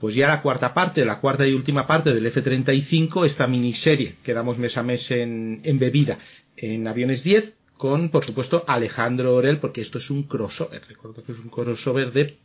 [0.00, 4.34] pues ya la cuarta parte, la cuarta y última parte del F-35, esta miniserie que
[4.34, 6.18] damos mes a mes en, en bebida
[6.56, 10.82] en Aviones 10, con, por supuesto, Alejandro Orel, porque esto es un crossover.
[10.88, 12.38] Recuerdo que es un crossover de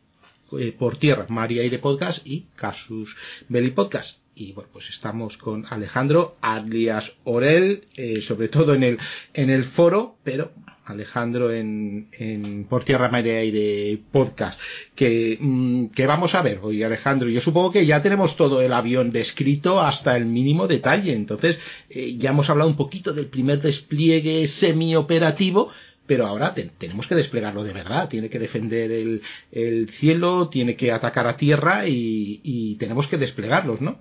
[0.60, 3.16] eh, por tierra, María Aire Podcast y Casus
[3.50, 9.00] Belli Podcast y bueno pues estamos con Alejandro alias Orel eh, sobre todo en el
[9.34, 10.52] en el foro pero
[10.86, 14.60] Alejandro en, en por tierra María aire podcast
[14.96, 17.30] que, mm, que vamos a ver hoy Alejandro.
[17.30, 21.14] Yo supongo que ya tenemos todo el avión descrito hasta el mínimo detalle.
[21.14, 25.72] Entonces eh, ya hemos hablado un poquito del primer despliegue semi operativo
[26.06, 29.22] pero ahora tenemos que desplegarlo de verdad, tiene que defender el,
[29.54, 34.00] el cielo, tiene que atacar a tierra y, y, tenemos que desplegarlos, ¿no?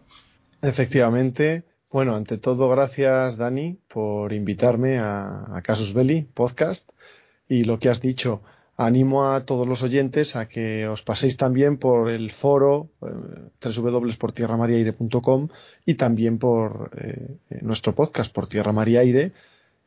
[0.63, 1.65] Efectivamente.
[1.91, 6.89] Bueno, ante todo, gracias Dani por invitarme a, a Casus Belli Podcast
[7.49, 8.43] y lo que has dicho.
[8.79, 13.07] Animo a todos los oyentes a que os paséis también por el foro eh,
[13.77, 15.49] www.portierramariaire.com
[15.85, 19.33] y también por eh, nuestro podcast por Tierra María Aire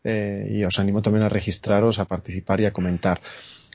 [0.03, 3.19] eh, y os animo también a registraros, a participar y a comentar.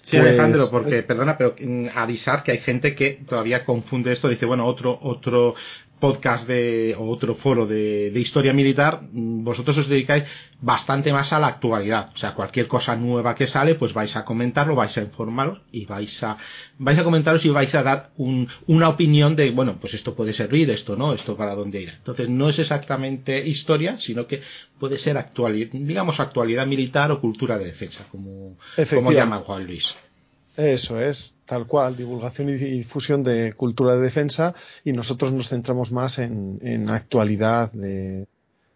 [0.02, 4.28] Sí, Alejandro, pues, porque, perdona, pero mm, avisar que hay gente que todavía confunde esto,
[4.28, 5.54] dice, bueno, otro, otro
[6.00, 10.24] podcast de, o otro foro de, de, historia militar, mm, vosotros os dedicáis
[10.60, 12.10] bastante más a la actualidad.
[12.14, 15.84] O sea, cualquier cosa nueva que sale, pues vais a comentarlo, vais a informaros y
[15.84, 16.36] vais a,
[16.78, 20.32] vais a comentaros y vais a dar un, una opinión de, bueno, pues esto puede
[20.32, 21.90] servir, esto no, esto para dónde ir.
[21.90, 24.42] Entonces, no es exactamente historia, sino que
[24.78, 28.56] puede ser actualidad, digamos actualidad militar o cultura de defensa, como,
[28.94, 29.94] como llama Juan Luis.
[30.60, 35.90] Eso es, tal cual, divulgación y difusión de cultura de defensa y nosotros nos centramos
[35.90, 38.26] más en, en actualidad de,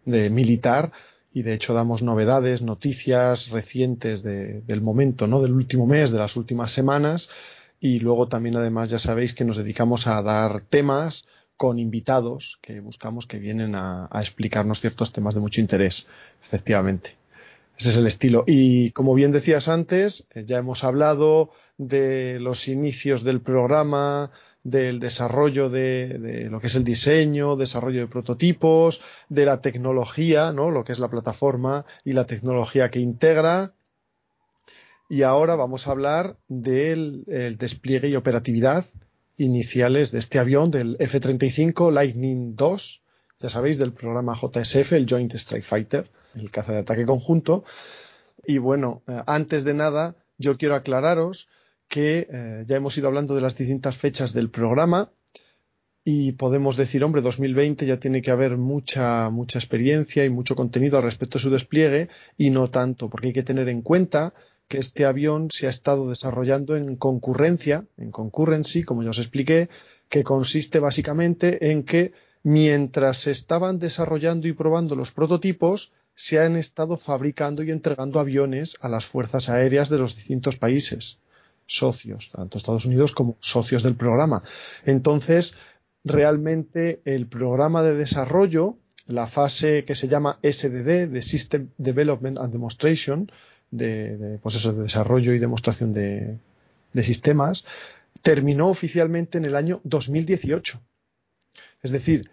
[0.03, 0.91] de, militar
[1.31, 5.43] y de hecho damos novedades, noticias recientes de, del momento, ¿no?
[5.43, 7.29] del último mes, de las últimas semanas
[7.79, 11.23] y luego también además ya sabéis que nos dedicamos a dar temas
[11.57, 16.07] con invitados que buscamos que vienen a, a explicarnos ciertos temas de mucho interés,
[16.43, 17.15] efectivamente.
[17.77, 18.43] Ese es el estilo.
[18.47, 24.31] Y como bien decías antes, eh, ya hemos hablado de los inicios del programa,
[24.63, 30.51] del desarrollo de, de, lo que es el diseño, desarrollo de prototipos, de la tecnología,
[30.51, 30.71] ¿no?
[30.71, 33.73] lo que es la plataforma y la tecnología que integra.
[35.07, 37.25] Y ahora vamos a hablar del
[37.59, 38.85] despliegue y operatividad
[39.37, 42.77] iniciales de este avión, del F-35 Lightning II,
[43.39, 47.63] ya sabéis, del programa JSF, el Joint Strike Fighter, el caza de ataque conjunto.
[48.45, 51.47] Y bueno, eh, antes de nada, yo quiero aclararos
[51.87, 55.11] que eh, ya hemos ido hablando de las distintas fechas del programa
[56.07, 60.97] y podemos decir, hombre, 2020 ya tiene que haber mucha, mucha experiencia y mucho contenido
[60.97, 64.35] al respecto de su despliegue y no tanto, porque hay que tener en cuenta
[64.67, 69.69] que este avión se ha estado desarrollando en concurrencia, en concurrency, como ya os expliqué,
[70.07, 72.13] que consiste básicamente en que
[72.43, 78.75] mientras se estaban desarrollando y probando los prototipos, se han estado fabricando y entregando aviones
[78.79, 81.17] a las fuerzas aéreas de los distintos países
[81.67, 84.43] socios, tanto Estados Unidos como socios del programa.
[84.85, 85.53] Entonces,
[86.03, 88.77] realmente el programa de desarrollo,
[89.07, 93.31] la fase que se llama SDD, de System Development and Demonstration,
[93.71, 96.39] de, de de desarrollo y demostración de,
[97.03, 97.65] sistemas,
[98.21, 100.79] terminó oficialmente en el año 2018.
[101.83, 102.29] Es decir,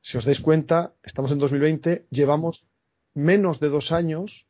[0.00, 2.64] si os dais cuenta, estamos en 2020, llevamos
[3.14, 4.46] menos de dos años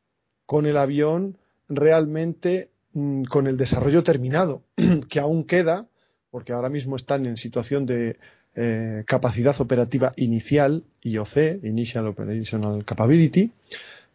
[0.46, 2.70] con el avión realmente
[3.28, 4.62] con el desarrollo terminado,
[5.08, 5.86] que aún queda,
[6.30, 8.16] porque ahora mismo están en situación de
[8.54, 13.50] eh, capacidad operativa inicial, IOC, Initial Operational Capability,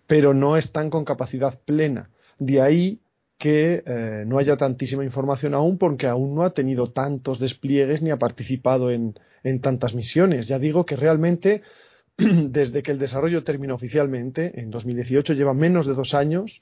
[0.07, 2.09] pero no están con capacidad plena.
[2.39, 2.99] De ahí
[3.37, 8.11] que eh, no haya tantísima información aún porque aún no ha tenido tantos despliegues ni
[8.11, 10.47] ha participado en, en tantas misiones.
[10.47, 11.63] Ya digo que realmente
[12.17, 16.61] desde que el desarrollo terminó oficialmente, en 2018, lleva menos de dos años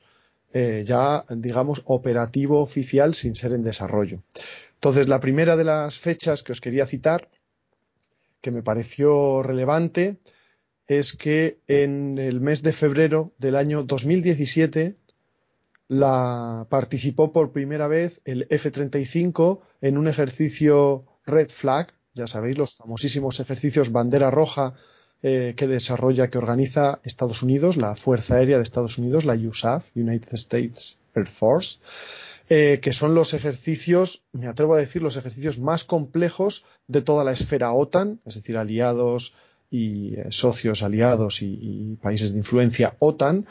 [0.53, 4.23] eh, ya, digamos, operativo oficial sin ser en desarrollo.
[4.75, 7.29] Entonces, la primera de las fechas que os quería citar,
[8.41, 10.17] que me pareció relevante,
[10.87, 14.95] es que en el mes de febrero del año 2017
[15.89, 22.75] la participó por primera vez el F-35 en un ejercicio Red Flag, ya sabéis, los
[22.75, 24.75] famosísimos ejercicios bandera roja
[25.23, 29.83] eh, que desarrolla, que organiza Estados Unidos, la Fuerza Aérea de Estados Unidos, la USAF,
[29.95, 31.79] United States Air Force,
[32.49, 37.23] eh, que son los ejercicios, me atrevo a decir, los ejercicios más complejos de toda
[37.23, 39.33] la esfera OTAN, es decir, aliados
[39.69, 43.47] y eh, socios aliados y, países de influencia OTAN,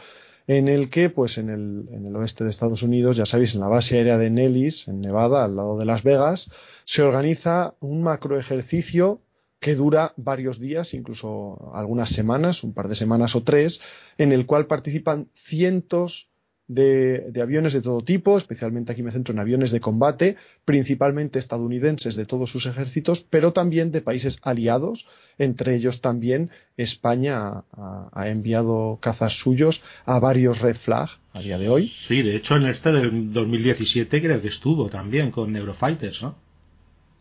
[0.46, 3.60] en el que, pues en el, en el oeste de Estados Unidos, ya sabéis, en
[3.60, 6.48] la base aérea de Nellis, en Nevada, al lado de Las Vegas,
[6.84, 9.20] se organiza un macroejercicio
[9.66, 13.80] que dura varios días, incluso algunas semanas, un par de semanas o tres,
[14.16, 16.28] en el cual participan cientos
[16.68, 22.14] de, aviones de todo tipo, especialmente aquí me centro en aviones de combate, principalmente estadounidenses
[22.14, 25.04] de todos sus ejércitos, pero también de países aliados,
[25.36, 31.68] entre ellos también España ha, enviado cazas suyos a varios Red Flag a día de
[31.68, 31.92] hoy.
[32.06, 36.45] Sí, de hecho en este del 2017 creo que estuvo también con Eurofighters, ¿no?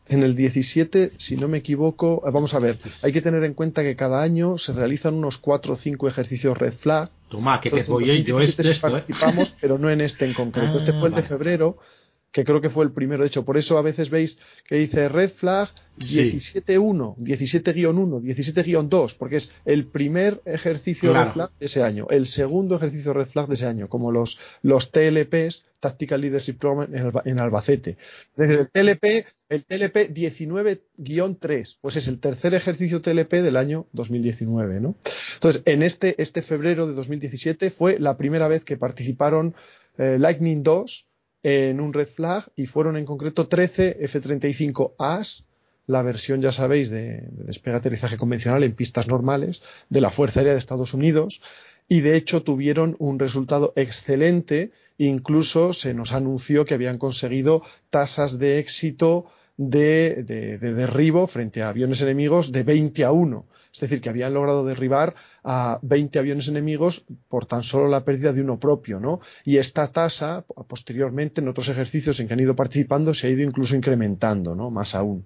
[0.08, 3.56] En el 17, si no me equivoco, eh, vamos a ver, hay que tener en
[3.56, 7.10] cuenta que cada año se realizan unos 4 o 5 ejercicios Red Flag.
[7.30, 8.76] Toma, que voy yo este, ¿eh?
[8.80, 10.78] participamos, pero no en este en concreto.
[10.78, 11.78] este fue el de ah, febrero,
[12.32, 13.24] que creo que fue el primero.
[13.24, 14.38] De hecho, por eso a veces veis
[14.68, 21.66] que dice Red Flag 17.1, 17-1, 17-2, porque es el primer ejercicio Red Flag de
[21.66, 26.22] ese año, el segundo ejercicio Red Flag de ese año, como los, los TLPs, Tactical
[26.22, 26.90] Leadership Program
[27.26, 27.98] en, Albacete.
[28.38, 34.96] el TLP, el TLP 19-3, pues es el tercer ejercicio TLP del año 2019, ¿no?
[35.36, 39.56] Entonces, en este, este febrero de 2017 fue la primera vez que participaron
[39.98, 41.08] eh, Lightning 2
[41.44, 45.44] en un red flag y fueron en concreto 13 F-35As
[45.88, 50.60] la versión, ya sabéis, de, despegue-aterrizaje convencional en pistas normales de la Fuerza Aérea de
[50.60, 51.42] Estados Unidos
[51.88, 58.38] y de hecho tuvieron un resultado excelente, incluso se nos anunció que habían conseguido tasas
[58.40, 59.26] de éxito
[59.58, 63.46] de, de, derribo frente a aviones enemigos de 20 a 1.
[63.74, 68.32] Es decir, que habían logrado derribar a 20 aviones enemigos por tan solo la pérdida
[68.32, 69.20] de uno propio, ¿no?
[69.44, 73.42] Y esta tasa, posteriormente, en otros ejercicios en que han ido participando, se ha ido
[73.42, 74.72] incluso incrementando, ¿no?
[74.72, 75.26] Más aún.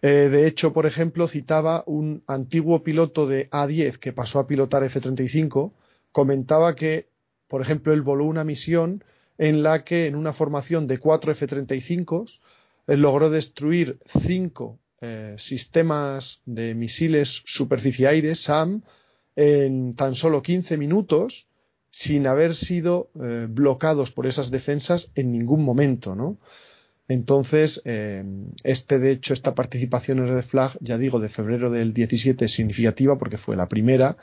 [0.00, 4.84] Eh, de hecho, por ejemplo, citaba un antiguo piloto de A10 que pasó a pilotar
[4.84, 5.72] F-35,
[6.12, 7.08] comentaba que,
[7.48, 9.02] por ejemplo, él voló una misión
[9.38, 12.38] en la que en una formación de cuatro F-35
[12.86, 18.82] logró destruir cinco eh, sistemas de misiles superficie-aire, SAM,
[19.36, 21.46] en tan solo 15 minutos
[21.90, 26.38] sin haber sido eh, bloqueados por esas defensas en ningún momento, ¿no?
[27.06, 28.22] Entonces, eh,
[28.64, 32.52] este, de hecho, esta participación en Red Flag, ya digo, de febrero del 17 es
[32.52, 34.18] significativa porque fue la primera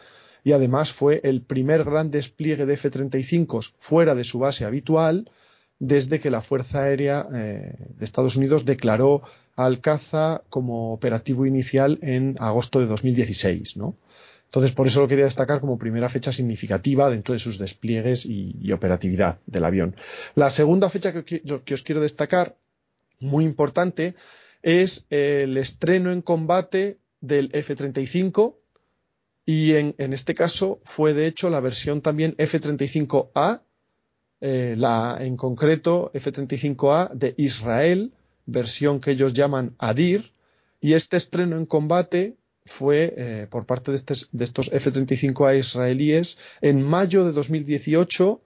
[0.46, 5.30] y además fue el primer gran despliegue de F-35 fuera de su base habitual
[5.80, 9.24] desde que la Fuerza Aérea eh, de Estados Unidos declaró
[9.56, 13.98] al caza como operativo inicial en agosto de 2016, ¿no?
[14.46, 18.72] Entonces, por eso lo quería destacar como primera fecha significativa dentro de sus despliegues y,
[18.72, 19.96] operatividad del avión.
[20.36, 22.56] La segunda fecha que os quiero destacar
[23.20, 24.14] muy importante
[24.62, 28.56] es el estreno en combate del F-35
[29.46, 33.62] y en, este caso fue de hecho la versión también F-35A,
[34.42, 38.14] eh, la en concreto F-35A de Israel,
[38.48, 40.32] versión que ellos llaman ADIR,
[40.82, 47.26] y este estreno en combate fue eh, por parte de, estos F-35A israelíes en mayo
[47.26, 48.42] de 2018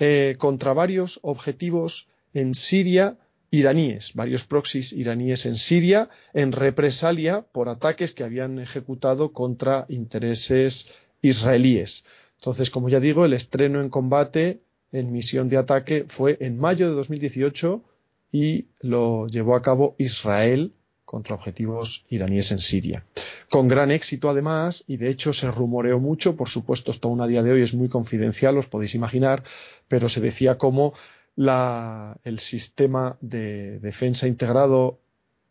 [0.00, 3.16] eh, contra varios objetivos en Siria
[3.52, 10.88] iraníes, varios proxies iraníes en Siria, en represalia por ataques que habían ejecutado contra intereses
[11.20, 12.02] israelíes.
[12.38, 16.88] Entonces, como ya digo, el estreno en combate en misión de ataque fue en mayo
[16.88, 17.84] de 2018
[18.32, 20.72] y lo llevó a cabo Israel
[21.04, 23.04] contra objetivos iraníes en Siria.
[23.50, 27.26] Con gran éxito además, y de hecho se rumoreó mucho, por supuesto esto aún a
[27.26, 29.42] día de hoy es muy confidencial, os podéis imaginar,
[29.88, 30.94] pero se decía como
[31.36, 34.98] el sistema de defensa integrado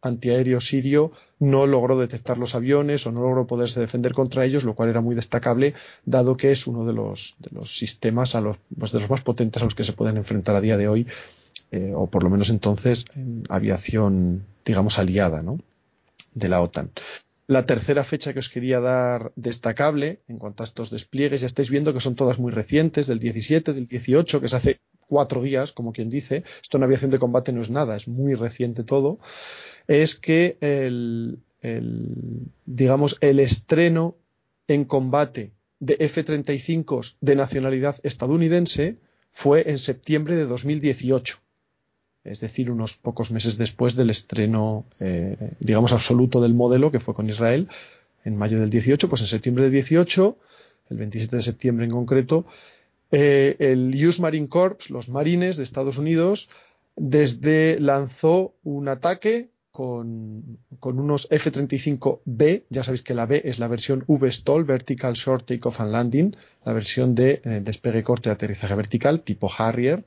[0.02, 4.74] antiaéreo sirio no logró detectar los aviones o no logró poderse defender contra ellos, lo
[4.74, 8.58] cual era muy destacable, dado que es uno de los, de los sistemas a los,
[8.78, 11.08] pues, de los más potentes a los que se pueden enfrentar a día de hoy,
[11.72, 15.60] eh, o por lo menos entonces en aviación, digamos, aliada ¿no?
[16.34, 16.92] de la OTAN.
[17.48, 21.70] La tercera fecha que os quería dar destacable en cuanto a estos despliegues, ya estáis
[21.70, 24.80] viendo que son todas muy recientes, del 17, del 18, que se hace
[25.12, 28.34] cuatro días, como quien dice, esto en aviación de combate no es nada, es muy
[28.34, 29.20] reciente todo,
[29.90, 31.40] es que el,
[32.66, 34.16] digamos, el estreno
[34.70, 35.52] en combate
[35.82, 38.96] de F-35 de nacionalidad estadounidense
[39.34, 41.42] fue en septiembre de 2018
[42.24, 47.16] es decir, unos pocos meses después del estreno, eh, digamos, absoluto del modelo, que fue
[47.16, 47.68] con Israel,
[48.24, 50.38] en mayo del 18, pues en septiembre del 18,
[50.92, 52.46] el 27 de septiembre en concreto,
[53.12, 56.50] eh, el US Marine Corps, los marines de Estados Unidos,
[56.96, 64.04] desde lanzó un ataque con, unos F-35B, ya sabéis que la B es la versión
[64.08, 69.22] V-STOL, Vertical Short Takeoff and Landing, la versión de eh, despegue corte y aterrizaje vertical,
[69.22, 70.04] tipo Harrier,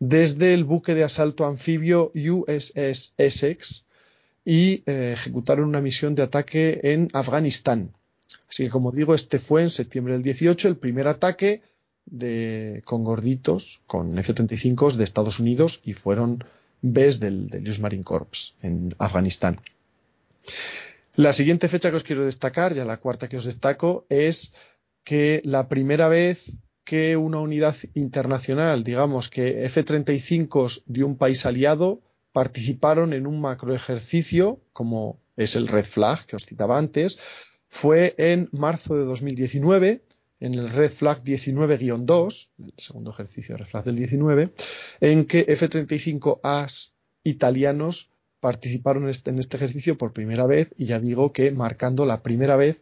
[0.00, 3.84] desde el buque de asalto anfibio USS Essex,
[4.44, 7.92] y eh, ejecutaron una misión de ataque en Afganistán.
[8.48, 11.62] Así que, como digo, este fue en septiembre del 18 el primer ataque
[12.06, 16.44] de, con gorditos, con F-35 de Estados Unidos y fueron
[16.82, 19.60] Bs del, del US Marine Corps en Afganistán.
[21.16, 24.52] La siguiente fecha que os quiero destacar, ya la cuarta que os destaco, es
[25.04, 26.42] que la primera vez
[26.84, 32.00] que una unidad internacional, digamos que F-35 de un país aliado,
[32.32, 37.18] participaron en un macroejercicio, como es el Red Flag que os citaba antes,
[37.68, 40.02] fue en marzo de 2019,
[40.44, 44.50] en el Red Flag 19-2, el segundo ejercicio de Red Flag del 19,
[45.00, 46.90] en que F-35As
[47.22, 48.10] italianos
[48.40, 52.56] participaron este, en este ejercicio por primera vez y ya digo que marcando la primera
[52.56, 52.76] vez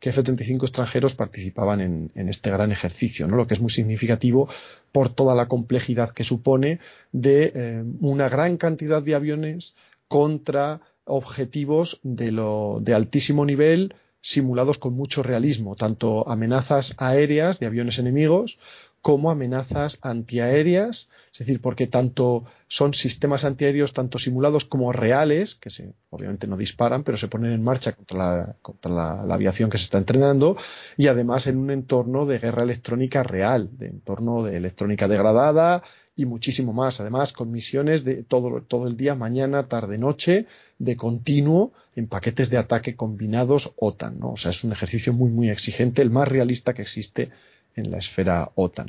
[0.00, 3.36] que F-35 extranjeros participaban en, este gran ejercicio, ¿no?
[3.36, 4.48] lo que es muy significativo
[4.90, 6.80] por toda la complejidad que supone
[7.12, 9.76] de eh, una gran cantidad de aviones
[10.08, 13.94] contra objetivos de, lo, de altísimo nivel
[14.24, 18.58] simulados con mucho realismo, tanto amenazas aéreas de aviones enemigos
[19.02, 25.68] como amenazas antiaéreas, es decir, porque tanto son sistemas antiaéreos tanto simulados como reales, que
[25.68, 29.76] se, obviamente no disparan, pero se ponen en marcha contra, la, contra la, aviación que
[29.76, 30.56] se está entrenando,
[30.96, 35.82] y además en un entorno de guerra electrónica real, de entorno de electrónica degradada
[36.16, 37.00] y muchísimo más.
[37.00, 40.46] Además, con misiones de todo, todo el día, mañana, tarde, noche,
[40.78, 44.18] de continuo, en paquetes de ataque combinados OTAN.
[44.18, 44.32] ¿no?
[44.32, 47.30] O sea, es un ejercicio muy, muy exigente, el más realista que existe
[47.76, 48.88] en la esfera OTAN.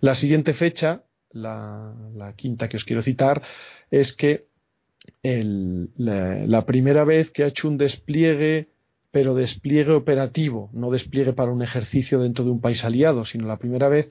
[0.00, 1.94] La siguiente fecha, la,
[2.36, 3.42] quinta que os quiero citar,
[3.90, 4.46] es que
[5.22, 8.68] la, primera vez que ha hecho un despliegue,
[9.10, 13.58] pero despliegue operativo, no despliegue para un ejercicio dentro de un país aliado, sino la
[13.58, 14.10] primera vez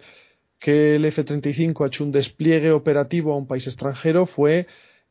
[0.60, 4.68] que el F-35 ha hecho un despliegue operativo a un país extranjero fue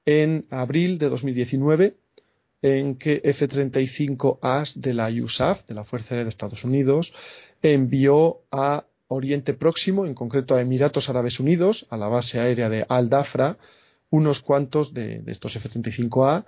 [0.06, 1.96] en abril de 2019,
[2.62, 7.12] en que F-35As de la USAF, de la Fuerza Aérea de Estados Unidos,
[7.62, 12.86] envió a Oriente Próximo, en concreto a Emiratos Árabes Unidos, a la base aérea de
[12.88, 13.58] Al-Dafra,
[14.10, 16.44] unos cuantos de, estos F-35A,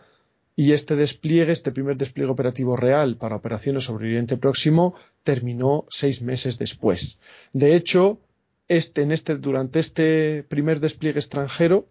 [0.59, 6.23] y este despliegue, este primer despliegue operativo real para operaciones sobre Oriente Próximo, terminó seis
[6.23, 7.19] meses después.
[7.53, 8.21] De hecho,
[8.69, 11.87] este, en este, durante este primer despliegue extranjero,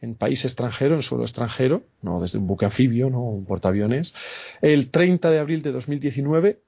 [0.00, 4.14] en país extranjero, en suelo extranjero, no desde un buque anfibio, no un portaaviones,
[4.60, 6.60] el 30 de abril de 2019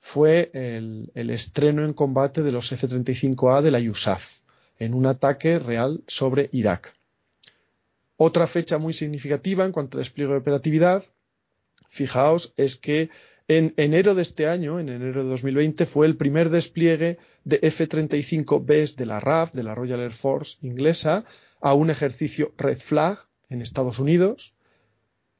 [0.00, 4.22] fue el, estreno en combate de los F-35A de la USAF
[4.78, 6.94] en un ataque real sobre Irak.
[8.16, 11.04] Otra fecha muy significativa en cuanto a despliegue de operatividad,
[11.90, 13.10] fijaos, es que
[13.48, 18.94] en enero de este año, en enero de 2020, fue el primer despliegue de F-35Bs
[18.96, 21.24] de la RAF, de la Royal Air Force inglesa,
[21.62, 24.52] a un ejercicio Red Flag en Estados Unidos.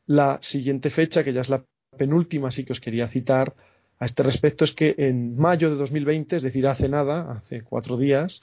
[0.06, 1.66] La siguiente fecha, que ya es la
[1.98, 3.54] penúltima, sí que os quería citar,
[3.98, 7.98] a este respecto es que en mayo de 2020, es decir, hace nada, hace cuatro
[7.98, 8.40] días,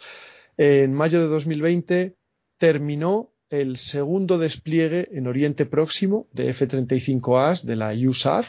[0.58, 2.14] en mayo de 2020
[2.60, 8.46] terminó el segundo despliegue en Oriente Próximo de F-35As de la USAF,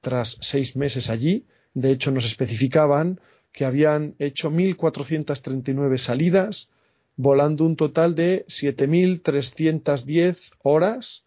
[0.00, 1.46] tras seis meses allí.
[1.72, 3.20] De hecho, nos especificaban
[3.52, 6.68] que habían hecho 1.439 salidas,
[7.16, 11.24] volando un total de 7.310 horas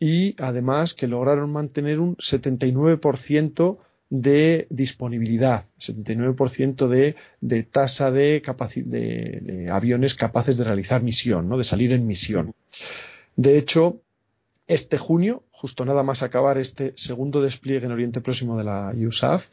[0.00, 3.78] y además que lograron mantener un 79%
[4.10, 8.42] de disponibilidad, 79% de, tasa de,
[8.76, 11.58] de, de, aviones capaces de realizar misión, ¿no?
[11.58, 12.54] de salir en misión.
[13.36, 14.00] De hecho,
[14.66, 19.44] este junio, justo nada más acabar este segundo despliegue en Oriente Próximo de la USAF,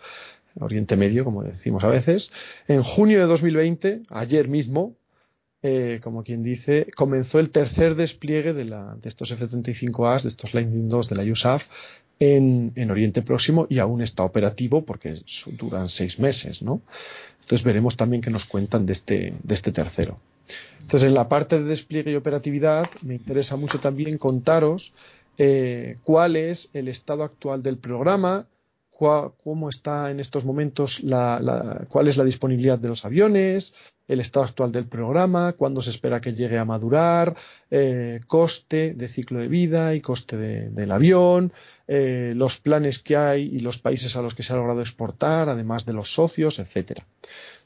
[0.60, 2.32] Oriente Medio, como decimos a veces,
[2.68, 4.96] en junio de 2020, ayer mismo,
[5.62, 10.54] eh, como quien dice, comenzó el tercer despliegue de, la, de estos F-35As, de estos
[10.54, 11.64] Lightning 2 de la USAF,
[12.20, 15.22] en, en, Oriente Próximo y aún está operativo porque
[15.58, 16.82] duran seis meses, ¿no?
[17.42, 20.20] Entonces veremos también qué nos cuentan de este, de este tercero.
[20.82, 24.94] Entonces, en la parte de despliegue y operatividad, me interesa mucho también contaros
[25.38, 28.48] eh, cuál es el estado actual del programa,
[28.98, 33.74] cómo está en estos momentos, la, cuál es la disponibilidad de los aviones,
[34.08, 37.36] el estado actual del programa, cuándo se espera que llegue a madurar,
[37.72, 41.52] eh, coste de ciclo de vida y coste del avión,
[41.88, 45.50] eh, los planes que hay y los países a los que se ha logrado exportar,
[45.50, 47.06] además de los socios, etcétera.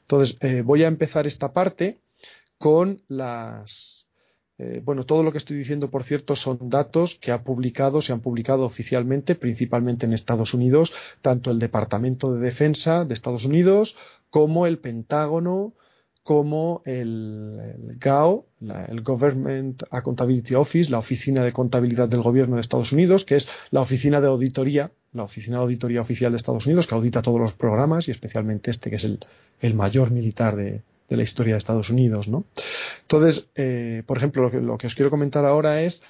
[0.02, 1.98] Entonces, eh, voy a empezar esta parte
[2.58, 3.99] con las
[4.84, 8.20] bueno, todo lo que estoy diciendo, por cierto, son datos que ha publicado, se han
[8.20, 13.96] publicado oficialmente, principalmente en Estados Unidos, tanto el Departamento de Defensa de Estados Unidos
[14.30, 15.74] como el Pentágono,
[16.22, 22.92] como el, GAO, el Government Accountability Office, la Oficina de Contabilidad del Gobierno de Estados
[22.92, 26.86] Unidos, que es la oficina de auditoría, la Oficina de Auditoría Oficial de Estados Unidos,
[26.86, 30.82] que audita todos los programas y especialmente este, que es el, mayor militar de,
[31.16, 32.28] la historia de Estados Unidos.
[32.28, 32.44] ¿no?
[33.02, 36.02] Entonces, eh, por ejemplo, lo que, os quiero comentar ahora es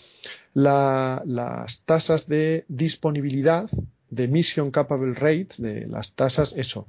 [0.54, 3.70] las tasas de disponibilidad
[4.10, 6.88] de Mission Capable Rates, de las tasas, eso,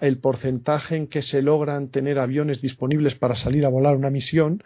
[0.00, 4.62] el porcentaje en que se logran tener aviones disponibles para salir a volar una misión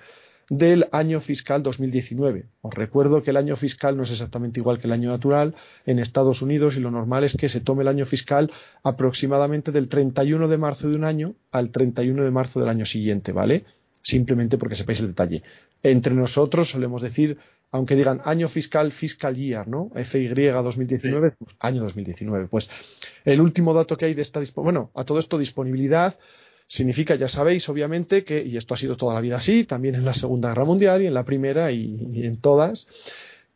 [0.49, 2.47] del año fiscal 2019.
[2.63, 5.99] Os recuerdo que el año fiscal no es exactamente igual que el año natural en
[5.99, 8.51] Estados Unidos y lo normal es que se tome el año fiscal
[8.83, 13.33] aproximadamente del 31 de marzo de un año al 31 de marzo del año siguiente,
[13.33, 13.65] ¿vale?
[14.03, 15.43] Simplemente porque sepáis el detalle.
[15.83, 17.39] Entre nosotros solemos decir
[17.73, 19.91] aunque digan año fiscal, fiscal year, ¿no?
[19.95, 22.47] FY 2019, pues, año 2019.
[22.49, 22.71] Pues
[23.25, 26.17] el último dato que hay de esta, bueno, a todo esto disponibilidad
[26.67, 30.05] significa, ya sabéis, obviamente, que, y esto ha sido toda la vida así, también en
[30.05, 32.87] la Segunda Guerra Mundial y en la Primera y en todas,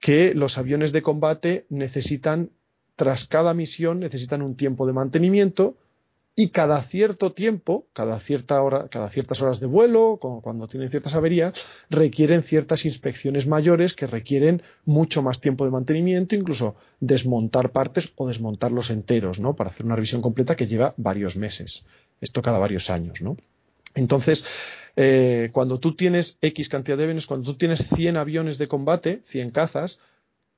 [0.00, 2.50] que los aviones de combate necesitan,
[2.96, 5.76] tras cada misión, necesitan un tiempo de mantenimiento
[6.36, 11.14] y cada cierto tiempo, cada, cierta hora, cada ciertas horas de vuelo, cuando tienen ciertas
[11.14, 11.52] averías,
[11.90, 18.28] requieren ciertas inspecciones mayores que requieren mucho más tiempo de mantenimiento, incluso desmontar partes o
[18.28, 19.54] desmontarlos enteros, ¿no?
[19.54, 21.84] Para hacer una revisión completa que lleva varios meses.
[22.20, 23.36] Esto cada varios años, ¿no?
[23.94, 24.44] Entonces,
[24.96, 29.22] eh, cuando tú tienes X cantidad de aviones, cuando tú tienes 100 aviones de combate,
[29.26, 29.98] 100 cazas,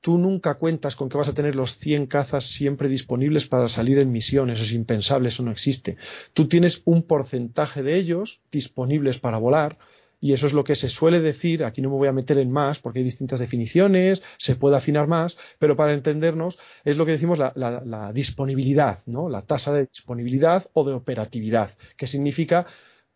[0.01, 3.99] tú nunca cuentas con que vas a tener los 100 cazas siempre disponibles para salir
[3.99, 5.95] en misiones, eso es impensable, eso no existe.
[6.33, 9.77] Tú tienes un porcentaje de ellos disponibles para volar,
[10.23, 12.49] y eso es lo que se suele decir, aquí no me voy a meter en
[12.49, 17.11] más porque hay distintas definiciones, se puede afinar más, pero para entendernos es lo que
[17.11, 19.27] decimos la, disponibilidad, ¿no?
[19.27, 22.65] la tasa de disponibilidad o de operatividad, que significa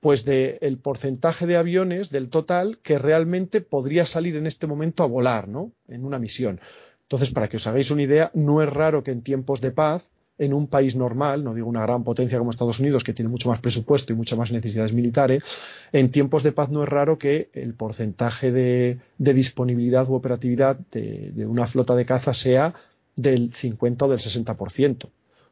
[0.02, 5.08] pues del porcentaje de aviones del total que realmente podría salir en este momento a
[5.08, 5.72] volar, ¿no?
[5.88, 6.60] En una misión.
[7.04, 10.06] Entonces, para que os hagáis una idea, no es raro que en tiempos de paz,
[10.38, 13.50] en un país normal, no digo una gran potencia como Estados Unidos, que tiene mucho
[13.50, 15.44] más presupuesto y muchas más necesidades militares,
[15.92, 21.46] en tiempos de paz no es raro que el porcentaje de, disponibilidad u operatividad de,
[21.48, 22.74] una flota de caza sea
[23.16, 25.06] del 50 o del 60%.
[25.06, 25.10] O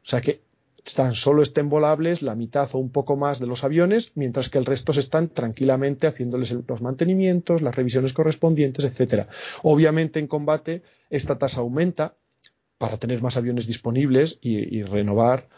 [0.08, 0.40] sea que
[0.94, 4.58] tan solo estén volables la mitad o un poco más de los aviones, mientras que
[4.58, 9.26] el resto se están tranquilamente haciéndoles los mantenimientos, las revisiones correspondientes, etcétera.
[9.64, 12.14] Obviamente en combate esta tasa aumenta
[12.78, 15.48] para tener más aviones disponibles y, renovar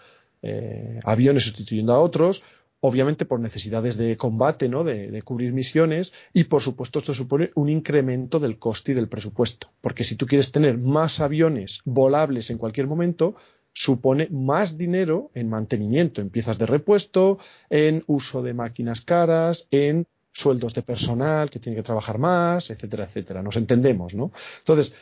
[0.43, 2.43] eh, aviones sustituyendo a otros,
[2.81, 4.85] obviamente por necesidades de combate, ¿no?
[4.85, 9.09] De, de, cubrir misiones y por supuesto esto supone un incremento del coste y del
[9.09, 13.35] presupuesto, porque si tú quieres tener más aviones volables en cualquier momento,
[13.79, 17.39] supone más dinero en mantenimiento, en piezas de repuesto,
[17.71, 23.05] en uso de máquinas caras, en sueldos de personal que tiene que trabajar más, etcétera,
[23.05, 23.43] etcétera.
[23.43, 24.33] Nos entendemos, ¿no?
[24.59, 24.93] Entonces,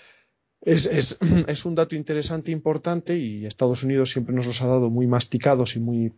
[0.60, 4.90] es, es, es un dato interesante, importante, y Estados Unidos siempre nos los ha dado
[4.90, 6.12] muy masticados y muy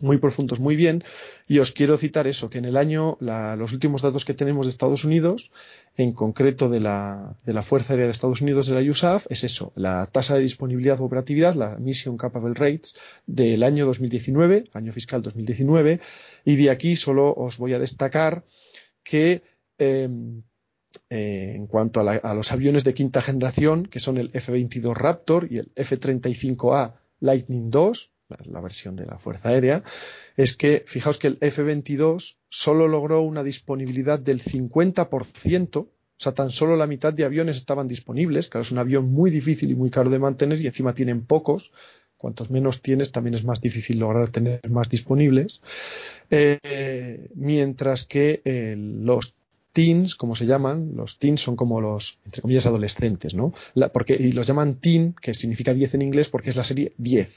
[0.00, 1.04] muy profundos, muy bien,
[1.46, 4.70] y os quiero citar eso, que en el año, los últimos datos que tenemos de
[4.70, 5.50] Estados Unidos,
[5.96, 9.44] en concreto de la, de la Fuerza Aérea de Estados Unidos, de la USAF, es
[9.44, 12.94] eso, la tasa de disponibilidad o operatividad, la Mission Capable Rates
[13.26, 16.00] del año 2019, año fiscal 2019,
[16.44, 18.44] y de aquí solo os voy a destacar
[19.04, 19.42] que
[19.78, 20.42] em,
[21.10, 25.58] eh, en cuanto a, los aviones de quinta generación, que son el F-22 Raptor y
[25.58, 27.92] el F-35A Lightning II,
[28.46, 29.82] la versión de la Fuerza Aérea,
[30.36, 36.50] es que fijaos que el F-22 solo logró una disponibilidad del 50%, o sea, tan
[36.50, 39.90] solo la mitad de aviones estaban disponibles, claro, es un avión muy difícil y muy
[39.90, 41.70] caro de mantener y encima tienen pocos,
[42.16, 45.60] cuantos menos tienes también es más difícil lograr tener más disponibles,
[46.30, 49.34] eh, mientras que eh, los
[49.74, 53.52] teens, como se llaman, los teens son como los, entre comillas, adolescentes, ¿no?
[53.92, 57.28] porque, y los llaman teen, que significa 10 en inglés, porque es la serie 10.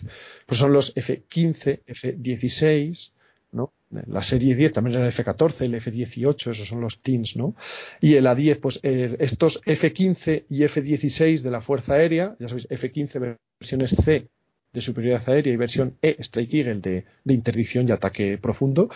[0.45, 3.12] Pues son los F15, F16,
[3.52, 3.73] ¿no?
[3.89, 7.56] La serie 10 también era el F14, el F18, esos son los teens, ¿no?
[8.00, 12.69] Y el A10, pues eh, estos F15 y F16 de la Fuerza Aérea, ya sabéis,
[12.69, 14.28] F15 versiones C
[14.73, 18.89] de superioridad aérea y versión E, Strike Eagle, de interdicción y ataque profundo,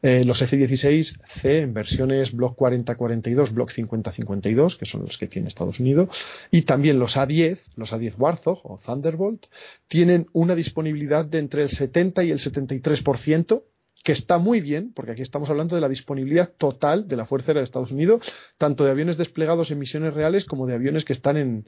[0.00, 5.80] eh, los F-16C en versiones Block 4042, Block 5052, que son los que tiene Estados
[5.80, 6.08] Unidos,
[6.50, 9.46] y también los A-10, los A-10 Warthog o Thunderbolt,
[9.88, 13.62] tienen una disponibilidad de entre el 70 y el 73%,
[14.04, 17.50] que está muy bien, porque aquí estamos hablando de la disponibilidad total de la Fuerza
[17.50, 18.22] Aérea de Estados Unidos,
[18.56, 21.66] tanto de aviones desplegados en misiones reales como de aviones que están en,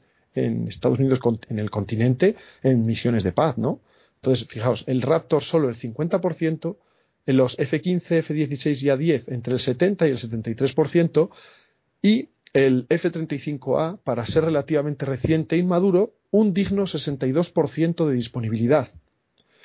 [0.69, 3.81] Estados Unidos, en el continente, en misiones de paz, ¿no?
[4.23, 6.77] Entonces, fijaos, el Raptor solo el 50%,
[7.26, 11.30] en los F-15, F-16 y A-10 entre el 70 y el 73%,
[12.02, 18.92] y el F-35A, para ser relativamente reciente e inmaduro, un digno 62% de disponibilidad.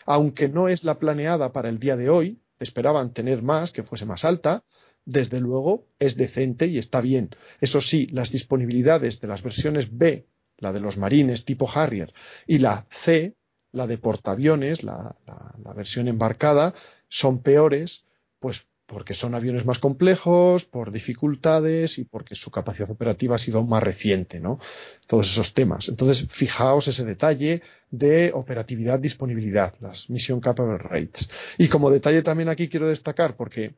[0.05, 4.05] Aunque no es la planeada para el día de hoy, esperaban tener más, que fuese
[4.05, 4.63] más alta,
[5.05, 7.29] desde luego es decente y está bien.
[7.61, 10.25] Eso sí, las disponibilidades de las versiones B,
[10.57, 12.13] la de los marines tipo Harrier,
[12.47, 13.35] y la C,
[13.71, 15.15] la de portaaviones, la,
[15.63, 16.73] la versión embarcada,
[17.07, 18.03] son peores,
[18.39, 23.63] pues porque son aviones más complejos, por dificultades y porque su capacidad operativa ha sido
[23.63, 24.59] más reciente, ¿no?
[25.07, 25.89] Todos esos temas.
[25.89, 31.29] Entonces, fijaos ese detalle de operatividad, disponibilidad, las Mission Capable Rates.
[31.57, 33.73] Y como detalle también aquí quiero destacar, porque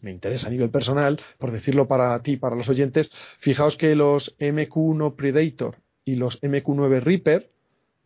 [0.00, 4.36] me interesa a nivel personal, por decirlo para ti, para los oyentes, fijaos que los
[4.38, 7.50] MQ1 Predator y los MQ9 Reaper,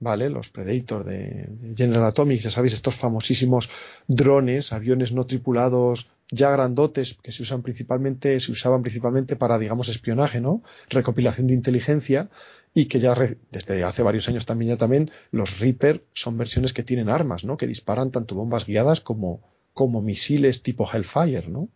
[0.01, 0.31] ¿vale?
[0.31, 3.69] Los Predator de General Atomics, ya sabéis, estos famosísimos
[4.07, 9.89] drones, aviones no tripulados ya grandotes que se usan principalmente, se usaban principalmente para, digamos,
[9.89, 10.63] espionaje, ¿no?
[10.91, 12.29] Recopilación de inteligencia
[12.75, 13.15] y que ya
[13.51, 17.57] desde hace varios años también ya también los Reaper son versiones que tienen armas, ¿no?
[17.57, 19.41] Que disparan tanto bombas guiadas como,
[19.73, 21.69] como misiles tipo Hellfire, ¿no?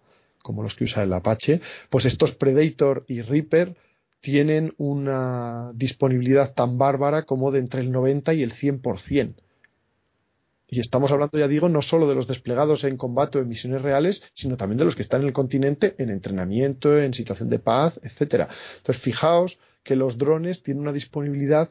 [0.43, 1.61] Como los que usa el Apache.
[1.89, 3.77] Pues estos Predator y Reaper
[4.23, 9.35] tienen una disponibilidad tan bárbara como de entre el 90 y el 100%.
[10.69, 13.83] Y estamos hablando, ya digo, no solo de los desplegados en combate o en misiones
[13.83, 17.59] reales, sino también de los que están en el continente en entrenamiento, en situación de
[17.59, 18.49] paz, etcétera.
[18.79, 21.69] Entonces, fijaos que los drones tienen una disponibilidad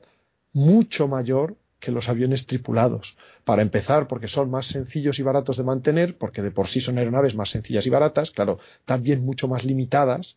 [0.53, 3.17] mucho mayor que los aviones tripulados.
[3.45, 6.97] Para empezar, porque son más sencillos y baratos de mantener, porque de por sí son
[6.97, 10.35] aeronaves más sencillas y baratas, claro, también mucho más limitadas,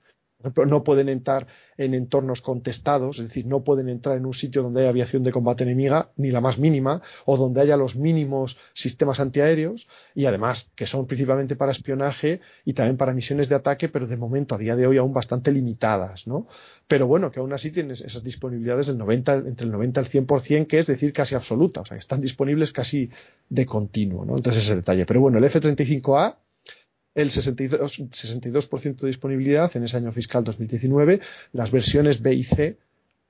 [0.67, 4.81] no pueden entrar en entornos contestados, es decir, no pueden entrar en un sitio donde
[4.81, 9.21] haya aviación de combate enemiga, ni la más mínima, o donde haya los mínimos sistemas
[9.21, 14.07] antiaéreos, y además que son principalmente para espionaje y también para misiones de ataque, pero
[14.07, 16.47] de momento, a día de hoy, aún bastante limitadas, ¿no?
[16.87, 20.27] Pero bueno, que aún así tienen esas disponibilidades del 90, entre el 90 y el
[20.27, 23.11] 100%, que es decir, casi absoluta, o sea, que están disponibles casi
[23.49, 24.37] de continuo, ¿no?
[24.37, 25.07] Entonces ese detalle.
[25.07, 26.37] Pero bueno, el F-35A
[27.15, 31.21] el 62%, 62 de disponibilidad en ese año fiscal 2019,
[31.53, 32.79] las versiones B y C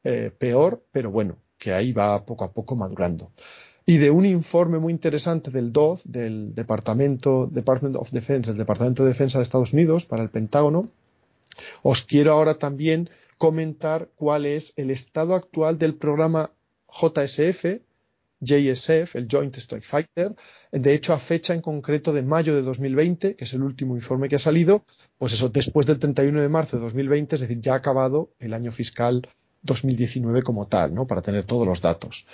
[0.04, 3.30] eh, peor, pero bueno, que ahí va poco a poco madurando.
[3.86, 9.02] Y de un informe muy interesante del DOD, del Departamento Department of Defense, del Departamento
[9.02, 10.88] de Defensa de Estados Unidos para el Pentágono,
[11.82, 16.50] os quiero ahora también comentar cuál es el estado actual del programa
[16.88, 17.80] JSF,
[18.40, 20.34] JSF, el Joint Strike Fighter,
[20.72, 24.28] de hecho a fecha en concreto de mayo de 2020, que es el último informe
[24.28, 24.84] que ha salido,
[25.18, 28.54] pues eso, después del 31 de marzo de 2020, es decir, ya ha acabado el
[28.54, 29.26] año fiscal
[29.62, 31.06] 2019 como tal, ¿no?
[31.06, 32.26] Para tener todos los datos.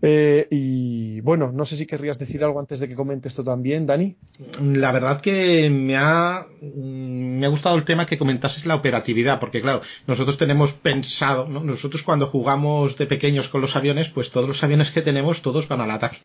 [0.00, 3.86] Eh, y bueno, no sé si querrías decir algo antes de que comente esto también,
[3.86, 4.16] Dani.
[4.62, 9.60] La verdad que me ha, me ha gustado el tema que comentases la operatividad, porque
[9.60, 14.62] claro, nosotros tenemos pensado, nosotros cuando jugamos de pequeños con los aviones, pues todos los
[14.62, 16.18] aviones que tenemos, todos van al ataque.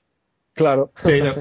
[0.54, 0.92] Claro.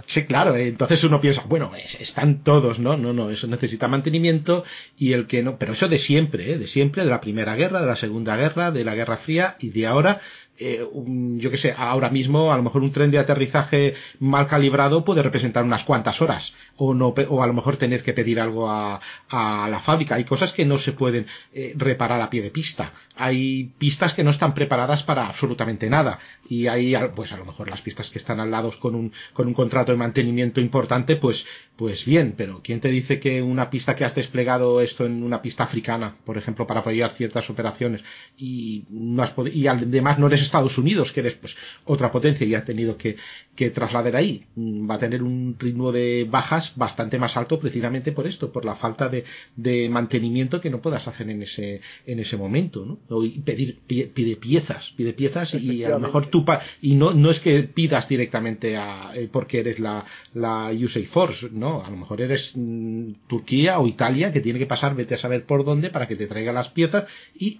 [0.07, 0.57] sí, claro.
[0.57, 2.97] Entonces uno piensa, bueno, están todos, ¿no?
[2.97, 4.64] No, no, eso necesita mantenimiento
[4.97, 5.59] y el que no.
[5.59, 6.59] Pero eso de siempre, ¿eh?
[6.59, 9.68] de siempre, de la Primera Guerra, de la Segunda Guerra, de la Guerra Fría y
[9.68, 10.23] de ahora
[10.64, 10.88] eh,
[11.37, 15.22] yo que sé, ahora mismo a lo mejor un tren de aterrizaje mal calibrado puede
[15.22, 19.01] representar unas cuantas horas o no o a lo mejor tener que pedir algo a,
[19.31, 20.16] la fábrica.
[20.16, 22.92] Hay cosas que no se pueden eh, reparar a pie de pista.
[23.16, 27.68] Hay pistas que no están preparadas para absolutamente nada y hay pues a lo mejor
[27.68, 31.44] las pistas que están al lado con un con un contrato de mantenimiento importante, pues
[31.77, 35.42] pues bien, pero ¿quién te dice que una pista que has desplegado esto en una
[35.42, 38.03] pista africana, por ejemplo, para apoyar ciertas operaciones
[38.37, 42.55] y no has y además no eres Estados Unidos, que eres pues otra potencia y
[42.55, 43.17] ha tenido que,
[43.57, 48.12] que trasladar ahí, mm, va a tener un ritmo de bajas bastante más alto precisamente
[48.12, 49.25] por esto, por la falta de,
[49.57, 52.99] de mantenimiento que no puedas hacer en ese en ese momento, ¿no?
[53.09, 56.45] O pedir pide piezas, pide piezas y a lo mejor tú
[56.83, 61.49] y no no es que pidas directamente a eh, porque eres la la USA Force,
[61.51, 65.19] no, a lo mejor eres mm, Turquía o Italia que tiene que pasar, vete a
[65.19, 67.59] saber por dónde para que te traiga las piezas y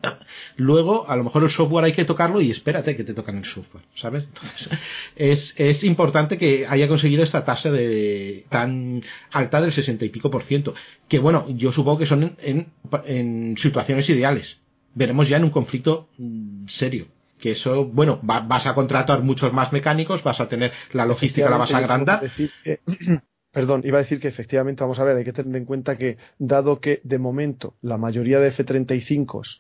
[0.57, 3.45] luego a lo mejor el software hay que tocarlo y espera que te tocan el
[3.45, 4.25] software, ¿sabes?
[4.25, 4.69] Entonces,
[5.17, 10.31] es, es importante que haya conseguido esta tasa de tan alta del 60 y pico
[10.31, 10.75] por ciento.
[11.09, 12.69] Que bueno, yo supongo que son en,
[13.05, 14.61] en, situaciones ideales.
[14.95, 17.07] Veremos ya en un conflicto mm, serio
[17.39, 21.57] que eso, bueno, vas a contratar muchos más mecánicos, vas a tener la logística, la
[21.57, 22.23] vas a agrandar.
[23.53, 26.19] perdón, iba a decir que efectivamente, vamos a ver, hay que tener en cuenta que,
[26.39, 29.59] dado que de momento la mayoría de F-35s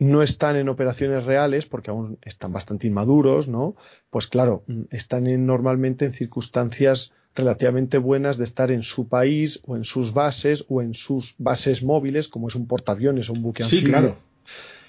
[0.00, 3.76] no están en operaciones reales porque aún están bastante inmaduros, ¿no?
[4.08, 9.76] Pues claro, mm, están normalmente en circunstancias relativamente buenas de estar en su país o
[9.76, 13.62] en sus bases o en sus bases móviles, como es un portaaviones o un buque
[13.62, 13.84] anfibio.
[13.84, 14.16] Sí, claro.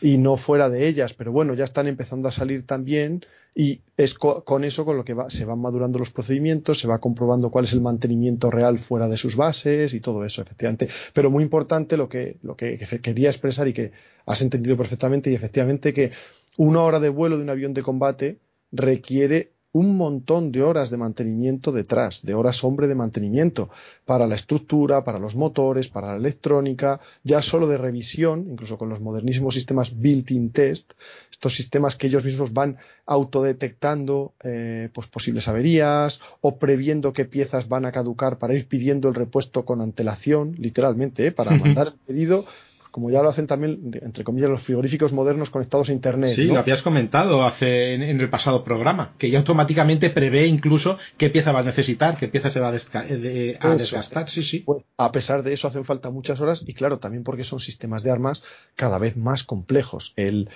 [0.01, 4.13] Y no fuera de ellas, pero bueno, ya están empezando a salir también y es
[4.13, 7.73] con eso con lo que se van madurando los procedimientos, se va comprobando cuál es
[7.73, 10.87] el mantenimiento real fuera de sus bases y todo eso, efectivamente.
[11.13, 13.91] Pero muy importante lo que, lo que quería expresar y que
[14.25, 16.11] has entendido perfectamente y efectivamente que
[16.57, 18.37] una hora de vuelo de un avión de combate
[18.71, 23.69] requiere un montón de horas de mantenimiento detrás, de horas hombre de mantenimiento,
[24.05, 28.89] para la estructura, para los motores, para la electrónica, ya solo de revisión, incluso con
[28.89, 30.91] los modernísimos sistemas built-in test,
[31.31, 37.67] estos sistemas que ellos mismos van autodetectando eh, pues posibles averías o previendo qué piezas
[37.67, 41.93] van a caducar para ir pidiendo el repuesto con antelación, literalmente, eh, para mandar el
[42.05, 42.45] pedido
[42.91, 46.35] como ya lo hacen también, entre comillas, los frigoríficos modernos conectados a Internet.
[46.35, 51.29] Sí, lo habías comentado hace en, el pasado programa, que ya automáticamente prevé incluso qué
[51.29, 54.29] pieza va a necesitar, qué pieza se va a, desgastar.
[54.29, 54.59] Sí, sí.
[54.59, 58.03] Pues, a pesar de eso hacen falta muchas horas y claro, también porque son sistemas
[58.03, 58.43] de armas
[58.75, 60.13] cada vez más complejos.
[60.17, 60.49] El,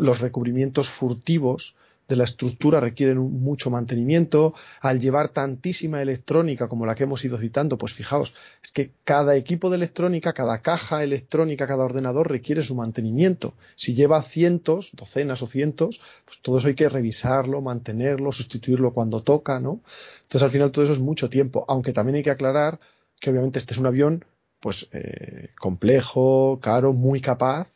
[0.00, 1.74] los recubrimientos furtivos
[2.08, 4.54] de la estructura requieren mucho mantenimiento.
[4.80, 9.36] Al llevar tantísima electrónica como la que hemos ido citando, pues fijaos, es que cada
[9.36, 13.54] equipo de electrónica, cada caja electrónica, cada ordenador requiere su mantenimiento.
[13.76, 19.22] Si lleva cientos, docenas o cientos, pues todo eso hay que revisarlo, mantenerlo, sustituirlo cuando
[19.22, 19.80] toca, ¿no?
[20.22, 22.80] Entonces al final todo eso es mucho tiempo, aunque también hay que aclarar
[23.20, 24.24] que obviamente este es un avión
[24.60, 27.68] pues eh, complejo, caro, muy capaz,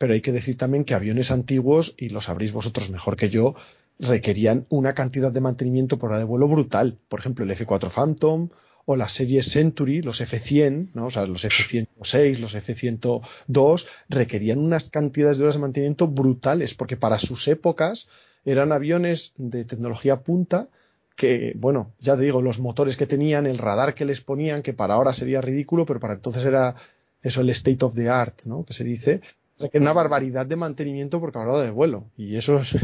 [0.00, 3.54] pero hay que decir también que aviones antiguos, y lo sabréis vosotros mejor que yo,
[3.98, 6.96] requerían una cantidad de mantenimiento por hora de vuelo brutal.
[7.10, 8.48] Por ejemplo, el F4 Phantom
[8.86, 11.08] o las series Century, los F100, ¿no?
[11.08, 16.96] o sea, los F106, los F102, requerían unas cantidades de horas de mantenimiento brutales, porque
[16.96, 18.08] para sus épocas
[18.46, 20.68] eran aviones de tecnología punta
[21.14, 24.72] que, bueno, ya te digo, los motores que tenían, el radar que les ponían, que
[24.72, 26.74] para ahora sería ridículo, pero para entonces era
[27.22, 28.64] eso el state of the art, ¿no?
[28.64, 29.20] Que se dice,
[29.60, 32.06] requiere una barbaridad de mantenimiento por hora de vuelo.
[32.16, 32.74] Y eso es,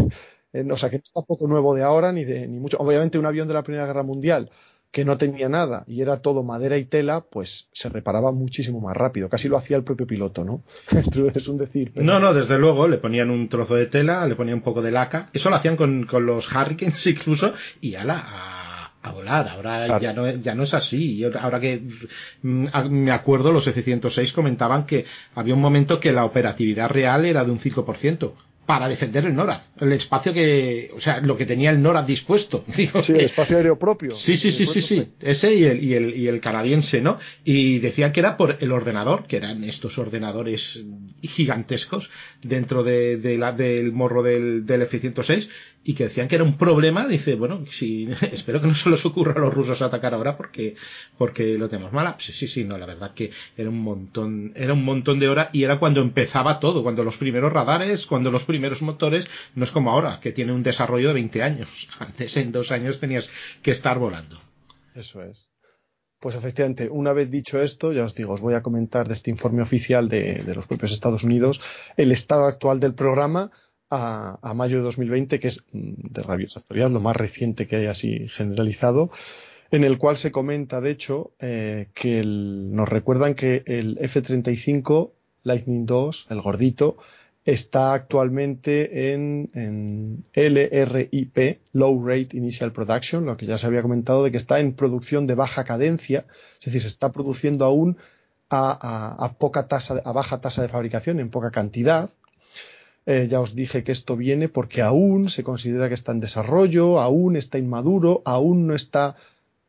[0.52, 2.76] eh, o sea, que no es tampoco nuevo de ahora ni de ni mucho.
[2.78, 4.50] Obviamente un avión de la Primera Guerra Mundial
[4.96, 8.96] que no tenía nada y era todo madera y tela, pues se reparaba muchísimo más
[8.96, 9.28] rápido.
[9.28, 10.62] Casi lo hacía el propio piloto, ¿no?
[11.34, 11.92] es un decir.
[11.96, 14.92] No, no, desde luego, le ponían un trozo de tela, le ponían un poco de
[14.92, 15.28] laca.
[15.34, 18.24] Eso lo hacían con, con los Hurricanes incluso y ala,
[19.08, 19.48] a, volar.
[19.48, 21.22] Ahora ya, no, ya no es así.
[21.40, 21.82] Ahora que
[22.42, 27.44] mm, me acuerdo, los F-106 comentaban que había un momento que la operatividad real era
[27.44, 28.32] de un 5%
[28.66, 32.64] para defender el NORAD, el espacio que, o sea, lo que tenía el NORAD dispuesto.
[32.76, 34.10] Digo, sí, el espacio aéreo propio.
[34.10, 37.18] Sí, sí, sí, sí, sí, ese y el, y el, y el canadiense, ¿no?
[37.44, 40.84] Y decían que era por el ordenador, que eran estos ordenadores
[41.22, 42.10] gigantescos
[42.42, 45.48] dentro de, de la, del morro del, del F-106
[45.88, 49.06] y que decían que era un problema, dice, bueno, si, espero que no se les
[49.06, 50.74] ocurra a los rusos atacar ahora porque,
[51.16, 52.16] porque lo tenemos mala.
[52.18, 55.50] Sí, sí, sí, no, la verdad que era un montón, era un montón de horas
[55.52, 59.70] y era cuando empezaba todo, cuando los primeros radares, cuando los primeros motores, no es
[59.70, 61.68] como ahora, que tiene un desarrollo de 20 años.
[62.00, 63.30] Antes en dos años tenías
[63.62, 64.40] que estar volando.
[64.96, 65.52] Eso es.
[66.18, 69.30] Pues efectivamente, una vez dicho esto, ya os digo, os voy a comentar de este
[69.30, 71.60] informe oficial de los propios Estados Unidos
[71.96, 73.52] el estado actual del programa
[73.90, 77.86] a, mayo de 2020, que es mm, de rabiosa actualidad, lo más reciente que hay
[77.86, 79.10] así generalizado,
[79.70, 85.86] en el cual se comenta, de hecho, eh, que nos recuerdan que el F-35 Lightning
[85.86, 86.98] 2, el gordito,
[87.44, 94.24] está actualmente en, en, LRIP, Low Rate Initial Production, lo que ya se había comentado
[94.24, 96.26] de que está en producción de baja cadencia,
[96.58, 97.98] es decir, se está produciendo aún
[98.50, 102.10] a, a poca tasa, a baja tasa de fabricación, en poca cantidad,
[103.06, 107.00] eh, ya os dije que esto viene porque aún se considera que está en desarrollo,
[107.00, 109.14] aún está inmaduro, aún no está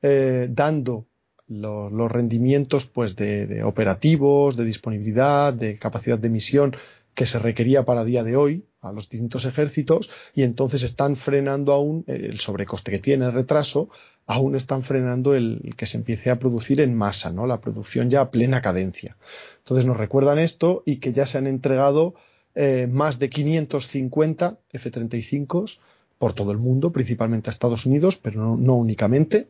[0.01, 1.05] eh, dando
[1.47, 6.75] los rendimientos pues de, operativos, de disponibilidad, de capacidad de emisión
[7.13, 11.71] que se requería para día de hoy a los distintos ejércitos y entonces están frenando
[11.71, 13.89] aún el sobrecoste que tiene el retraso,
[14.25, 17.47] aún están frenando el que se empiece a producir en masa, ¿no?
[17.47, 19.15] La producción ya a plena cadencia.
[19.59, 22.13] Entonces nos recuerdan esto y que ya se han entregado
[22.59, 25.77] eh, más de 550 F-35
[26.17, 29.49] por todo el mundo, principalmente a Estados Unidos, pero no, únicamente.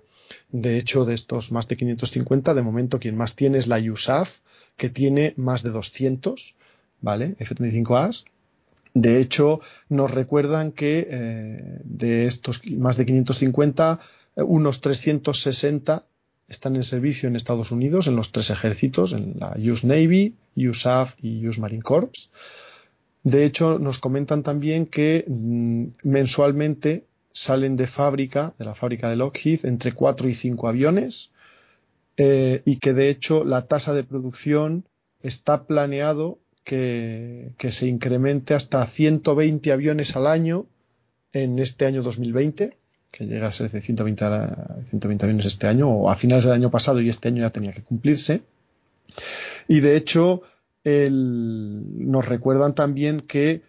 [0.51, 4.29] De hecho, de estos más de 550, de momento quien más tiene es la USAF,
[4.75, 6.55] que tiene más de 200,
[6.99, 7.37] ¿vale?
[7.39, 8.25] F-35As.
[8.93, 14.01] De hecho, nos recuerdan que eh, de estos más de 550,
[14.35, 16.03] eh, unos 360
[16.49, 21.13] están en servicio en Estados Unidos, en los tres ejércitos, en la US Navy, USAF
[21.21, 22.11] y US Marine Corps.
[23.27, 29.17] De hecho, nos comentan también que mm, mensualmente salen de fábrica, de la fábrica de
[29.17, 31.29] Lockheed, entre 4 y 5 aviones
[32.15, 34.85] eh, y que de hecho la tasa de producción
[35.21, 40.65] está planeado que, se incremente hasta 120 aviones al año
[41.33, 42.77] en este año 2020,
[43.11, 44.25] que llega a ser de 120,
[44.89, 47.73] 120 aviones este año, o a finales del año pasado y este año ya tenía
[47.73, 48.43] que cumplirse.
[49.67, 50.43] Y de hecho,
[50.87, 53.61] nos recuerdan también que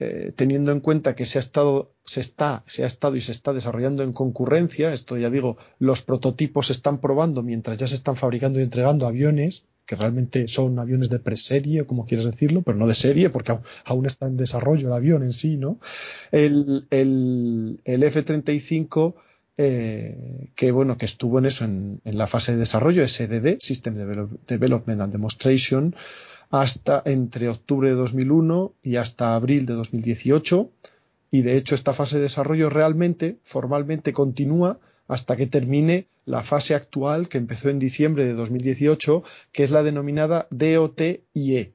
[0.00, 3.30] eh, teniendo en cuenta que se ha estado se está se ha estado y se
[3.30, 7.94] está desarrollando en concurrencia esto ya digo los prototipos se están probando mientras ya se
[7.94, 12.76] están fabricando y entregando aviones que realmente son aviones de preserie como quieres decirlo pero
[12.76, 15.78] no de serie porque aún, está en desarrollo el avión en sí no
[16.32, 19.14] el, el, el F-35
[19.56, 23.94] eh, que bueno que estuvo en eso en, en, la fase de desarrollo SDD System
[24.48, 25.94] Development and Demonstration
[26.54, 30.70] hasta entre octubre de 2001 y hasta abril de 2018
[31.32, 36.76] y de hecho esta fase de desarrollo realmente formalmente continúa hasta que termine la fase
[36.76, 41.72] actual que empezó en diciembre de 2018 que es la denominada DOTIE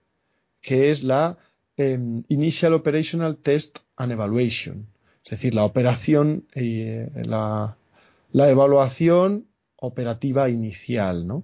[0.62, 1.38] que es la
[1.76, 4.88] em, Initial Operational Test and Evaluation
[5.26, 7.76] es decir la operación y eh, la,
[8.32, 11.44] la evaluación operativa inicial ¿no?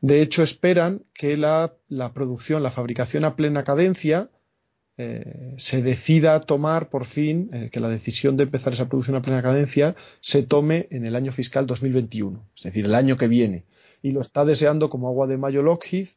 [0.00, 1.74] De hecho, esperan que la,
[2.14, 4.30] producción, la fabricación a plena cadencia,
[4.96, 9.22] eh, se decida tomar por fin, eh, que la decisión de empezar esa producción a
[9.22, 13.64] plena cadencia se tome en el año fiscal 2021, es decir, el año que viene.
[14.02, 16.08] Y lo está deseando como agua de mayo Lockheed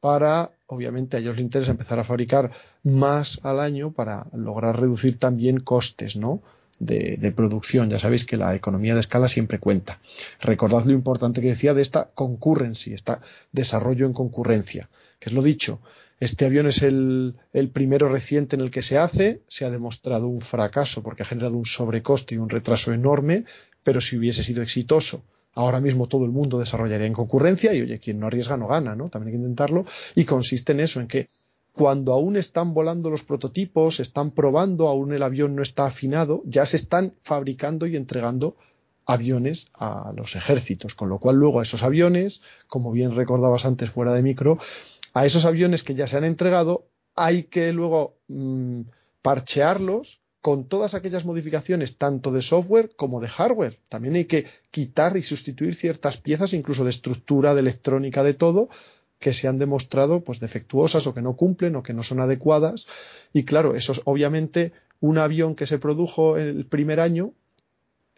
[0.00, 5.18] para, obviamente, a ellos les interesa empezar a fabricar más al año para lograr reducir
[5.18, 6.42] también costes, ¿no?
[6.80, 7.90] De, producción.
[7.90, 10.00] Ya sabéis que la economía de escala siempre cuenta.
[10.40, 13.20] Recordad lo importante que decía de esta concurrency, esta
[13.52, 14.88] desarrollo en concurrencia,
[15.20, 15.80] que es lo dicho.
[16.18, 20.26] Este avión es el, el, primero reciente en el que se hace, se ha demostrado
[20.26, 23.44] un fracaso porque ha generado un sobrecoste y un retraso enorme,
[23.82, 25.22] pero si hubiese sido exitoso,
[25.54, 28.94] ahora mismo todo el mundo desarrollaría en concurrencia y oye, quien no arriesga no gana,
[28.94, 29.08] ¿no?
[29.08, 31.28] También hay que intentarlo y consiste en eso, en que
[31.72, 36.66] cuando aún están volando los prototipos, están probando, aún el avión no está afinado, ya
[36.66, 38.56] se están fabricando y entregando
[39.06, 43.90] aviones a los ejércitos, con lo cual luego a esos aviones, como bien recordabas antes
[43.90, 44.58] fuera de micro,
[45.14, 48.82] a esos aviones que ya se han entregado hay que luego mm,
[49.22, 53.78] parchearlos con todas aquellas modificaciones tanto de software como de hardware.
[53.88, 58.70] También hay que quitar y sustituir ciertas piezas, incluso de estructura, de electrónica, de todo,
[59.20, 62.86] que se han demostrado pues defectuosas o que no cumplen o que no son adecuadas.
[63.32, 67.32] Y claro eso es obviamente un avión que se produjo el primer año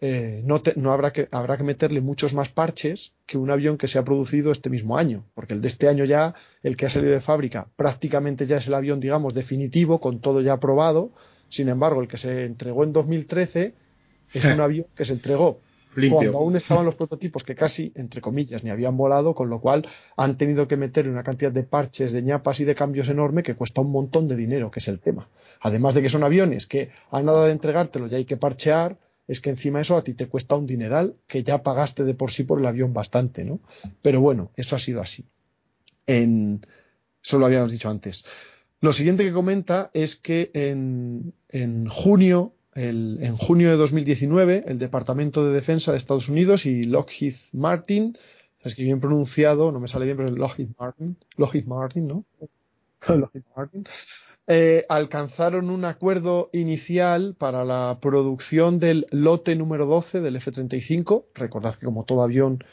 [0.05, 3.87] eh, no, no habrá que habrá que meterle muchos más parches que un avión que
[3.87, 6.89] se ha producido este mismo año porque el de este año ya el que ha
[6.89, 11.11] salido de fábrica prácticamente ya es el avión digamos definitivo con todo ya aprobado.
[11.47, 13.75] Sin embargo el que se entregó en 2013
[14.33, 15.61] es un avión que se entregó
[16.11, 19.87] cuando aún estaban los prototipos que casi, entre comillas, ni habían volado, con lo cual
[20.17, 23.55] han tenido que meter una cantidad de parches, de ñapas y de cambios enorme que
[23.55, 25.29] cuesta un montón de dinero, que es el tema.
[25.61, 29.39] Además de que son aviones que a nada de entregártelo ya hay que parchear, es
[29.39, 32.43] que encima eso a ti te cuesta un dineral que ya pagaste de por sí
[32.43, 33.59] por el avión bastante, ¿no?
[34.01, 35.25] Pero bueno, eso ha sido así.
[36.05, 36.65] En,
[37.23, 38.25] eso lo habíamos dicho antes.
[38.81, 45.45] Lo siguiente que comenta es que en, en junio en junio de 2019, el Departamento
[45.45, 48.17] de Defensa de Estados Unidos y Lockheed Martin,
[48.61, 52.25] es que bien pronunciado, no me sale bien, pero Lockheed Martin, Lockheed Martin, ¿no?
[53.07, 53.85] Lockheed Martin,
[54.47, 61.25] eh, alcanzaron un acuerdo inicial para la producción del lote número 12 del F-35.
[61.33, 62.63] Recordad que como todo avión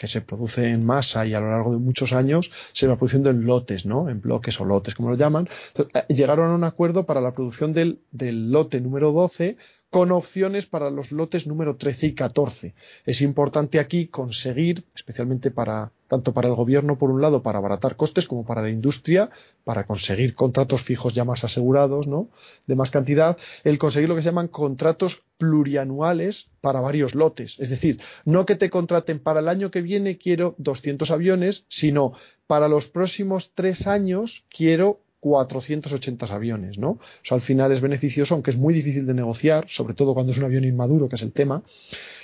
[0.00, 3.28] que se produce en masa y a lo largo de muchos años se va produciendo
[3.28, 4.08] en lotes, ¿no?
[4.08, 5.46] En bloques o lotes, como lo llaman.
[5.76, 9.58] Eh, llegaron a un acuerdo para la producción del, del lote número 12
[9.90, 12.74] con opciones para los lotes número 13 y 14.
[13.06, 17.94] Es importante aquí conseguir, especialmente para tanto para el gobierno por un lado para abaratar
[17.94, 19.30] costes como para la industria
[19.62, 22.30] para conseguir contratos fijos ya más asegurados, ¿no?
[22.66, 27.70] De más cantidad, el conseguir lo que se llaman contratos plurianuales para varios lotes, es
[27.70, 32.12] decir, no que te contraten para el año que viene quiero 200 aviones, sino
[32.48, 36.98] para los próximos tres años quiero 480 aviones, ¿no?
[37.22, 40.38] Eso al final es beneficioso, aunque es muy difícil de negociar, sobre todo cuando es
[40.38, 41.62] un avión inmaduro, que es el tema.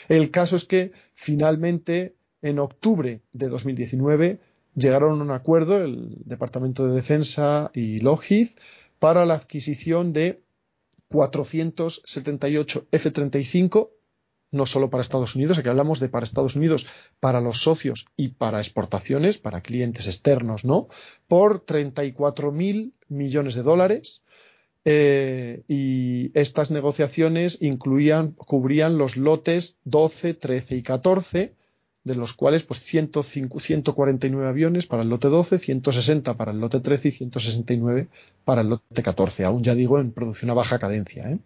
[0.09, 4.41] El caso es que finalmente en octubre de 2019
[4.75, 8.49] llegaron a un acuerdo el Departamento de Defensa y Lockheed
[8.99, 10.41] para la adquisición de
[11.09, 13.91] 478 F-35,
[14.57, 16.87] no solo para Estados Unidos, aquí hablamos de para Estados Unidos,
[17.21, 20.89] para los socios y para exportaciones, para clientes externos, ¿no?
[21.29, 24.23] Por 34 mil millones de dólares
[24.85, 31.55] eh, y estas negociaciones incluían, cubrían los lotes 12, 13 y 14,
[32.07, 36.79] de los cuales pues 105, 149 aviones para el lote 12, 160 para el lote
[36.79, 38.07] 13 y 169
[38.45, 41.29] para el lote 14, aún ya digo en producción a baja cadencia.
[41.29, 41.39] ¿eh?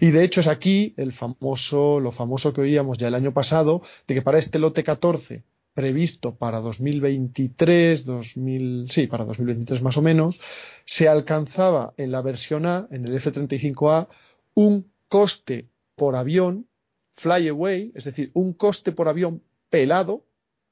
[0.00, 3.82] Y de hecho es aquí el famoso, lo famoso que oíamos ya el año pasado,
[4.08, 5.44] de que para este lote 14
[5.74, 10.40] previsto para 2023, 2000, sí, para 2023 más o menos,
[10.86, 14.08] se alcanzaba en la versión A, en el F-35A,
[14.54, 16.66] un coste por avión
[17.14, 20.24] flyaway, es decir, un coste por avión pelado,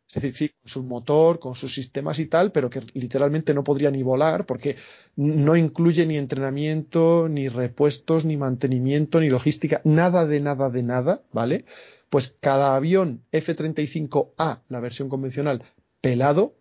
[0.09, 3.63] es decir, sí, con su motor, con sus sistemas y tal, pero que literalmente no
[3.63, 4.77] podría ni volar porque
[5.17, 11.23] no incluye ni entrenamiento, ni repuestos, ni mantenimiento, ni logística, nada de nada de nada,
[11.33, 11.67] ¿vale?
[12.09, 15.63] Pues cada avión F-35A, la versión convencional,
[16.01, 16.55] pelado,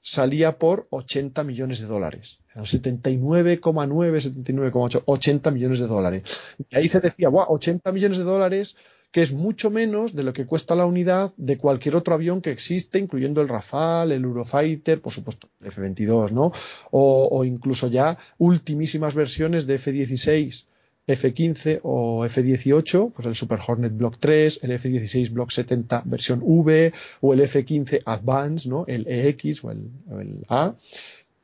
[0.00, 2.38] salía por 80 millones de dólares.
[2.54, 6.22] 79,9, 79,8, 80 millones de dólares.
[6.70, 7.46] Y ahí se decía, ¡guau!
[7.48, 8.76] 80 millones de dólares
[9.10, 12.50] que es mucho menos de lo que cuesta la unidad de cualquier otro avión que
[12.50, 16.52] existe, incluyendo el Rafale, el Eurofighter, por supuesto, el F-22, ¿no?
[16.90, 20.64] O, incluso ya ultimísimas versiones de F-16,
[21.06, 26.92] F-15 o F-18, pues el Super Hornet Block 3, el F-16 Block 70 versión V,
[27.22, 28.84] o el F-15 Advance, ¿no?
[28.86, 30.74] El EX o el A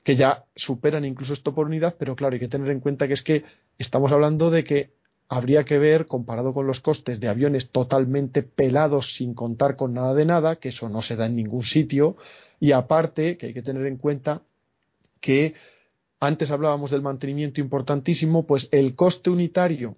[0.05, 3.15] que ya superan incluso esto por unidad, pero claro, hay que tener en cuenta que
[3.15, 3.43] es que
[3.79, 4.91] estamos hablando de que
[5.29, 10.15] habría que ver, comparado con los costes de aviones totalmente pelados sin contar con nada
[10.15, 12.17] de nada, que eso no se da en ningún sitio,
[12.61, 14.43] y aparte que hay que tener en cuenta
[15.21, 15.55] que
[16.21, 19.97] antes hablábamos del mantenimiento importantísimo, pues el coste unitario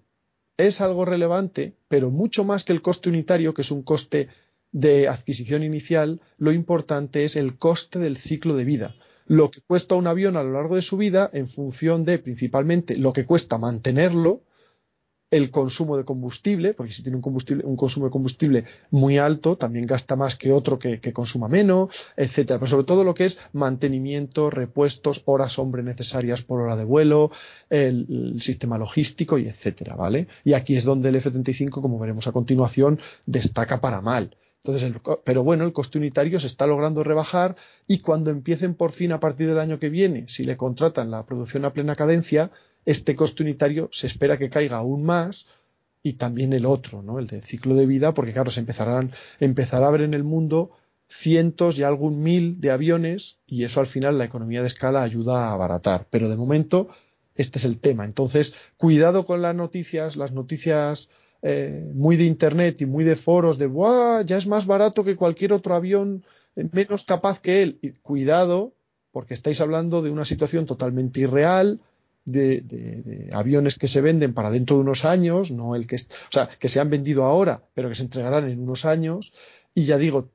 [0.57, 4.29] es algo relevante, pero mucho más que el coste unitario, que es un coste
[4.73, 8.95] de adquisición inicial, lo importante es el coste del ciclo de vida.
[9.27, 12.97] Lo que cuesta un avión a lo largo de su vida en función de principalmente
[12.97, 14.43] lo que cuesta mantenerlo,
[15.31, 19.57] el consumo de combustible, porque si tiene un, combustible, un consumo de combustible muy alto,
[19.57, 22.59] también gasta más que otro que, consuma menos, etcétera.
[22.59, 27.31] Pero sobre todo lo que es mantenimiento, repuestos, horas hombre necesarias por hora de vuelo,
[27.71, 30.29] el, sistema logístico y etcétera, ¿vale?
[30.45, 34.37] Y aquí es donde el F-35, como veremos a continuación, destaca para mal.
[34.63, 34.93] Entonces,
[35.25, 37.55] pero bueno, el coste unitario se está logrando rebajar
[37.87, 41.25] y cuando empiecen por fin a partir del año que viene, si le contratan la
[41.25, 42.51] producción a plena cadencia,
[42.87, 45.47] este coste unitario se espera que caiga aún más
[46.03, 47.19] y también el otro, ¿no?
[47.19, 50.71] el de ciclo de vida, porque claro, se empezarán, empezará a ver en el mundo
[51.09, 55.49] cientos y algún mil de aviones y eso al final la economía de escala ayuda
[55.49, 56.07] a abaratar.
[56.11, 56.89] Pero de momento
[57.35, 58.05] este es el tema.
[58.05, 61.09] Entonces, cuidado con las noticias, las noticias
[61.43, 64.23] eh, muy de internet y muy de foros de ¡buah!
[64.23, 66.25] ya es más barato que cualquier otro avión
[66.73, 67.79] menos capaz que él.
[67.83, 68.73] Y cuidado,
[69.13, 71.81] porque estáis hablando de una situación totalmente irreal,
[72.27, 76.51] de, aviones que se venden para dentro de unos años, no el que, o sea,
[76.59, 79.33] que se han vendido ahora, pero que se entregarán en unos años.
[79.75, 80.31] Y ya digo,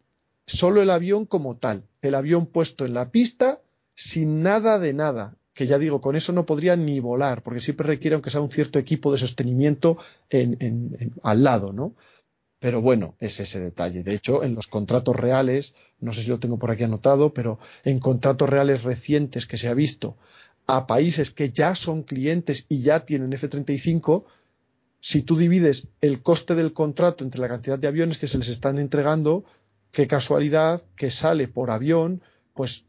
[0.47, 3.59] solo el avión como tal, el avión puesto en la pista
[3.93, 7.85] sin nada de nada, que ya digo, con eso no podría ni volar, porque siempre
[7.85, 9.97] requiere, aunque sea un cierto equipo de sostenimiento
[10.29, 11.95] en, al lado, ¿no?
[12.59, 14.03] Pero bueno, es ese detalle.
[14.03, 17.59] De hecho, en los contratos reales, no sé si lo tengo por aquí anotado, pero
[17.83, 20.15] en contratos reales recientes que se ha visto
[20.67, 24.25] a países que ya son clientes y ya tienen F-35,
[24.99, 28.49] si tú divides el coste del contrato entre la cantidad de aviones que se les
[28.49, 29.43] están entregando,
[29.91, 32.21] qué casualidad que sale por avión,
[32.53, 32.85] pues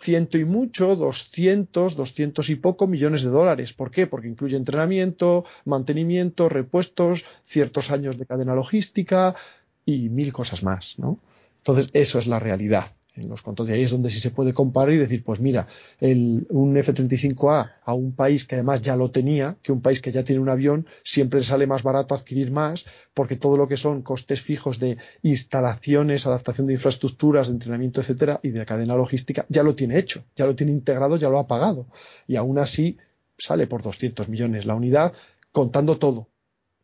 [0.00, 3.74] ciento y mucho, doscientos, doscientos y poco millones de dólares.
[3.74, 4.06] ¿Por qué?
[4.06, 9.36] Porque incluye entrenamiento, mantenimiento, repuestos, ciertos años de cadena logística
[9.84, 11.18] y mil cosas más, ¿no?
[11.58, 13.72] Entonces, eso es la realidad en los controles.
[13.72, 15.66] Y ahí es donde sí se puede comparar y decir, pues mira,
[15.98, 20.12] el, un F-35A a un país que además ya lo tenía, que un país que
[20.12, 24.02] ya tiene un avión, siempre sale más barato adquirir más, porque todo lo que son
[24.02, 29.62] costes fijos de instalaciones, adaptación de infraestructuras, de entrenamiento, etcétera, y de cadena logística, ya
[29.62, 31.86] lo tiene hecho, ya lo tiene integrado, ya lo ha pagado.
[32.26, 32.98] Y aún así
[33.38, 35.12] sale por 200 millones la unidad,
[35.52, 36.28] contando todo,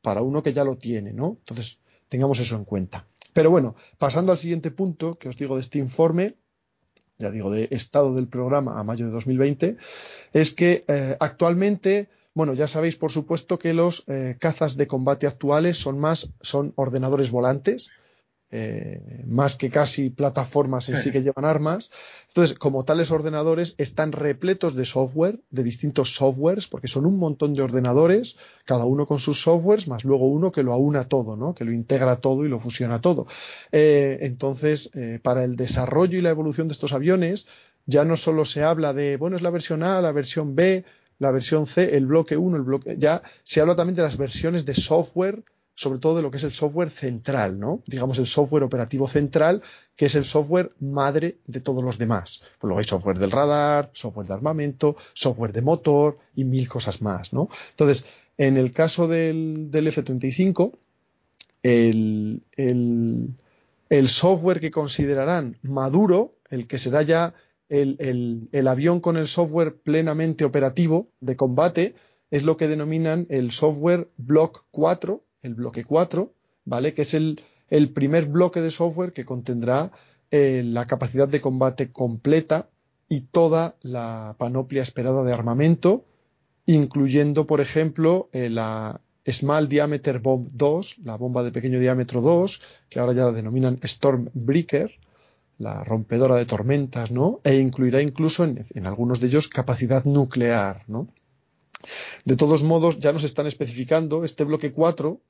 [0.02, 1.36] para uno que ya lo tiene, ¿no?
[1.40, 3.06] Entonces, tengamos eso en cuenta.
[3.36, 6.36] Pero bueno, pasando al siguiente punto que os digo de este informe,
[7.18, 9.76] ya digo, de estado del programa a mayo de 2020,
[10.32, 15.26] es que eh, actualmente, bueno, ya sabéis por supuesto que los eh, cazas de combate
[15.26, 17.90] actuales son más, son ordenadores volantes,
[18.58, 21.90] eh, más que casi plataformas en sí que llevan armas.
[22.28, 27.52] Entonces, como tales ordenadores están repletos de software, de distintos softwares, porque son un montón
[27.52, 28.34] de ordenadores,
[28.64, 31.54] cada uno con sus softwares, más luego uno que lo aúna todo, ¿no?
[31.54, 33.26] que lo integra todo y lo fusiona todo.
[33.72, 37.46] Eh, entonces, eh, para el desarrollo y la evolución de estos aviones,
[37.84, 40.86] ya no solo se habla de, bueno, es la versión A, la versión B,
[41.18, 42.96] la versión C, el bloque 1, el bloque.
[42.98, 45.42] Ya se habla también de las versiones de software,
[45.76, 47.82] sobre todo de lo que es el software central, ¿no?
[47.86, 49.62] Digamos el software operativo central,
[49.94, 52.42] que es el software madre de todos los demás.
[52.58, 57.00] Pues luego hay software del radar, software de armamento, software de motor y mil cosas
[57.00, 57.48] más, ¿no?
[57.70, 58.04] Entonces,
[58.38, 60.72] en el caso del, del F-35,
[61.62, 63.28] el, el,
[63.88, 67.34] el software que considerarán maduro, el que será ya
[67.68, 71.94] el, el, avión con el software plenamente operativo de combate
[72.30, 76.32] es lo que denominan el software Block 4, el bloque 4,
[76.64, 76.94] ¿vale?
[76.94, 79.92] Que es el, el primer bloque de software que contendrá
[80.30, 82.68] eh, la capacidad de combate completa
[83.08, 86.04] y toda la panoplia esperada de armamento,
[86.66, 92.60] incluyendo, por ejemplo, eh, la Small Diameter Bomb 2, la bomba de pequeño diámetro 2,
[92.88, 94.90] que ahora ya la denominan Stormbreaker,
[95.58, 97.40] la rompedora de tormentas, ¿no?
[97.44, 101.08] E incluirá incluso en, algunos de ellos capacidad nuclear, ¿no?
[102.24, 105.20] De todos modos, ya nos están especificando, este bloque 4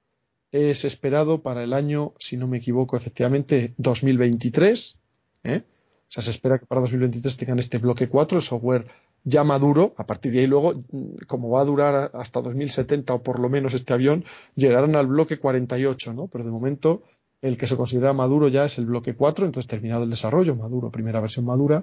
[0.53, 4.97] es esperado para el año, si no me equivoco, efectivamente, 2023,
[5.45, 5.63] ¿eh?
[6.09, 8.87] O sea, se espera que para 2023 tengan este bloque 4, el software
[9.25, 10.75] ya maduro, a partir de ahí luego,
[11.27, 14.25] como va a durar hasta 2070 o por lo menos este avión,
[14.55, 16.29] llegarán al bloque 48, ¿no?
[16.29, 17.03] Pero de momento
[17.43, 20.93] el que se considera maduro ya es el bloque 4, entonces terminado el desarrollo, maduro,
[20.93, 21.83] primera versión madura,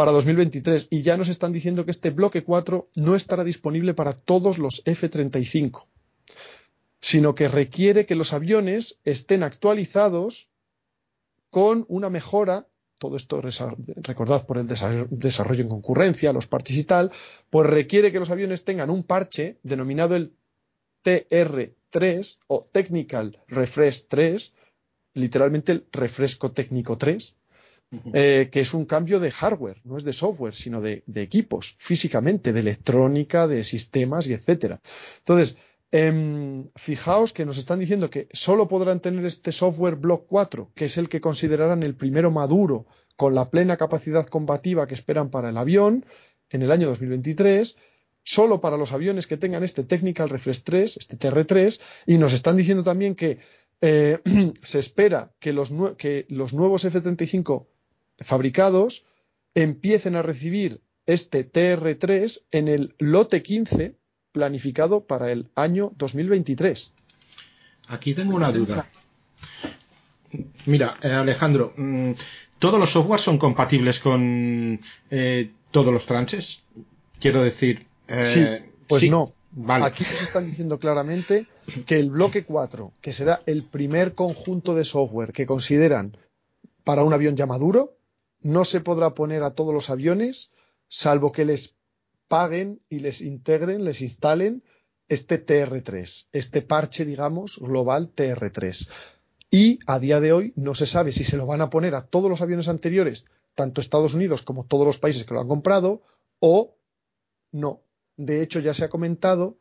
[0.00, 0.86] para 2023.
[0.88, 4.80] Y ya nos están diciendo que este bloque 4 no estará disponible para todos los
[4.86, 5.84] F-35,
[7.02, 10.48] sino que requiere que los aviones estén actualizados
[11.50, 12.66] con una mejora
[12.98, 17.10] todo esto recordad por el desarrollo en concurrencia, los parches y tal,
[17.50, 20.32] pues requiere que los aviones tengan un parche denominado el
[21.04, 24.52] TR3 o Technical Refresh 3,
[25.12, 27.34] literalmente el refresco técnico 3,
[28.12, 32.52] eh, que es un cambio de hardware, no es de software, sino de, equipos, físicamente,
[32.52, 34.80] de electrónica, de sistemas y etcétera.
[35.18, 35.56] Entonces,
[35.90, 40.84] em, fijaos que nos están diciendo que solo podrán tener este software Block 4, que
[40.84, 42.86] es el que considerarán el primero maduro,
[43.16, 46.04] con la plena capacidad combativa que esperan para el avión
[46.48, 47.76] en el año 2023,
[48.22, 52.56] solo para los aviones que tengan este Technical Refresh 3, este TR3, y nos están
[52.56, 53.38] diciendo también que
[53.80, 54.20] eh,
[54.62, 57.66] se espera que los, que los nuevos F-35
[58.20, 59.04] fabricados
[59.54, 63.96] empiecen a recibir este TR3 en el lote 15
[64.32, 66.92] planificado para el año 2023.
[67.88, 68.86] Aquí tengo una duda.
[70.66, 72.12] Mira, eh, Alejandro, mm,
[72.58, 76.60] ¿todos los softwares son compatibles con eh, todos los tranches?
[77.18, 77.86] Quiero decir.
[78.06, 78.44] sí,
[78.86, 79.34] pues no.
[79.82, 81.48] Aquí nos están diciendo claramente
[81.86, 86.16] que el bloque 4, que será el primer conjunto de software que consideran
[86.84, 87.94] para un avión ya maduro,
[88.42, 90.50] no se podrá poner a todos los aviones,
[90.88, 91.74] salvo que les
[92.28, 94.62] paguen y les integren, les instalen
[95.08, 98.88] este TR3, este parche, digamos, global TR3.
[99.50, 102.06] Y a día de hoy no se sabe si se lo van a poner a
[102.06, 103.24] todos los aviones anteriores,
[103.56, 106.02] tanto Estados Unidos como todos los países que lo han comprado,
[106.38, 106.76] o
[107.50, 107.82] no.
[108.16, 109.58] De hecho, ya se ha comentado,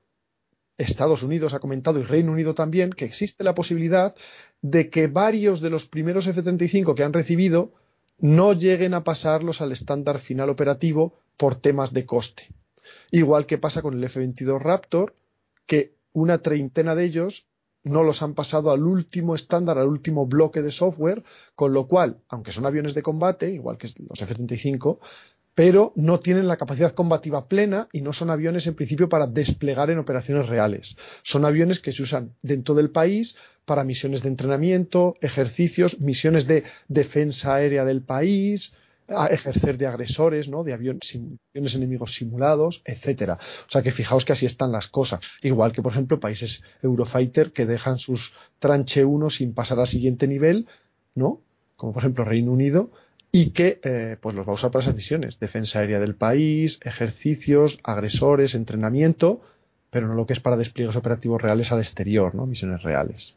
[0.78, 4.16] Estados Unidos ha comentado y Reino Unido también, que existe la posibilidad
[4.62, 7.74] de que varios de los primeros F-35 que han recibido
[8.20, 12.48] no lleguen a pasarlos al estándar final operativo por temas de coste.
[13.12, 15.16] Igual que pasa con el F-22 Raptor,
[15.66, 17.46] que una treintena de ellos
[17.84, 21.24] no los han pasado al último estándar, al último bloque de software,
[21.56, 25.00] con lo cual, aunque son aviones de combate, igual que los F-35,
[25.60, 29.90] pero no tienen la capacidad combativa plena y no son aviones en principio para desplegar
[29.90, 30.96] en operaciones reales.
[31.22, 33.36] Son aviones que se usan dentro del país
[33.66, 38.72] para misiones de entrenamiento, ejercicios, misiones de defensa aérea del país,
[39.10, 40.64] a ejercer de agresores, ¿no?
[40.64, 41.14] de aviones,
[41.54, 43.38] enemigos simulados, etcétera.
[43.68, 45.20] O sea que fijaos que así están las cosas.
[45.42, 50.26] Igual que, por ejemplo, países Eurofighter que dejan sus tranche 1 sin pasar al siguiente
[50.26, 50.70] nivel,
[51.16, 51.42] ¿no?
[51.76, 52.92] Como por ejemplo Reino Unido,
[53.32, 56.80] y que eh, pues los va a usar para esas misiones, defensa aérea del país,
[56.84, 59.42] ejercicios, agresores, entrenamiento,
[59.90, 62.46] pero no lo que es para despliegues operativos reales al exterior, ¿no?
[62.46, 63.36] misiones reales.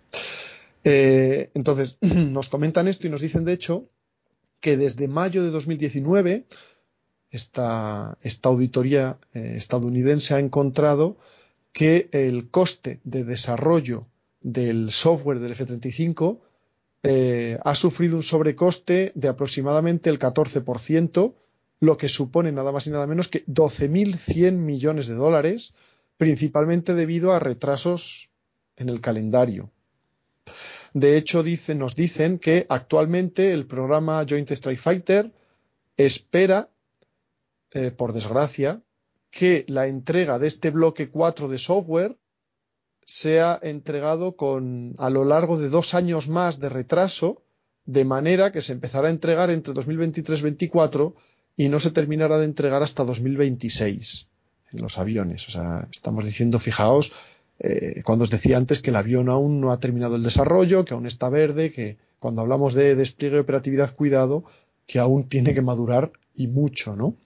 [0.85, 3.89] Eh, entonces, nos comentan esto y nos dicen, de hecho,
[4.61, 6.45] que desde mayo de 2019
[7.31, 11.17] esta, esta auditoría eh, estadounidense ha encontrado
[11.73, 14.07] que el coste de desarrollo
[14.43, 16.41] del software del F-35
[17.03, 21.35] eh, ha sufrido un sobrecoste de aproximadamente el 14%,
[21.81, 25.75] lo que supone nada más y nada menos que 12.100 millones de dólares,
[26.17, 28.31] principalmente debido a retrasos
[28.77, 29.71] en el calendario.
[30.95, 31.43] De hecho,
[31.75, 35.33] nos dicen que actualmente el programa Joint Strike Fighter
[35.97, 36.69] espera,
[37.73, 38.83] eh, por desgracia,
[39.31, 42.17] que la entrega de este bloque 4 de software
[43.05, 47.43] sea entregado con a lo largo de dos años más de retraso,
[47.85, 51.15] de manera que se empezará a entregar entre 2023-24
[51.57, 54.29] y no se terminará de entregar hasta 2026
[54.73, 55.47] en los aviones.
[55.49, 57.13] O sea, estamos diciendo, fijaos,
[57.59, 60.95] eh, cuando os decía antes que el avión aún no ha terminado el desarrollo, que
[60.95, 64.45] aún está verde, que cuando hablamos de despliegue de operatividad, cuidado,
[64.87, 67.17] que aún tiene que madurar y mucho, ¿no?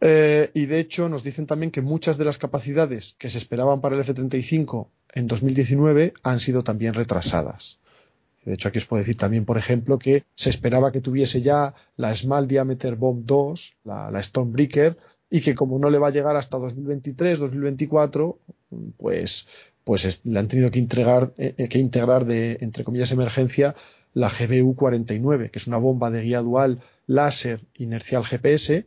[0.00, 3.80] Eh, y de hecho nos dicen también que muchas de las capacidades que se esperaban
[3.80, 7.78] para el F-35 en 2019 han sido también retrasadas.
[8.44, 11.74] De hecho, aquí os puedo decir también, por ejemplo, que se esperaba que tuviese ya
[11.96, 14.96] la Small Diameter Bomb 2, la, la Stonebreaker,
[15.28, 18.38] y que como no le va a llegar hasta 2023, 2024,
[18.96, 19.46] pues,
[19.82, 23.74] pues le han tenido que, integrar, eh, eh, que integrar de, entre comillas, emergencia
[24.14, 28.86] la GBU-49, que es una bomba de guía dual láser inercial GPS,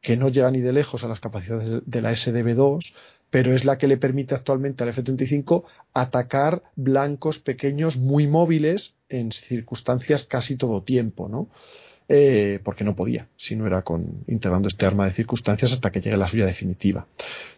[0.00, 2.92] que no llega ni de lejos a las capacidades de la SDB2,
[3.30, 9.32] pero es la que le permite actualmente al F-35 atacar blancos pequeños muy móviles en
[9.32, 11.48] circunstancias casi todo tiempo, ¿no?
[12.12, 16.00] Eh, porque no podía, si no era con integrando este arma de circunstancias hasta que
[16.00, 17.06] llegue la suya definitiva.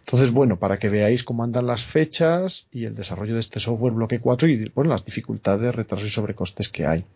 [0.01, 3.95] Entonces, bueno, para que veáis cómo andan las fechas y el desarrollo de este software
[3.95, 7.07] bloque 4 y bueno, las dificultades, retrasos y sobrecostes que hay.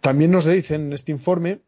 [0.00, 1.62] También nos dicen en este informe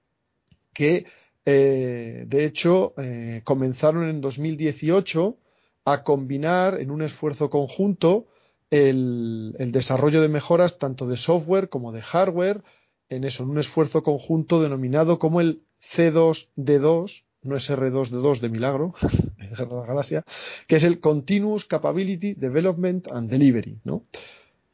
[0.72, 1.06] que
[1.46, 5.36] eh, de hecho, eh, comenzaron en 2018
[5.84, 8.26] a combinar en un esfuerzo conjunto
[8.70, 12.62] el, desarrollo de mejoras tanto de software como de hardware
[13.08, 15.62] en eso, en un esfuerzo conjunto denominado como el
[15.96, 18.94] C2D2, no es R2D2 de milagro,
[19.38, 20.24] de la galaxia,
[20.68, 24.04] que es el Continuous Capability Development and Delivery, ¿no?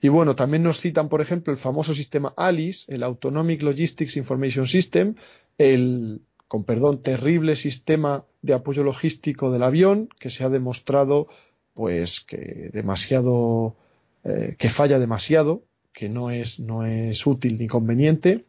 [0.03, 4.67] Y bueno, también nos citan, por ejemplo, el famoso sistema ALICE, el Autonomic Logistics Information
[4.67, 5.15] System,
[5.57, 11.29] el, con perdón, terrible sistema de apoyo logístico del avión que se ha demostrado
[11.75, 13.77] pues que demasiado
[14.25, 18.45] eh, que falla demasiado, que no es no es útil ni conveniente,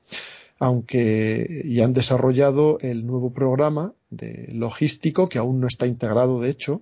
[0.59, 6.49] aunque y han desarrollado el nuevo programa de logístico que aún no está integrado de
[6.49, 6.81] hecho,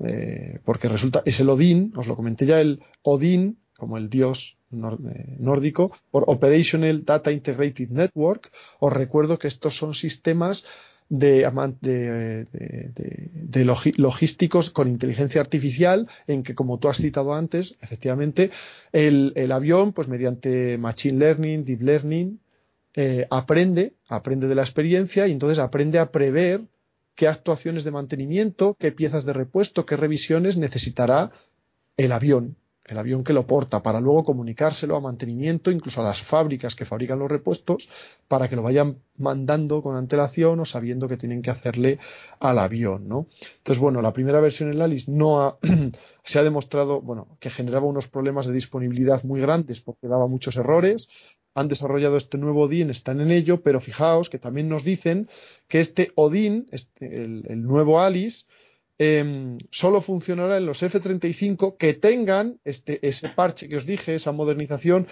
[0.00, 4.56] eh, porque resulta es el Odin, os lo comenté ya el Odin como el dios
[4.72, 8.50] nórdico, por Operational Data Integrated Network.
[8.80, 10.64] Os recuerdo que estos son sistemas
[11.12, 12.46] de,
[13.42, 13.64] de,
[13.96, 18.50] logísticos con inteligencia artificial en que, como tú has citado antes, efectivamente,
[18.92, 22.40] el, avión, pues mediante Machine Learning, Deep Learning,
[22.94, 26.62] eh, aprende, aprende de la experiencia y entonces aprende a prever
[27.14, 31.30] qué actuaciones de mantenimiento, qué piezas de repuesto, qué revisiones necesitará
[31.98, 32.56] el avión
[32.86, 36.84] el avión que lo porta, para luego comunicárselo a mantenimiento, incluso a las fábricas que
[36.84, 37.88] fabrican los repuestos,
[38.28, 41.98] para que lo vayan mandando con antelación o sabiendo que tienen que hacerle
[42.40, 43.26] al avión, ¿no?
[43.58, 45.58] Entonces, bueno, la primera versión en Alice no
[46.24, 50.56] se ha demostrado, bueno, que generaba unos problemas de disponibilidad muy grandes porque daba muchos
[50.56, 51.08] errores.
[51.54, 55.28] Han desarrollado este nuevo ODIN, están en ello, pero fijaos que también nos dicen
[55.68, 58.46] que este ODIN, este, el nuevo Alice,
[59.04, 64.30] Em, solo funcionará en los F-35 que tengan este, ese parche que os dije, esa
[64.30, 65.08] modernización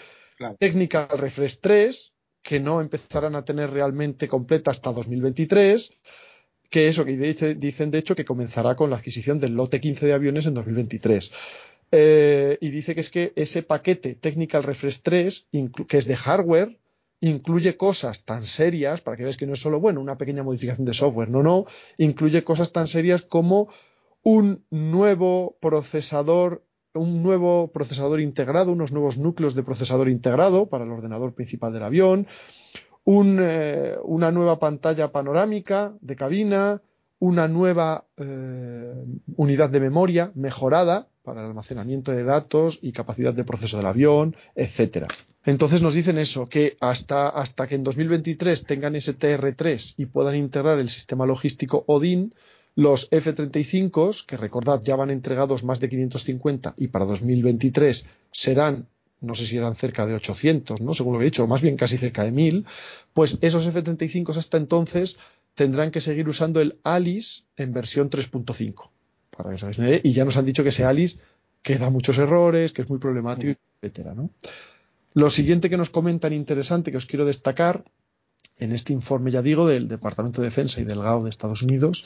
[0.61, 5.91] técnica Refresh 3, que no empezarán a tener realmente completa hasta 2023,
[6.70, 7.16] que eso que
[7.57, 11.32] dicen de hecho que comenzará con la adquisición del lote 15 de aviones en 2023.
[11.91, 15.47] Eh, y dice que es que ese paquete Technical Refresh 3,
[15.88, 16.78] que es de hardware,
[17.20, 20.86] incluye cosas tan serias, para que veas que no es solo, bueno, una pequeña modificación
[20.86, 21.66] de software, no, no,
[21.98, 23.68] incluye cosas tan serias como
[24.22, 26.64] un nuevo procesador,
[26.94, 31.82] un nuevo procesador integrado, unos nuevos núcleos de procesador integrado para el ordenador principal del
[31.82, 32.26] avión,
[33.06, 36.82] eh, una nueva pantalla panorámica de cabina,
[37.18, 38.94] una nueva eh,
[39.36, 44.36] unidad de memoria mejorada para el almacenamiento de datos y capacidad de proceso del avión,
[44.54, 45.08] etcétera.
[45.45, 50.36] Entonces nos dicen eso, que hasta, hasta que en 2023 tengan ese TR3 y puedan
[50.36, 52.34] integrar el sistema logístico ODIN,
[52.76, 58.86] los F-35, que recordad ya van entregados más de 550 y para 2023 serán,
[59.20, 60.95] no sé si eran cerca de 800, ¿no?
[60.95, 62.66] según lo que he dicho, o más bien casi cerca de 1000,
[63.14, 65.16] pues esos F-35 hasta entonces
[65.55, 68.91] tendrán que seguir usando el ALICE en versión 3.5.
[69.36, 71.18] Para que y ya nos han dicho que ese ALICE
[71.62, 74.30] que da muchos errores, que es muy problemático, etcétera, ¿no?
[75.12, 77.84] Lo siguiente que nos comentan interesante que os quiero destacar
[78.56, 82.04] en este informe, ya digo, del Departamento de Defensa y del GAO de Estados Unidos,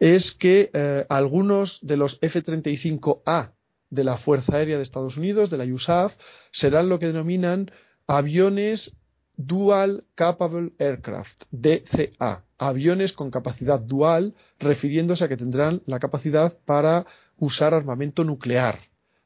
[0.00, 3.52] es que eh, algunos de los F-35A
[3.88, 6.14] de la Fuerza Aérea de Estados Unidos, de la USAF,
[6.50, 7.70] serán lo que denominan
[8.06, 8.96] aviones
[9.36, 17.06] Dual Capable Aircraft, DCA, aviones con capacidad dual, refiriéndose a que tendrán la capacidad para
[17.38, 18.80] usar armamento nuclear.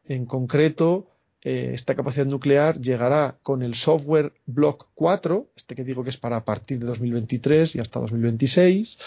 [0.05, 1.09] En concreto,
[1.49, 6.17] eh, esta capacidad nuclear llegará con el software Block 4, este que digo que es
[6.17, 8.99] para partir de 2023 y hasta 2026,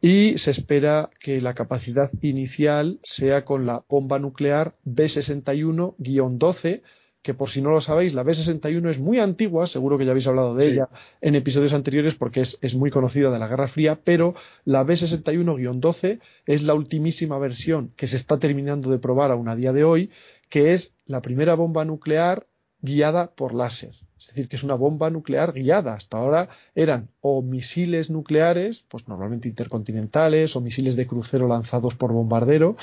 [0.00, 6.80] y se espera que la capacidad inicial sea con la bomba nuclear B61-12,
[7.20, 10.26] que por si no lo sabéis, la B61 es muy antigua, seguro que ya habéis
[10.26, 10.88] hablado de ella
[11.20, 14.34] en episodios anteriores porque es, es, muy conocida de la Guerra Fría, pero
[14.66, 19.72] la B61-12 es la ultimísima versión que se está terminando de probar aún a día
[19.72, 20.10] de hoy,
[20.48, 22.46] que es la primera bomba nuclear
[22.80, 23.94] guiada por láser.
[24.18, 25.94] Es decir, que es una bomba nuclear guiada.
[25.94, 32.12] Hasta ahora eran o misiles nucleares, pues normalmente intercontinentales, o misiles de crucero lanzados por
[32.12, 32.76] bombardero,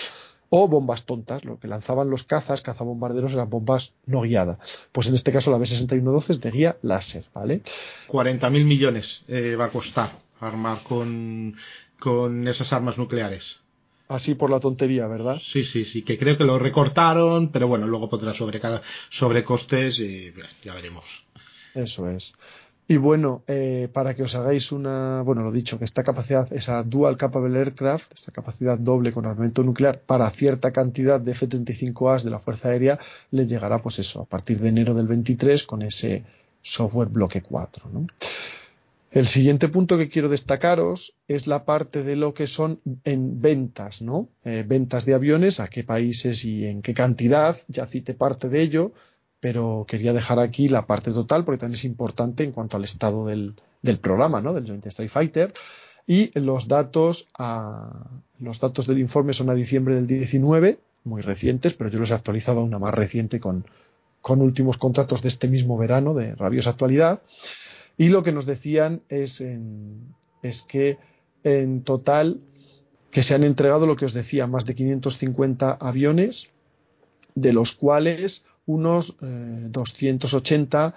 [0.49, 1.43] o bombas tontas.
[1.45, 4.59] Lo que lanzaban los cazas, cazabombarderos, eran bombas no guiadas.
[4.91, 7.61] Pues en este caso la B-6112 es de guía láser, ¿vale?
[8.09, 11.55] 40.000 millones eh, va a costar armar con,
[11.99, 13.60] con esas armas nucleares
[14.11, 15.39] así por la tontería, ¿verdad?
[15.41, 18.59] Sí, sí, sí, que creo que lo recortaron, pero bueno, luego pondrá sobre,
[19.09, 20.33] sobre costes y
[20.63, 21.05] ya veremos.
[21.73, 22.33] Eso es.
[22.87, 26.83] Y bueno, eh, para que os hagáis una, bueno, lo dicho, que esta capacidad, esa
[26.83, 32.31] Dual Capable Aircraft, esta capacidad doble con armamento nuclear para cierta cantidad de F-35As de
[32.31, 32.99] la Fuerza Aérea,
[33.29, 36.25] le llegará, pues eso, a partir de enero del 23 con ese
[36.61, 38.07] software bloque 4, ¿no?
[39.11, 44.01] El siguiente punto que quiero destacaros es la parte de lo que son en ventas,
[44.01, 44.29] ¿no?
[44.45, 48.61] Eh, ventas de aviones, a qué países y en qué cantidad, ya cité parte de
[48.61, 48.93] ello,
[49.41, 53.25] pero quería dejar aquí la parte total porque también es importante en cuanto al estado
[53.25, 54.53] del, del programa, ¿no?
[54.53, 55.53] Del Joint Strike Fighter.
[56.07, 58.07] Y los datos, a,
[58.39, 62.13] los datos del informe son a diciembre del 19, muy recientes, pero yo los he
[62.13, 63.65] actualizado a una más reciente con,
[64.21, 67.21] con últimos contratos de este mismo verano de rabiosa actualidad.
[68.01, 69.43] Y lo que nos decían es,
[70.41, 70.97] es que
[71.43, 72.39] en total
[73.11, 76.49] que se han entregado lo que os decía, más de 550 aviones,
[77.35, 80.95] de los cuales unos 280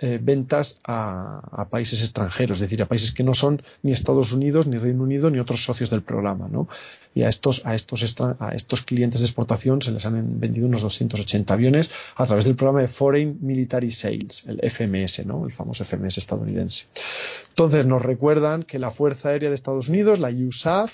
[0.00, 4.68] eh, ventas a, países extranjeros, es decir, a países que no son ni Estados Unidos,
[4.68, 6.46] ni Reino Unido, ni otros socios del programa.
[6.48, 6.68] ¿no?
[7.14, 10.82] Y a estos, a, estos a estos clientes de exportación se les han vendido unos
[10.82, 15.44] 280 aviones a través del programa de Foreign Military Sales, el FMS, ¿no?
[15.44, 16.86] el famoso FMS estadounidense.
[17.48, 20.92] Entonces nos recuerdan que la Fuerza Aérea de Estados Unidos, la USAF,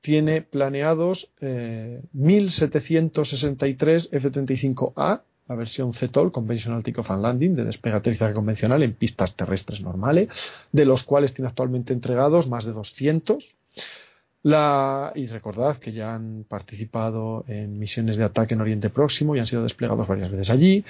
[0.00, 8.32] tiene planeados eh, 1.763 F-35A la versión CTOL, Conventional Takeoff and Landing, de despegue aterrizaje
[8.32, 10.28] convencional en pistas terrestres normales,
[10.72, 13.44] de los cuales tiene actualmente entregados más de 200.
[14.42, 19.38] La, y recordad que ya han participado en misiones de ataque en Oriente Próximo y
[19.38, 20.84] han sido desplegados varias veces allí.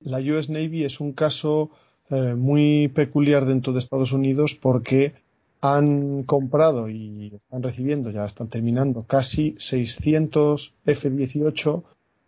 [0.00, 1.70] La US Navy es un caso
[2.10, 5.14] eh, muy peculiar dentro de Estados Unidos porque
[5.60, 11.82] han comprado y están recibiendo, ya están terminando, casi 600 F-18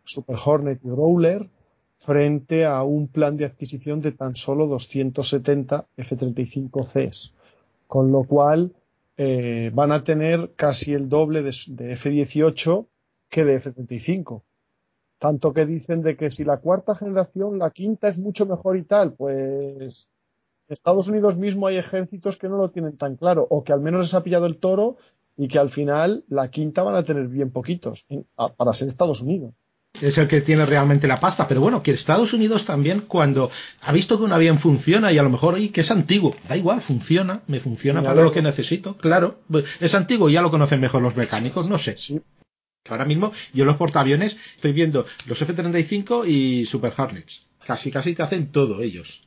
[0.05, 1.49] Super Hornet y Growler
[2.01, 7.33] frente a un plan de adquisición de tan solo 270 F-35Cs,
[7.87, 8.73] con lo cual
[9.17, 12.87] eh, van a tener casi el doble de, de F-18
[13.29, 14.43] que de F-35.
[15.19, 18.85] Tanto que dicen de que si la cuarta generación, la quinta es mucho mejor y
[18.85, 20.09] tal, pues
[20.69, 24.01] Estados Unidos mismo hay ejércitos que no lo tienen tan claro, o que al menos
[24.01, 24.97] les ha pillado el toro
[25.37, 28.07] y que al final la quinta van a tener bien poquitos
[28.57, 29.53] para ser Estados Unidos
[30.01, 33.93] es el que tiene realmente la pasta, pero bueno, que Estados Unidos también cuando ha
[33.93, 36.81] visto que un avión funciona y a lo mejor y que es antiguo, da igual,
[36.83, 39.41] funciona, me funciona para lo que necesito, claro,
[39.81, 41.97] es antiguo y ya lo conocen mejor los mecánicos, no sé.
[41.97, 42.21] Sí.
[42.89, 48.23] Ahora mismo yo los portaaviones estoy viendo los F-35 y Super Hornets, casi casi te
[48.23, 49.23] hacen todo ellos.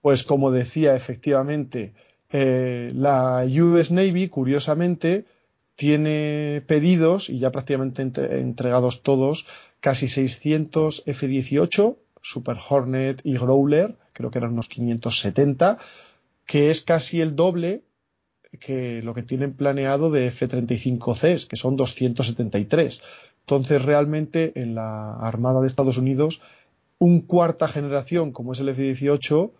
[0.00, 1.92] Pues como decía, efectivamente,
[2.30, 5.26] eh, la US Navy, curiosamente,
[5.76, 9.46] tiene pedidos y ya prácticamente entregados todos
[9.80, 15.78] casi 600 F-18, Super Hornet y Growler, creo que eran unos 570,
[16.46, 17.82] que es casi el doble
[18.60, 23.00] que lo que tienen planeado de F-35Cs, que son 273.
[23.40, 26.40] Entonces, realmente en la Armada de Estados Unidos,
[26.98, 29.52] un cuarta generación como es el F-18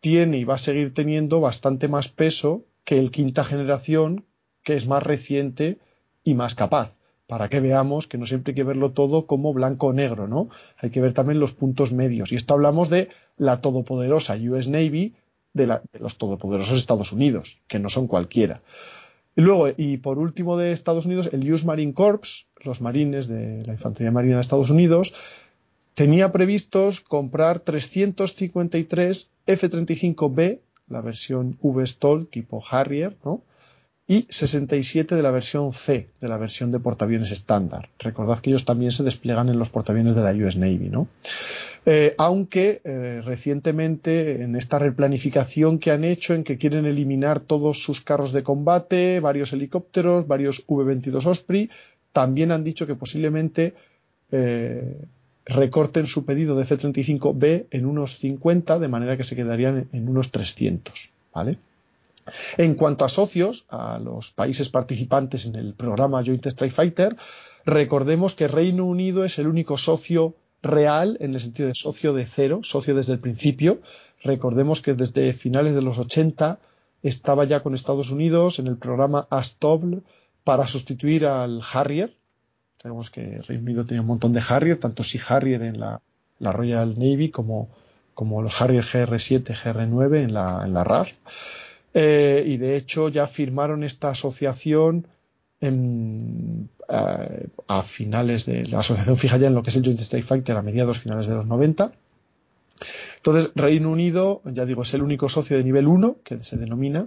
[0.00, 4.24] tiene y va a seguir teniendo bastante más peso que el quinta generación,
[4.62, 5.78] que es más reciente
[6.24, 6.95] y más capaz
[7.26, 10.48] para que veamos que no siempre hay que verlo todo como blanco o negro, ¿no?
[10.78, 12.32] Hay que ver también los puntos medios.
[12.32, 15.14] Y esto hablamos de la todopoderosa US Navy,
[15.52, 15.66] de,
[15.98, 18.62] los todopoderosos Estados Unidos, que no son cualquiera.
[19.34, 23.64] Y luego, y por último de Estados Unidos, el US Marine Corps, los marines de
[23.66, 25.12] la Infantería Marina de Estados Unidos,
[25.94, 33.42] tenía previstos comprar 353 F-35B la versión V-STOL tipo Harrier, ¿no?
[34.08, 37.88] Y 67 de la versión C, de la versión de portaaviones estándar.
[37.98, 41.08] Recordad que ellos también se despliegan en los portaaviones de la US Navy, ¿no?
[41.84, 47.82] Eh, aunque eh, recientemente en esta replanificación que han hecho en que quieren eliminar todos
[47.82, 51.70] sus carros de combate, varios helicópteros, varios V-22 Osprey,
[52.12, 53.74] también han dicho que posiblemente
[54.30, 55.04] eh,
[55.44, 60.30] recorten su pedido de F-35B en unos 50, de manera que se quedarían en unos
[60.30, 61.58] 300, ¿vale?
[62.56, 67.16] En cuanto a socios, a los países participantes en el programa Joint Strike Fighter,
[67.64, 72.26] recordemos que Reino Unido es el único socio real, en el sentido de socio de
[72.26, 73.80] cero, socio desde el principio.
[74.22, 76.58] Recordemos que desde finales de los 80
[77.02, 80.02] estaba ya con Estados Unidos en el programa ASTOBL
[80.44, 82.14] para sustituir al Harrier.
[82.82, 86.00] Sabemos que Reino Unido tenía un montón de Harrier, tanto si Harrier en la,
[86.40, 87.68] Royal Navy como,
[88.14, 91.08] como los Harrier GR7, GR9 en la, en la RAF.
[91.98, 95.06] Eh, y de hecho ya firmaron esta asociación
[95.62, 100.26] eh, a finales de la asociación fija ya en lo que es el Joint Strike
[100.26, 101.92] Fighter a mediados finales de los 90.
[103.16, 107.06] Entonces, Reino Unido, ya digo, es el único socio de nivel 1, que se denomina,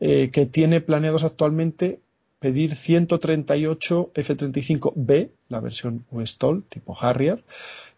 [0.00, 2.00] eh, que tiene planeados actualmente
[2.38, 7.44] pedir 138 F-35B, la versión Westall, tipo Harrier,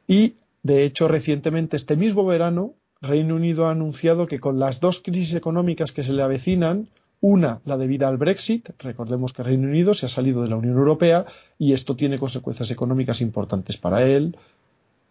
[0.09, 0.35] y
[0.65, 5.35] de hecho recientemente, este mismo verano, Reino Unido ha anunciado que con las dos crisis
[5.35, 6.89] económicas que se le avecinan,
[7.21, 10.77] una, la debida al Brexit, recordemos que Reino Unido se ha salido de la Unión
[10.77, 11.27] Europea
[11.59, 14.37] y esto tiene consecuencias económicas importantes para él.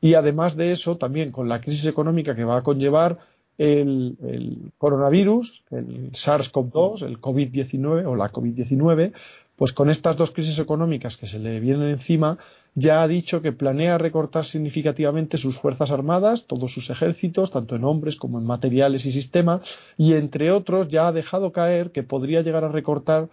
[0.01, 3.19] Y además de eso, también con la crisis económica que va a conllevar
[3.57, 9.13] el, el coronavirus, el SARS-CoV-2, el COVID-19 o la COVID-19,
[9.61, 12.39] pues con estas dos crisis económicas que se le vienen encima,
[12.73, 17.83] ya ha dicho que planea recortar significativamente sus fuerzas armadas, todos sus ejércitos, tanto en
[17.83, 19.61] hombres como en materiales y sistemas,
[19.97, 23.29] y entre otros ya ha dejado caer que podría llegar a recortar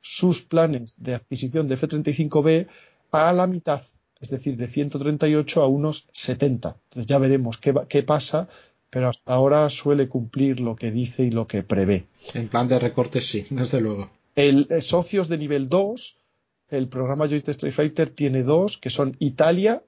[0.00, 2.68] sus planes de adquisición de F-35B
[3.10, 3.82] a la mitad,
[4.20, 6.76] es decir, de 138 a unos 70.
[6.84, 8.48] Entonces ya veremos qué, qué pasa,
[8.90, 12.06] pero hasta ahora suele cumplir lo que dice y lo que prevé.
[12.32, 14.08] En plan de recortes sí, desde luego.
[14.34, 16.16] El, eh, socios de nivel 2,
[16.70, 19.82] el programa Joint Strike Fighter tiene dos, que son Italia,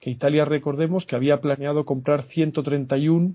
[0.00, 3.34] que Italia recordemos que había planeado comprar 131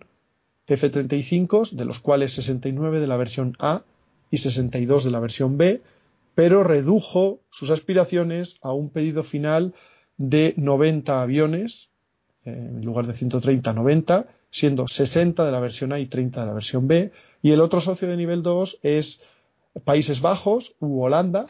[0.68, 3.84] F-35, de los cuales 69 de la versión A
[4.32, 5.82] y 62 de la versión B,
[6.36, 9.74] pero redujo sus aspiraciones a un pedido final
[10.18, 11.90] de 90 aviones,
[12.46, 16.48] eh, en lugar de 130, 90, siendo 60 de la versión A y 30 de
[16.48, 19.22] la versión B, y el otro socio de nivel 2 es
[19.84, 21.48] Países Bajos u Holanda,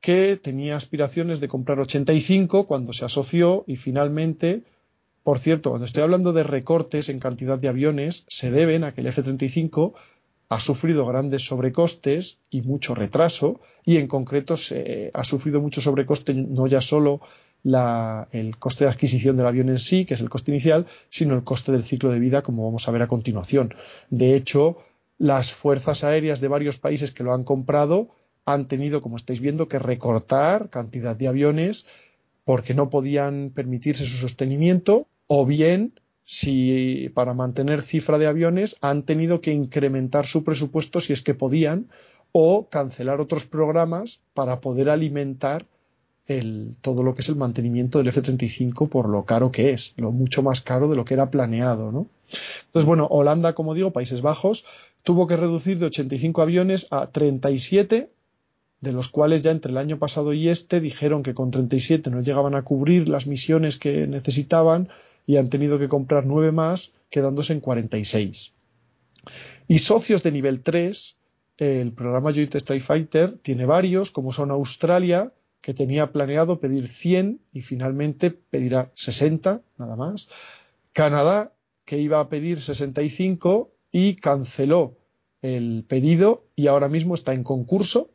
[0.00, 4.62] que tenía aspiraciones de comprar 85 cuando se asoció y finalmente,
[5.22, 9.02] por cierto, cuando estoy hablando de recortes en cantidad de aviones, se deben a que
[9.02, 9.92] el F-35
[10.48, 16.34] ha sufrido grandes sobrecostes y mucho retraso y en concreto se, ha sufrido mucho sobrecoste
[16.34, 17.20] no ya solo
[17.62, 21.44] el coste de adquisición del avión en sí, que es el coste inicial, sino el
[21.44, 23.74] coste del ciclo de vida, como vamos a ver a continuación.
[24.08, 24.78] De hecho,
[25.20, 28.08] las fuerzas aéreas de varios países que lo han comprado
[28.46, 31.84] han tenido, como estáis viendo, que recortar cantidad de aviones
[32.46, 35.92] porque no podían permitirse su sostenimiento o bien
[36.24, 41.34] si para mantener cifra de aviones han tenido que incrementar su presupuesto si es que
[41.34, 41.88] podían
[42.32, 45.66] o cancelar otros programas para poder alimentar
[46.28, 50.12] el, todo lo que es el mantenimiento del F-35 por lo caro que es, lo
[50.12, 52.06] mucho más caro de lo que era planeado, ¿no?
[52.66, 54.64] Entonces, bueno, Holanda, como digo, Países Bajos,
[55.02, 58.10] tuvo que reducir de 85 aviones a 37,
[58.80, 62.20] de los cuales ya entre el año pasado y este dijeron que con 37 no
[62.22, 64.88] llegaban a cubrir las misiones que necesitaban
[65.26, 68.52] y han tenido que comprar nueve más, quedándose en 46.
[69.68, 71.16] Y socios de nivel 3,
[71.58, 77.40] el programa Joint Strike Fighter tiene varios, como son Australia, que tenía planeado pedir 100
[77.52, 80.28] y finalmente pedirá 60, nada más.
[80.92, 81.52] Canadá,
[81.84, 84.96] que iba a pedir 65 y canceló
[85.42, 88.10] el pedido y ahora mismo está en concurso.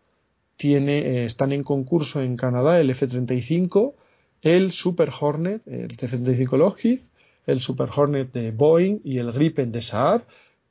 [0.57, 3.93] Tiene, eh, están en concurso en Canadá el F-35,
[4.41, 6.99] el Super Hornet, el F-35 Lockheed,
[7.45, 10.23] el Super Hornet de Boeing y el Gripen de Saab.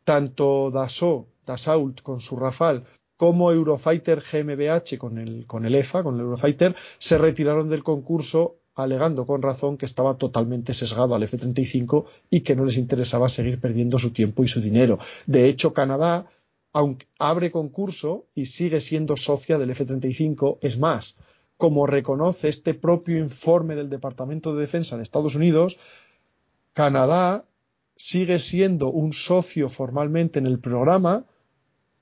[0.04, 2.82] Tanto Dassault, Dassault con su Rafale
[3.16, 8.56] como Eurofighter GmbH con el, con el EFA, con el Eurofighter, se retiraron del concurso
[8.74, 13.60] alegando con razón que estaba totalmente sesgado al F-35 y que no les interesaba seguir
[13.60, 14.98] perdiendo su tiempo y su dinero.
[15.26, 16.26] De hecho, Canadá
[16.74, 21.16] aunque abre concurso y sigue siendo socia del F-35, es más,
[21.56, 25.78] como reconoce este propio informe del Departamento de Defensa de Estados Unidos,
[26.72, 27.44] Canadá
[27.96, 31.26] sigue siendo un socio formalmente en el programa,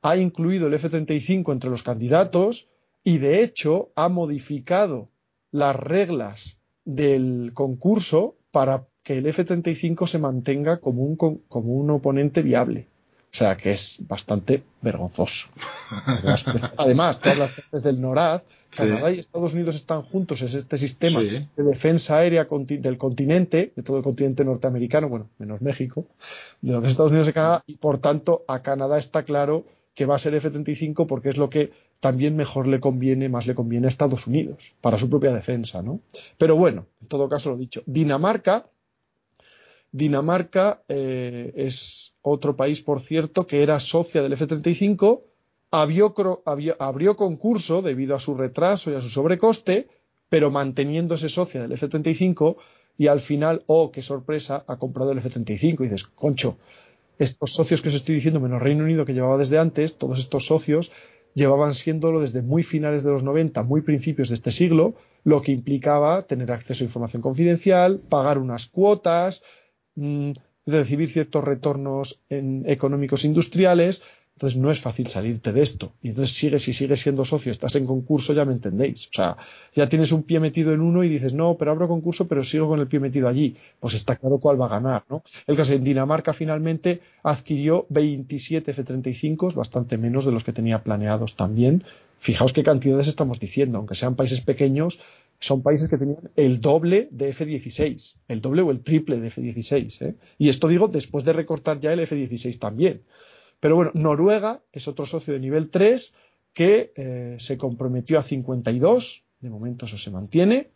[0.00, 2.66] ha incluido el F-35 entre los candidatos
[3.04, 5.10] y de hecho ha modificado
[5.50, 12.42] las reglas del concurso para que el F-35 se mantenga como un, como un oponente
[12.42, 12.86] viable.
[13.32, 15.48] O sea que es bastante vergonzoso.
[16.76, 21.20] Además, todas las partes del NORAD, Canadá y Estados Unidos están juntos en este sistema
[21.22, 26.06] de defensa aérea del continente, de todo el continente norteamericano, bueno, menos México,
[26.60, 29.64] de los Estados Unidos y Canadá, y por tanto a Canadá está claro
[29.94, 31.70] que va a ser F-35 porque es lo que
[32.02, 36.00] también mejor le conviene, más le conviene a Estados Unidos, para su propia defensa, ¿no?
[36.36, 37.82] Pero bueno, en todo caso lo dicho.
[37.86, 38.66] Dinamarca
[39.92, 45.20] Dinamarca eh, es otro país, por cierto, que era socia del F-35,
[45.70, 46.14] abrió,
[46.78, 49.88] abrió, concurso debido a su retraso y a su sobrecoste,
[50.30, 52.56] pero manteniéndose socia del F-35
[52.96, 56.56] y al final, oh, qué sorpresa, ha comprado el F-35 y dices, concho,
[57.18, 60.46] estos socios que os estoy diciendo, menos Reino Unido que llevaba desde antes, todos estos
[60.46, 60.90] socios
[61.34, 65.52] llevaban siéndolo desde muy finales de los 90, muy principios de este siglo, lo que
[65.52, 69.42] implicaba tener acceso a información confidencial, pagar unas cuotas,
[69.94, 70.32] Mm,
[70.64, 74.00] recibir ciertos retornos en económicos industriales,
[74.34, 75.92] entonces no es fácil salirte de esto.
[76.02, 79.06] Y entonces sigues y sigues siendo socio, estás en concurso, ya me entendéis.
[79.06, 79.36] O sea,
[79.74, 82.68] ya tienes un pie metido en uno y dices, no, pero abro concurso, pero sigo
[82.68, 83.56] con el pie metido allí.
[83.78, 85.22] Pues está claro cuál va a ganar, ¿no?
[85.46, 91.36] El caso en Dinamarca finalmente adquirió 27 F-35, bastante menos de los que tenía planeados
[91.36, 91.84] también.
[92.18, 94.98] Fijaos qué cantidades estamos diciendo, aunque sean países pequeños,
[95.38, 100.02] son países que tenían el doble de F-16, el doble o el triple de F-16.
[100.02, 100.14] ¿eh?
[100.38, 103.02] Y esto digo después de recortar ya el F-16 también.
[103.62, 106.12] Pero bueno, Noruega es otro socio de nivel 3
[106.52, 110.70] que eh, se comprometió a 52, de momento eso se mantiene.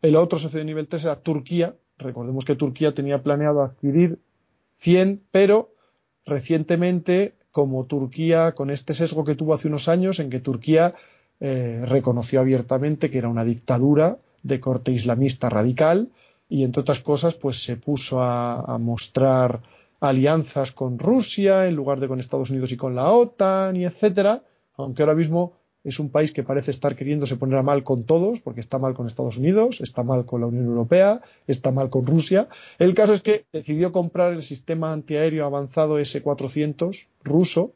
[0.00, 1.74] El otro socio de nivel 3 era Turquía.
[1.98, 4.20] Recordemos que Turquía tenía planeado adquirir
[4.78, 5.74] 100, pero
[6.24, 10.94] recientemente, como Turquía, con este sesgo que tuvo hace unos años, en que Turquía
[11.40, 16.10] eh, reconoció abiertamente que era una dictadura de corte islamista radical
[16.48, 19.62] y entre otras cosas pues se puso a, mostrar
[20.00, 24.42] alianzas con Rusia en lugar de con Estados Unidos y con la OTAN y etcétera
[24.82, 28.40] aunque ahora mismo es un país que parece estar queriéndose poner a mal con todos,
[28.40, 32.04] porque está mal con Estados Unidos, está mal con la Unión Europea, está mal con
[32.04, 32.48] Rusia.
[32.78, 37.72] El caso es que decidió comprar el sistema antiaéreo avanzado S-400 ruso,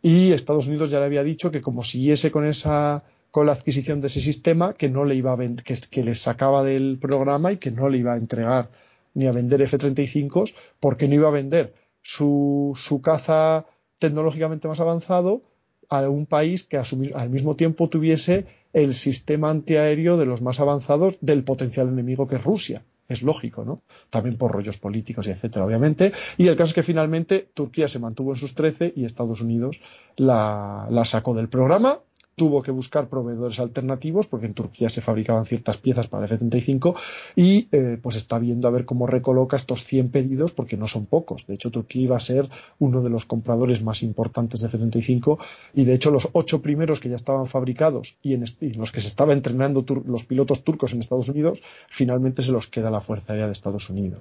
[0.00, 4.02] y Estados Unidos ya le había dicho que como siguiese con esa con la adquisición
[4.02, 7.56] de ese sistema que no le iba a que, que le sacaba del programa y
[7.56, 8.68] que no le iba a entregar
[9.14, 13.66] ni a vender F-35 porque no iba a vender su, su caza
[13.98, 15.42] tecnológicamente más avanzado
[15.88, 21.18] a un país que al mismo tiempo tuviese el sistema antiaéreo de los más avanzados
[21.20, 23.82] del potencial enemigo que es Rusia es lógico, ¿no?
[24.10, 26.12] También por rollos políticos y etcétera, obviamente.
[26.38, 29.80] Y el caso es que finalmente Turquía se mantuvo en sus 13 y Estados Unidos
[30.16, 32.00] la, la sacó del programa
[32.34, 36.94] tuvo que buscar proveedores alternativos porque en Turquía se fabricaban ciertas piezas para el F-35
[37.36, 41.06] y eh, pues está viendo a ver cómo recoloca estos 100 pedidos porque no son
[41.06, 41.46] pocos.
[41.46, 45.38] De hecho, Turquía iba a ser uno de los compradores más importantes de F-35
[45.74, 48.44] y de hecho los ocho primeros que ya estaban fabricados y, en
[48.76, 51.60] los que se estaba entrenando los pilotos turcos en Estados Unidos,
[51.90, 54.20] finalmente se los queda la Fuerza Aérea de Estados Unidos.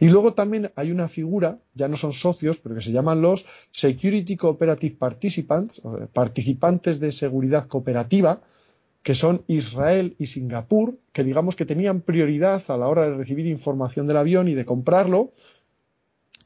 [0.00, 3.44] Y luego también hay una figura, ya no son socios, pero que se llaman los
[3.70, 5.80] Security Cooperative Participants,
[6.12, 8.40] participantes de seguridad seguridad cooperativa,
[9.02, 13.46] que son Israel y Singapur, que digamos que tenían prioridad a la hora de recibir
[13.46, 15.32] información del avión y de comprarlo.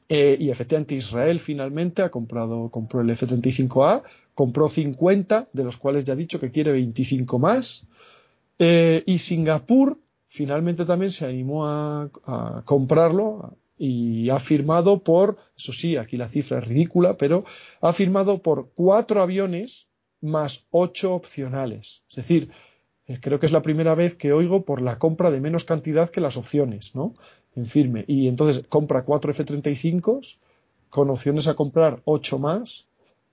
[0.09, 4.03] Eh, y efectivamente Israel finalmente ha comprado, compró el F-35A,
[4.35, 7.85] compró 50, de los cuales ya ha dicho que quiere 25 más.
[8.59, 15.71] Eh, y Singapur finalmente también se animó a, a comprarlo y ha firmado por, eso
[15.71, 17.45] sí, aquí la cifra es ridícula, pero
[17.79, 19.87] ha firmado por cuatro aviones
[20.21, 22.01] más ocho opcionales.
[22.09, 22.51] Es decir,
[23.07, 26.09] eh, creo que es la primera vez que oigo por la compra de menos cantidad
[26.09, 27.15] que las opciones, ¿no?
[27.55, 28.05] En firme.
[28.07, 30.21] Y entonces compra cuatro F-35
[30.89, 32.85] con opciones a comprar ocho más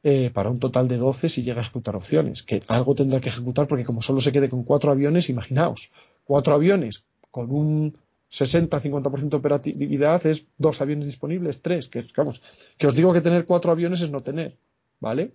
[0.03, 2.43] eh, para un total de 12 si llega a ejecutar opciones.
[2.43, 5.91] Que algo tendrá que ejecutar porque como solo se quede con cuatro aviones, imaginaos,
[6.25, 7.95] cuatro aviones con un
[8.31, 12.43] 60-50% de operatividad es dos aviones disponibles, tres, que, vamos,
[12.77, 14.57] que os digo que tener cuatro aviones es no tener.
[15.01, 15.33] ¿Vale?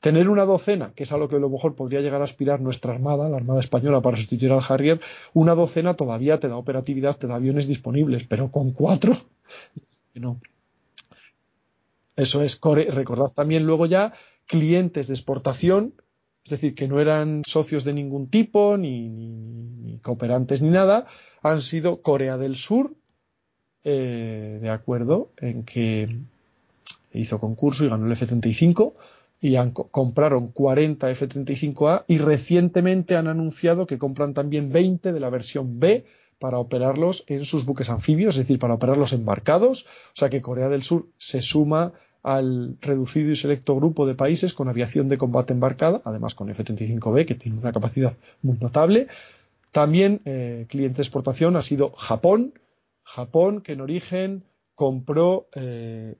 [0.00, 2.60] Tener una docena, que es a lo que a lo mejor podría llegar a aspirar
[2.60, 5.00] nuestra Armada, la Armada Española, para sustituir al Harrier,
[5.34, 9.16] una docena todavía te da operatividad, te da aviones disponibles, pero con cuatro,
[10.14, 10.40] no.
[12.16, 12.58] Eso es,
[12.90, 14.12] recordad también luego ya
[14.46, 15.94] clientes de exportación,
[16.44, 21.06] es decir, que no eran socios de ningún tipo, ni, cooperantes, ni nada,
[21.42, 22.94] han sido Corea del Sur,
[23.84, 26.08] eh, de acuerdo en que
[27.12, 28.94] hizo concurso y ganó el F-35
[29.40, 29.56] y
[29.90, 36.04] compraron 40 F-35A y recientemente han anunciado que compran también 20 de la versión B
[36.38, 39.84] para operarlos en sus buques anfibios, es decir, para operarlos embarcados.
[40.14, 41.92] O sea que Corea del Sur se suma
[42.22, 47.26] al reducido y selecto grupo de países con aviación de combate embarcada, además con F-35B,
[47.26, 49.06] que tiene una capacidad muy notable.
[49.72, 52.54] También eh, cliente de exportación ha sido Japón.
[53.02, 54.44] Japón, que en origen
[54.74, 56.16] compró eh,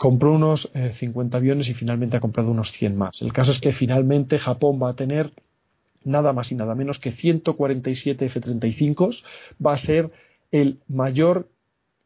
[0.00, 3.20] compró unos 50 eh, aviones y finalmente ha comprado unos 100 más.
[3.20, 5.34] El caso es que finalmente Japón va a tener
[6.04, 9.22] nada más y nada menos que 147 F-35.
[9.64, 10.10] Va a ser
[10.52, 11.50] el mayor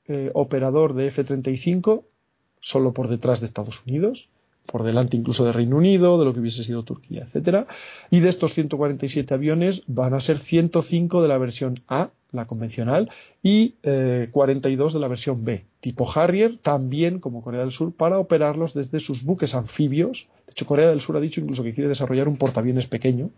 [0.08, 2.02] eh, operador de F-35
[2.58, 4.28] solo por detrás de Estados Unidos
[4.66, 7.66] por delante incluso de Reino Unido, de lo que hubiese sido Turquía, etcétera.
[8.10, 13.10] Y de estos 147 aviones van a ser 105 de la versión A, la convencional,
[13.42, 13.74] y
[14.32, 18.74] 42 eh, de la versión B, tipo Harrier, también como Corea del Sur, para operarlos
[18.74, 20.26] desde sus buques anfibios.
[20.46, 23.30] De hecho, Corea del Sur ha dicho incluso que quiere desarrollar un portaaviones pequeño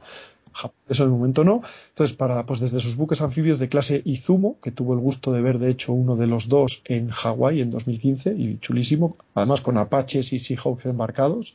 [0.88, 1.62] eso en el momento no.
[1.88, 5.42] Entonces, para, pues desde sus buques anfibios de clase Izumo, que tuvo el gusto de
[5.42, 9.78] ver, de hecho, uno de los dos en Hawái en 2015, y chulísimo, además con
[9.78, 11.54] Apaches y Seahawks embarcados.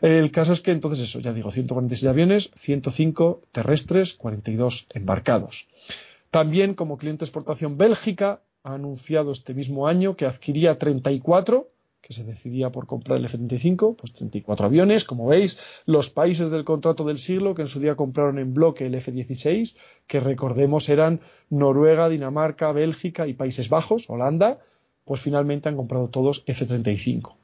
[0.00, 5.66] El caso es que entonces eso, ya digo, 146 aviones, 105 terrestres, 42 embarcados.
[6.30, 11.68] También como cliente de exportación Bélgica ha anunciado este mismo año que adquiría 34
[12.06, 16.64] que se decidía por comprar el F-35, pues 34 aviones, como veis, los países del
[16.64, 19.74] contrato del siglo que en su día compraron en bloque el F-16,
[20.06, 24.60] que recordemos eran Noruega, Dinamarca, Bélgica y Países Bajos, Holanda,
[25.04, 27.34] pues finalmente han comprado todos F-35.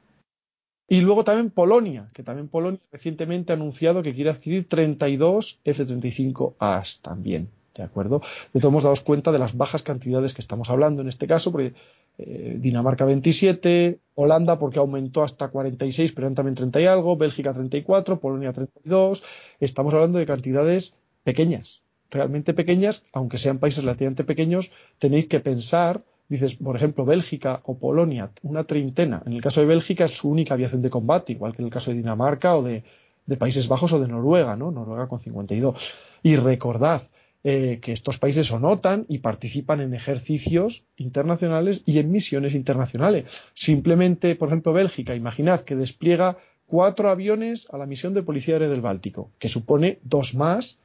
[0.87, 7.01] Y luego también Polonia, que también Polonia recientemente ha anunciado que quiere adquirir 32 F-35As
[7.01, 7.49] también.
[7.75, 8.21] ¿De acuerdo?
[8.53, 11.73] De todos modos, cuenta de las bajas cantidades que estamos hablando en este caso, porque
[12.17, 18.19] eh, Dinamarca 27, Holanda porque aumentó hasta 46, pero también 30 y algo, Bélgica 34,
[18.19, 19.23] Polonia 32.
[19.59, 20.93] Estamos hablando de cantidades
[21.23, 27.61] pequeñas, realmente pequeñas, aunque sean países relativamente pequeños, tenéis que pensar, dices, por ejemplo, Bélgica
[27.65, 29.23] o Polonia, una treintena.
[29.25, 31.73] En el caso de Bélgica es su única aviación de combate, igual que en el
[31.73, 32.83] caso de Dinamarca o de,
[33.25, 34.71] de Países Bajos o de Noruega, ¿no?
[34.71, 35.77] Noruega con 52.
[36.21, 37.03] Y recordad,
[37.43, 43.25] eh, que estos países son OTAN y participan en ejercicios internacionales y en misiones internacionales.
[43.53, 48.69] Simplemente, por ejemplo, Bélgica, imaginad que despliega cuatro aviones a la misión de Policía Aérea
[48.69, 50.77] del Báltico, que supone dos más,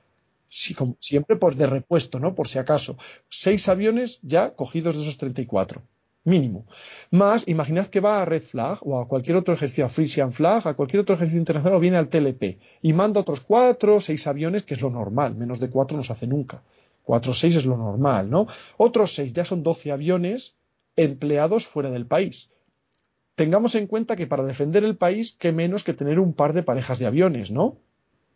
[0.49, 2.35] siempre por de repuesto, ¿no?
[2.35, 2.97] Por si acaso.
[3.29, 5.83] Seis aviones ya cogidos de esos 34
[6.29, 6.67] mínimo.
[7.11, 10.69] Más, imaginad que va a Red Flag o a cualquier otro ejercicio, a Frisian Flag,
[10.69, 14.27] a cualquier otro ejercicio internacional o viene al TLP y manda otros cuatro o seis
[14.27, 16.63] aviones, que es lo normal, menos de cuatro no se hace nunca.
[17.03, 18.47] Cuatro o seis es lo normal, ¿no?
[18.77, 20.55] Otros seis ya son doce aviones
[20.95, 22.51] empleados fuera del país.
[23.35, 26.65] Tengamos en cuenta que para defender el país, qué menos que tener un par de
[26.65, 27.79] parejas de aviones, ¿no?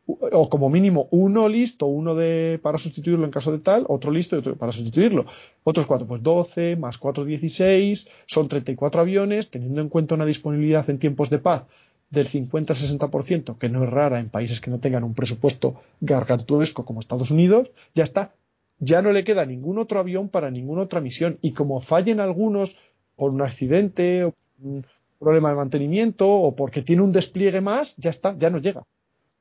[0.06, 4.34] O como mínimo uno listo, uno de, para sustituirlo en caso de tal, otro listo
[4.34, 5.26] y otro para sustituirlo.
[5.64, 10.88] Otros cuatro, pues 12 más 4, 16, son 34 aviones, teniendo en cuenta una disponibilidad
[10.90, 11.64] en tiempos de paz
[12.10, 15.80] del 50 al 60%, que no es rara en países que no tengan un presupuesto
[16.00, 18.34] gargantuesco como Estados Unidos, ya está.
[18.78, 21.38] Ya no le queda ningún otro avión para ninguna otra misión.
[21.40, 22.76] Y como fallen algunos
[23.16, 24.84] por un accidente o un
[25.20, 28.82] problema de mantenimiento o porque tiene un despliegue más, ya está, ya no llega.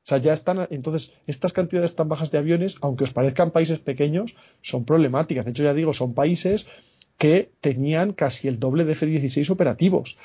[0.04, 3.78] O sea, ya están, entonces, estas cantidades tan bajas de aviones, aunque os parezcan países
[3.78, 5.44] pequeños, son problemáticas.
[5.44, 6.66] De hecho, ya digo, son países
[7.18, 10.18] que tenían casi el doble de F-16 operativos.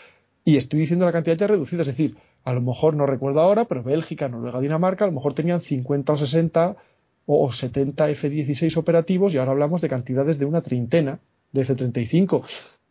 [0.44, 3.66] Y estoy diciendo la cantidad ya reducida, es decir, a lo mejor no recuerdo ahora,
[3.66, 6.78] pero Bélgica, Noruega, Dinamarca, a lo mejor tenían 50 o 60
[7.28, 11.20] o 70 F-16 operativos y ahora hablamos de cantidades de una treintena
[11.52, 12.44] de F-35.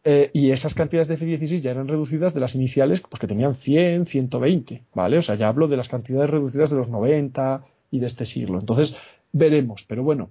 [0.09, 3.57] Eh, y esas cantidades de F-16 ya eran reducidas de las iniciales, pues que tenían
[3.57, 5.19] 100, 120, ¿vale?
[5.19, 8.61] O sea, ya hablo de las cantidades reducidas de los 90 y de este siglo.
[8.61, 8.95] Entonces,
[9.33, 9.85] veremos.
[9.89, 10.31] Pero bueno,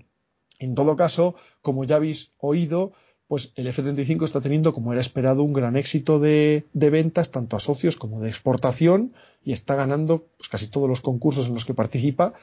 [0.60, 2.94] en todo caso, como ya habéis oído,
[3.28, 7.60] pues el F-35 está teniendo, como era esperado, un gran éxito de, ventas, tanto a
[7.60, 9.12] socios como de exportación,
[9.44, 12.34] y está ganando pues, casi todos los concursos en los que participa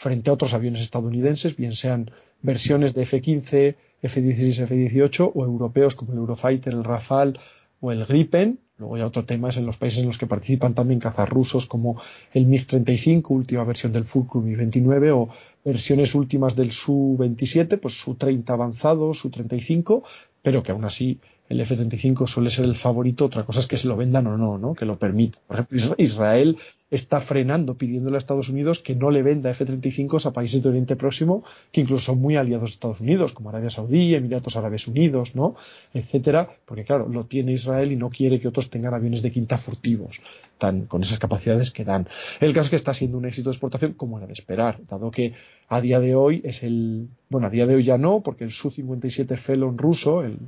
[0.00, 2.10] frente a otros aviones estadounidenses, bien sean
[2.40, 7.38] versiones de F-15, F-16, F-18 o europeos como el Eurofighter, el Rafale
[7.80, 8.60] o el Gripen.
[8.78, 11.66] Luego ya otro tema es en los países en los que participan también cazas rusos
[11.66, 12.00] como
[12.32, 15.28] el MiG-35, última versión del Fulcrum I-29 o
[15.62, 20.02] versiones últimas del Su-27, pues Su-30 avanzado, Su-35,
[20.40, 21.20] pero que aún así
[21.50, 24.56] el F-35 suele ser el favorito, otra cosa es que se lo vendan o no,
[24.56, 24.72] ¿no?
[24.72, 25.42] Que lo permitan.
[25.46, 26.56] Por ejemplo, Israel
[26.90, 30.96] está frenando, pidiéndole a Estados Unidos que no le venda F-35 a países de Oriente
[30.96, 35.34] Próximo, que incluso son muy aliados de Estados Unidos, como Arabia Saudí, Emiratos Árabes Unidos,
[35.34, 35.54] ¿no?
[35.94, 39.58] Etcétera, porque claro, lo tiene Israel y no quiere que otros tengan aviones de quinta
[39.58, 40.20] furtivos,
[40.58, 42.08] tan, con esas capacidades que dan.
[42.40, 45.10] El caso es que está siendo un éxito de exportación, como era de esperar, dado
[45.10, 45.34] que
[45.68, 48.50] a día de hoy es el, bueno, a día de hoy ya no, porque el
[48.50, 50.38] Su-57 Felon ruso, el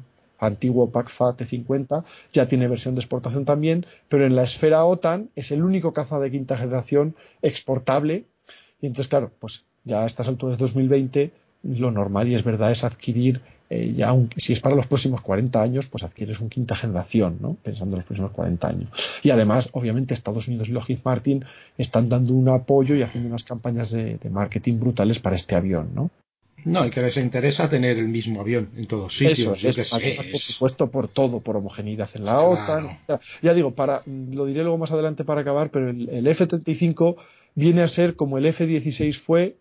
[0.43, 5.51] antiguo PACFA T-50, ya tiene versión de exportación también, pero en la esfera OTAN es
[5.53, 8.25] el único caza de quinta generación exportable.
[8.81, 11.33] Y entonces, claro, pues ya a estas alturas de 2020,
[11.63, 13.41] lo normal y es verdad es adquirir,
[13.71, 17.57] eh, ya si es para los próximos 40 años, pues adquieres un quinta generación, ¿no?
[17.63, 18.91] Pensando en los próximos 40 años.
[19.23, 21.45] Y además, obviamente, Estados Unidos y Lockheed Martin
[21.79, 25.91] están dando un apoyo y haciendo unas campañas de, de marketing brutales para este avión,
[25.95, 26.11] ¿no?
[26.65, 29.63] No, y que les interesa tener el mismo avión en todos sitios.
[29.63, 29.97] Eso,
[30.31, 33.01] por supuesto, por todo, por homogeneidad en la OTAN.
[33.43, 37.17] Ya digo, para, lo diré luego más adelante para acabar, pero el, F-35
[37.55, 39.57] viene a ser como el F-16 fue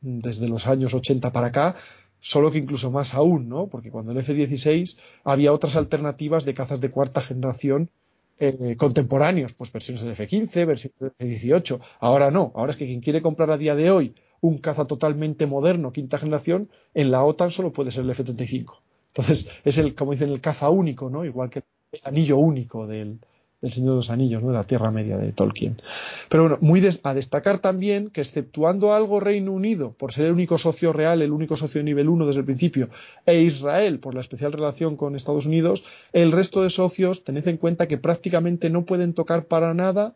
[0.00, 1.76] desde los años 80 para acá,
[2.20, 3.66] solo que incluso más aún, ¿no?
[3.66, 7.90] Porque cuando el F-16 había otras alternativas de cazas de cuarta generación
[8.38, 11.80] eh, contemporáneos, pues versiones del F-15, versiones del F-18.
[11.98, 15.46] Ahora no, ahora es que quien quiere comprar a día de hoy un caza totalmente
[15.46, 18.80] moderno, quinta generación, en la OTAN solo puede ser el F-35.
[19.08, 21.24] Entonces, es el, como dicen, el caza único, ¿no?
[21.24, 21.62] Igual que
[21.92, 23.18] el anillo único del,
[23.62, 25.80] Señor de los Anillos, de la Tierra Media de Tolkien.
[26.28, 30.58] Pero bueno, muy a destacar también que exceptuando algo Reino Unido, por ser el único
[30.58, 32.90] socio real, el único socio nivel 1 desde el principio,
[33.26, 35.82] e Israel, por la especial relación con Estados Unidos,
[36.12, 40.14] el resto de socios, tened en cuenta que prácticamente no pueden tocar para nada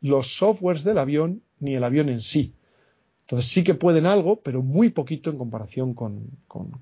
[0.00, 2.54] los softwares del avión ni el avión en sí.
[3.32, 6.28] Entonces sí que pueden algo, pero muy poquito en comparación con,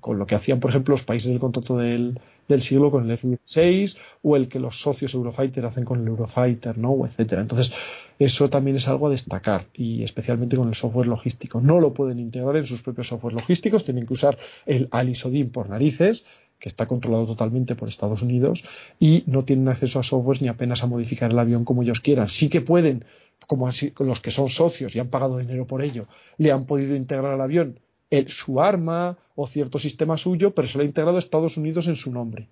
[0.05, 2.19] lo que hacían, por ejemplo, los países del contrato del,
[2.59, 7.05] siglo con el F-16 o el que los socios Eurofighter hacen con el Eurofighter, ¿no?
[7.05, 7.41] etcétera.
[7.41, 7.71] Entonces
[8.19, 11.61] eso también es algo a destacar y especialmente con el software logístico.
[11.61, 15.69] No lo pueden integrar en sus propios software logísticos, tienen que usar el Alisodin por
[15.69, 16.25] narices
[16.59, 18.61] que está controlado totalmente por Estados Unidos
[18.99, 22.27] y no tienen acceso a software ni apenas a modificar el avión como ellos quieran.
[22.27, 23.05] Sí que pueden
[23.47, 23.69] como
[23.99, 26.07] los que son socios y han pagado dinero por ello,
[26.37, 30.77] le han podido integrar al avión el, su arma o cierto sistema suyo, pero se
[30.77, 32.47] lo ha integrado Estados Unidos en su nombre.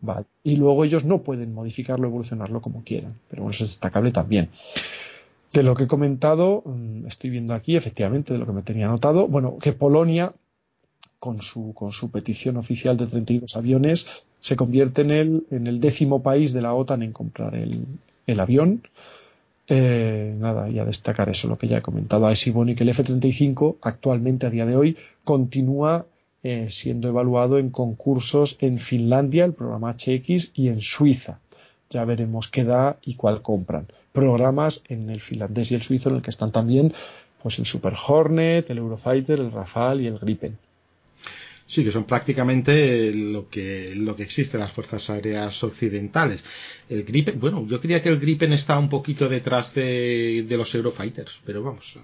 [0.00, 0.26] Vale.
[0.42, 3.14] Y luego ellos no pueden modificarlo, evolucionarlo como quieran.
[3.30, 4.48] Pero bueno, eso es destacable también.
[5.52, 8.86] De lo que he comentado, mm, estoy viendo aquí, efectivamente, de lo que me tenía
[8.86, 10.32] anotado, bueno, que Polonia,
[11.20, 11.72] con su,
[12.10, 14.06] petición oficial de 32 aviones,
[14.40, 18.82] se convierte en el, en el décimo país de la OTAN en comprar el avión.
[19.68, 22.28] Eh, nada, y a destacar eso, lo que ya he comentado.
[22.52, 26.06] Bueno que el F-35 actualmente, a día de hoy, continúa
[26.42, 31.38] eh, siendo evaluado en concursos en Finlandia, el programa HX, y en Suiza.
[31.90, 33.86] Ya veremos qué da y cuál compran.
[34.12, 36.92] Programas en el finlandés y el suizo en el que están también
[37.42, 40.58] pues el Super Hornet, el Eurofighter, el Rafale y el Gripen.
[41.72, 46.44] Sí, que son prácticamente lo que, lo que existe en las fuerzas aéreas occidentales.
[46.86, 51.32] El Gripen, bueno, yo creía que el Gripen está un poquito detrás de, los Eurofighters,
[51.46, 51.98] pero vamos,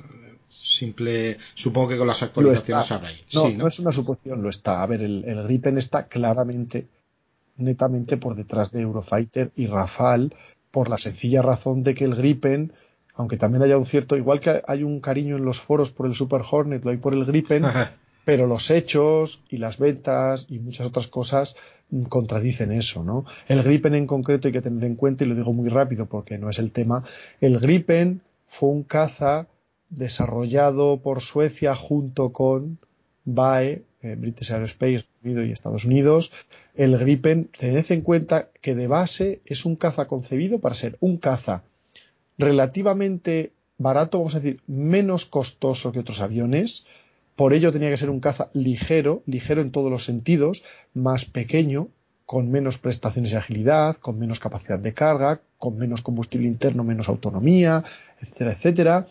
[0.49, 3.20] simple, supongo que con las actualizaciones habrá ahí.
[3.35, 4.82] No, no, es una suposición, lo está.
[4.82, 6.86] A ver, el, el Gripen está claramente,
[7.59, 10.31] netamente por detrás de Eurofighter y Rafale,
[10.70, 12.73] por la sencilla razón de que el Gripen
[13.16, 16.15] aunque también haya un cierto, igual que hay un cariño en los foros por el
[16.15, 17.65] Super Hornet, lo hay por el Gripen,
[18.29, 21.57] pero los hechos y las ventas y muchas otras cosas
[22.11, 23.25] contradicen eso, ¿no?
[23.49, 26.37] El Gripen en concreto hay que tener en cuenta, y lo digo muy rápido porque
[26.37, 27.05] no es el tema,
[27.41, 29.47] el Gripen fue un caza
[29.89, 32.77] desarrollado por Suecia junto con
[33.25, 36.31] BAE, eh, British Aerospace Unido y Estados Unidos.
[36.75, 41.17] El Gripen, tened en cuenta que de base es un caza concebido para ser un
[41.17, 41.63] caza
[42.37, 46.85] relativamente barato, vamos a decir, menos costoso que otros aviones,
[47.39, 51.86] por ello tenía que ser un caza ligero, ligero en todos los sentidos, más pequeño,
[52.27, 57.09] con menos prestaciones y agilidad, con menos capacidad de carga, con menos combustible interno, menos
[57.09, 57.85] autonomía,
[58.20, 59.06] etcétera, etcétera.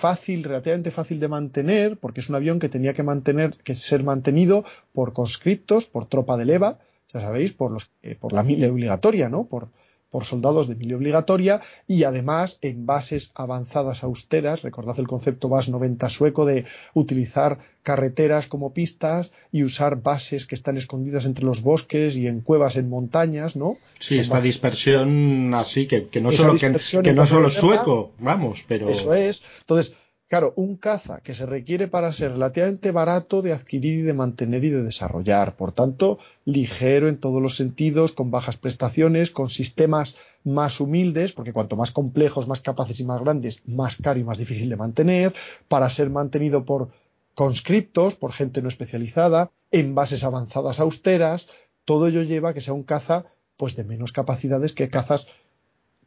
[0.00, 4.02] Fácil, relativamente fácil de mantener, porque es un avión que tenía que mantener, que ser
[4.02, 6.80] mantenido por conscriptos, por tropa de leva,
[7.14, 9.44] ya sabéis, por los, eh, por la mil obligatoria, ¿no?
[9.44, 9.68] Por,
[10.12, 15.70] por soldados de mili obligatoria y además en bases avanzadas austeras, recordad el concepto BAS
[15.70, 21.62] 90 sueco de utilizar carreteras como pistas y usar bases que están escondidas entre los
[21.62, 23.78] bosques y en cuevas en montañas, ¿no?
[23.98, 28.90] Sí, esta dispersión así, que, no, solo, que, no solo sueco, vamos, pero...
[28.90, 29.42] Eso es.
[29.60, 29.96] Entonces,
[30.32, 34.64] Claro, un caza que se requiere para ser relativamente barato de adquirir y de mantener
[34.64, 40.16] y de desarrollar, por tanto, ligero en todos los sentidos, con bajas prestaciones, con sistemas
[40.42, 44.38] más humildes, porque cuanto más complejos, más capaces y más grandes, más caro y más
[44.38, 45.34] difícil de mantener,
[45.68, 46.88] para ser mantenido por
[47.34, 51.50] conscriptos, por gente no especializada, en bases avanzadas austeras,
[51.84, 53.26] todo ello lleva a que sea un caza
[53.58, 55.26] pues de menos capacidades que cazas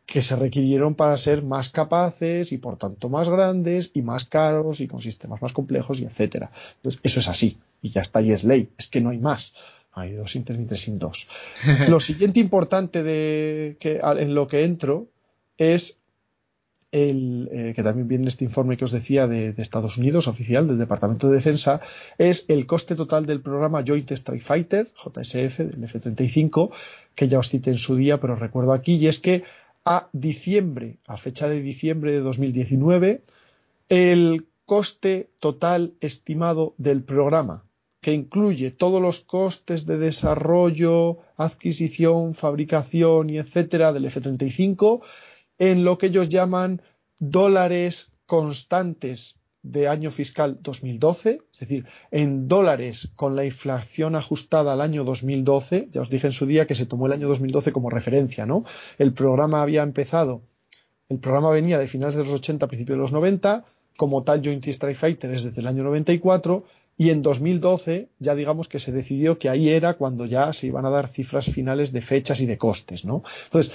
[0.05, 4.79] que se requirieron para ser más capaces y por tanto más grandes y más caros
[4.79, 6.51] y con sistemas más complejos y etcétera.
[6.77, 9.53] Entonces, eso es así y ya está y es ley, es que no hay más.
[9.93, 11.27] Hay dos intermitentes sin dos.
[11.87, 15.07] lo siguiente importante de que en lo que entro
[15.57, 15.97] es
[16.91, 20.67] el, eh, que también viene en este informe que os decía de, Estados Unidos, oficial,
[20.67, 21.81] del Departamento de Defensa,
[22.17, 26.71] es el coste total del programa Joint Strike Fighter, JSF, del F-35,
[27.13, 29.43] que ya os cité en su día, pero recuerdo aquí, y es que
[29.85, 33.23] a diciembre, a fecha de diciembre de 2019,
[33.89, 37.65] el coste total estimado del programa,
[38.01, 45.01] que incluye todos los costes de desarrollo, adquisición, fabricación y etcétera del F-35,
[45.59, 46.81] en lo que ellos llaman
[47.19, 54.81] dólares constantes de año fiscal 2012, es decir, en dólares con la inflación ajustada al
[54.81, 57.89] año 2012, ya os dije en su día que se tomó el año 2012 como
[57.89, 58.63] referencia, ¿no?
[58.99, 60.43] El programa había empezado,
[61.09, 63.65] el programa venía de finales de los 80 a principios de los 90,
[63.97, 66.63] como tal Joint Strike Fighter es desde el año 94
[66.97, 70.85] y en 2012 ya digamos que se decidió que ahí era cuando ya se iban
[70.85, 73.23] a dar cifras finales de fechas y de costes, ¿no?
[73.45, 73.73] Entonces,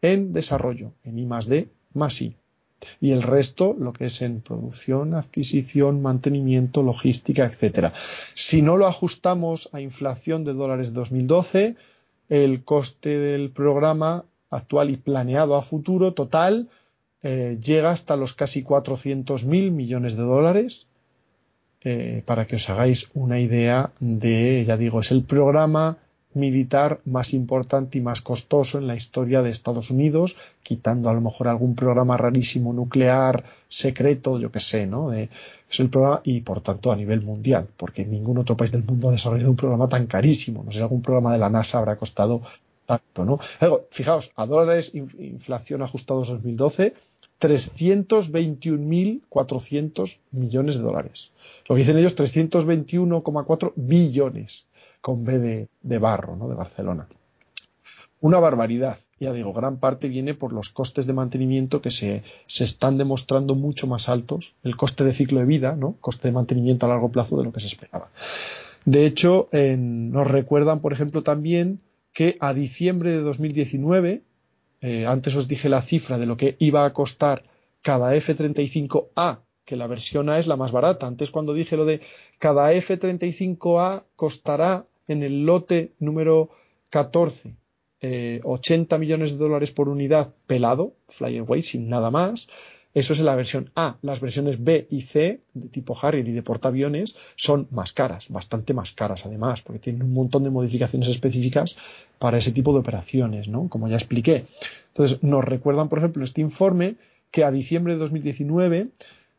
[0.00, 2.36] en desarrollo, en I más D más I
[3.00, 7.92] y el resto lo que es en producción, adquisición, mantenimiento, logística, etcétera.
[8.34, 11.76] Si no lo ajustamos a inflación de dólares de 2012,
[12.28, 16.68] el coste del programa actual y planeado a futuro total
[17.22, 20.86] eh, llega hasta los casi 400.000 millones de dólares.
[21.82, 25.98] Eh, para que os hagáis una idea de, ya digo, es el programa
[26.36, 31.22] militar más importante y más costoso en la historia de Estados Unidos, quitando a lo
[31.22, 35.12] mejor algún programa rarísimo nuclear secreto, yo que sé, ¿no?
[35.12, 35.28] es
[35.78, 39.12] el programa y por tanto a nivel mundial, porque ningún otro país del mundo ha
[39.12, 40.62] desarrollado un programa tan carísimo.
[40.62, 42.42] No sé si algún programa de la NASA habrá costado
[42.84, 43.40] tanto, ¿no?
[43.90, 46.94] fijaos, a dólares, inflación ajustados 2012,
[47.40, 51.30] 321.400 millones de dólares.
[51.68, 54.64] Lo que dicen ellos, 321,4 billones
[55.06, 56.48] con B de, barro, ¿no?
[56.48, 57.06] de Barcelona.
[58.20, 58.98] Una barbaridad.
[59.20, 63.86] Ya digo, gran parte viene por los costes de mantenimiento que se, están demostrando mucho
[63.86, 65.94] más altos, el coste de ciclo de vida, ¿no?
[66.00, 68.10] coste de mantenimiento a largo plazo de lo que se esperaba.
[68.84, 71.78] De hecho, nos recuerdan, por ejemplo, también
[72.12, 74.22] que a diciembre de 2019,
[74.80, 77.44] eh, antes os dije la cifra de lo que iba a costar
[77.80, 81.06] cada F-35A que la versión A es la más barata.
[81.06, 82.00] Antes cuando dije lo de
[82.38, 86.50] cada F-35A costará en el lote número
[86.90, 87.54] 14
[88.42, 92.46] 80 eh, millones de dólares por unidad pelado, flyaway, sin nada más.
[92.94, 93.98] Eso es la versión A.
[94.00, 98.72] Las versiones B y C, de tipo Harrier y de portaaviones, son más caras, bastante
[98.72, 101.76] más caras además, porque tienen un montón de modificaciones específicas
[102.18, 103.68] para ese tipo de operaciones, ¿no?
[103.68, 104.46] Como ya expliqué.
[104.88, 106.96] Entonces, nos recuerdan, por ejemplo, este informe
[107.30, 108.88] que a diciembre de 2019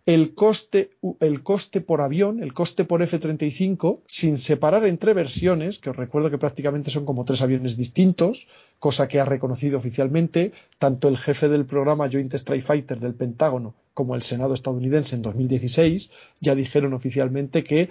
[0.07, 5.89] el coste, el coste por avión, el coste por F-35, sin separar entre versiones, que
[5.89, 8.47] os recuerdo que prácticamente son como tres aviones distintos,
[8.79, 13.75] cosa que ha reconocido oficialmente tanto el jefe del programa Joint Strike Fighter del Pentágono
[13.93, 16.09] como el Senado estadounidense en 2016,
[16.39, 17.89] ya dijeron oficialmente que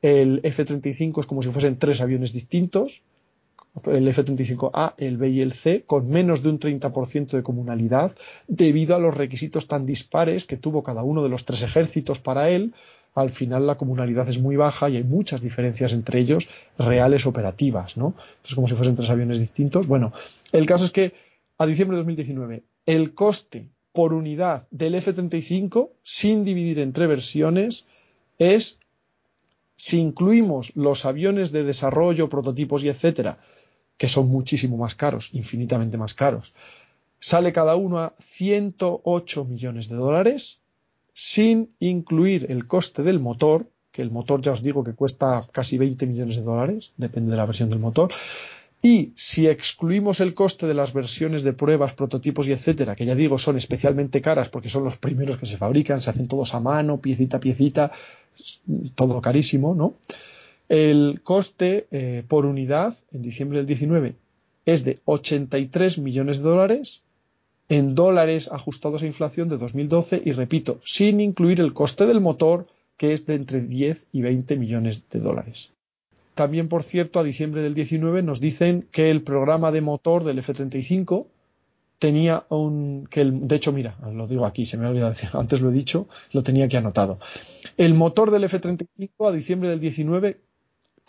[0.00, 3.02] el F-35 es como si fuesen tres aviones distintos,
[3.86, 8.14] el F-35A, el B y el C, con menos de un 30% de comunalidad,
[8.48, 12.50] debido a los requisitos tan dispares que tuvo cada uno de los tres ejércitos para
[12.50, 12.74] él.
[13.14, 16.48] Al final la comunalidad es muy baja y hay muchas diferencias entre ellos
[16.78, 18.14] reales operativas, ¿no?
[18.44, 19.86] Es como si fuesen tres aviones distintos.
[19.86, 20.12] Bueno,
[20.52, 21.12] el caso es que
[21.58, 27.86] a diciembre de 2019 el coste por unidad del F-35, sin dividir entre versiones,
[28.38, 28.78] es
[29.76, 33.38] si incluimos los aviones de desarrollo, prototipos y etcétera,
[34.00, 36.54] que son muchísimo más caros, infinitamente más caros.
[37.18, 40.58] Sale cada uno a 108 millones de dólares,
[41.12, 45.76] sin incluir el coste del motor, que el motor ya os digo que cuesta casi
[45.76, 48.10] 20 millones de dólares, depende de la versión del motor,
[48.82, 53.14] Y si excluimos el coste de las versiones de pruebas, prototipos y etcétera, que ya
[53.14, 56.60] digo son especialmente caras porque son los primeros que se fabrican, se hacen todos a
[56.60, 57.92] mano, piecita a piecita,
[58.94, 59.96] todo carísimo, ¿no?
[60.70, 64.14] El coste eh, por unidad en diciembre del 19
[64.66, 67.02] es de 83 millones de dólares,
[67.68, 72.68] en dólares ajustados a inflación de 2012 y repito, sin incluir el coste del motor
[72.96, 75.72] que es de entre 10 y 20 millones de dólares.
[76.36, 80.38] También, por cierto, a diciembre del 19 nos dicen que el programa de motor del
[80.38, 81.26] F-35
[81.98, 85.60] tenía un que el, de hecho mira lo digo aquí se me ha olvidado antes
[85.60, 87.18] lo he dicho lo tenía aquí anotado
[87.76, 90.38] el motor del F-35 a diciembre del 19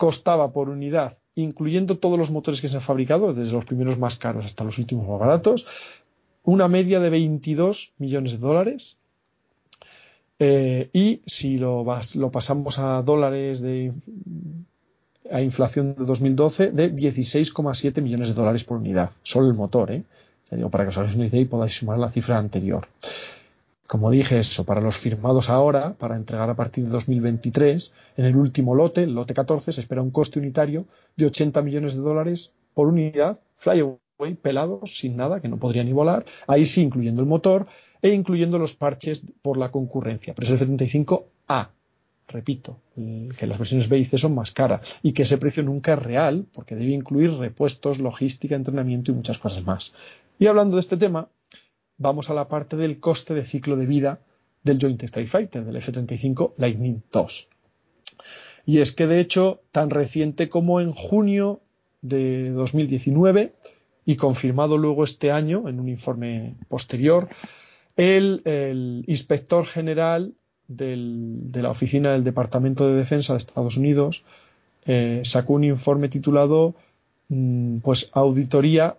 [0.02, 4.16] costaba por unidad incluyendo todos los motores que se han fabricado desde los primeros más
[4.16, 5.64] caros hasta los últimos más baratos
[6.42, 8.96] una media de 22 millones de dólares
[10.40, 11.84] eh, y si lo,
[12.14, 13.92] lo pasamos a dólares de
[15.30, 19.10] a inflación de 2012 de 16,7 millones de dólares por unidad.
[19.22, 20.02] Solo el motor, ¿eh?
[20.50, 22.88] digo, para que os hagáis una idea y podáis sumar la cifra anterior.
[23.92, 28.36] Como dije, eso, para los firmados ahora, para entregar a partir de 2023, en el
[28.36, 32.52] último lote, el lote 14, se espera un coste unitario de 80 millones de dólares
[32.72, 37.28] por unidad, flyaway, pelado, sin nada, que no podría ni volar, ahí sí incluyendo el
[37.28, 37.66] motor
[38.00, 40.32] e incluyendo los parches por la concurrencia.
[40.34, 41.68] Pero es el 75A,
[42.28, 45.92] repito, que las versiones B y C son más caras y que ese precio nunca
[45.92, 49.92] es real porque debe incluir repuestos, logística, entrenamiento y muchas cosas más.
[50.38, 51.28] Y hablando de este tema,
[52.02, 54.20] vamos a la parte del coste de ciclo de vida
[54.62, 57.26] del Joint Strike Fighter, del F-35 Lightning II.
[58.66, 61.60] Y es que de hecho, tan reciente como en junio
[62.00, 63.54] de 2019
[64.04, 67.28] y confirmado luego este año en un informe posterior,
[67.96, 70.34] el inspector general
[70.68, 74.24] de la oficina del Departamento de Defensa de Estados Unidos
[74.84, 76.74] eh, sacó un informe titulado
[77.28, 78.96] mm, pues auditoría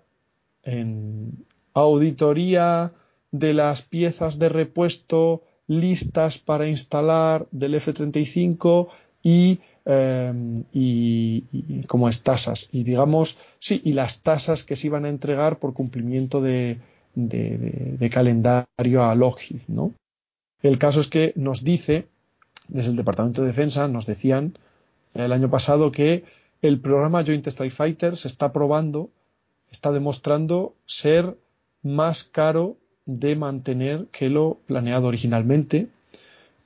[0.63, 2.91] en auditoría
[3.31, 8.89] de las piezas de repuesto listas para instalar del F-35
[9.23, 15.05] y, em, y, como es tasas y digamos sí y las tasas que se iban
[15.05, 16.79] a entregar por cumplimiento de,
[17.15, 19.93] de, de calendario a Lockheed, ¿no?
[20.61, 22.07] El caso es que nos dice,
[22.67, 24.57] desde el Departamento de Defensa, nos decían
[25.13, 26.23] el año pasado que
[26.61, 29.09] el programa Joint Strike Fighter se está probando,
[29.69, 31.35] está demostrando ser
[31.83, 35.87] más caro de mantener que lo planeado originalmente.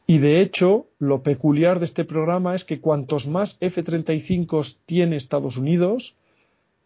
[0.06, 5.58] Y de hecho, lo peculiar de este programa es que cuantos más F-35 tiene Estados
[5.58, 6.16] Unidos,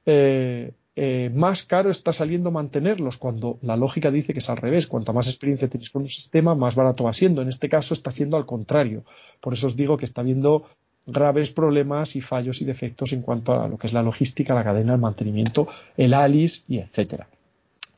[0.05, 4.87] eh, eh, más caro está saliendo mantenerlos, cuando la lógica dice que es al revés.
[4.87, 7.41] Cuanta más experiencia tienes con un sistema, más barato va siendo.
[7.41, 9.03] En este caso está siendo al contrario.
[9.39, 10.65] Por eso os digo que está habiendo
[11.05, 14.63] graves problemas y fallos y defectos en cuanto a lo que es la logística, la
[14.63, 15.67] cadena, el mantenimiento,
[15.97, 17.27] el ALIS y etcétera.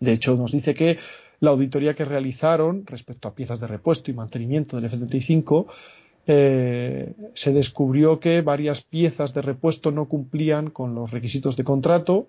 [0.04, 0.98] De hecho, nos dice que
[1.40, 5.66] la auditoría que realizaron respecto a piezas de repuesto y mantenimiento del F-35
[6.26, 12.28] eh, se descubrió que varias piezas de repuesto no cumplían con los requisitos de contrato,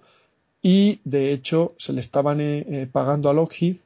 [0.62, 3.76] y de hecho se le estaban eh, eh, pagando a Lockheed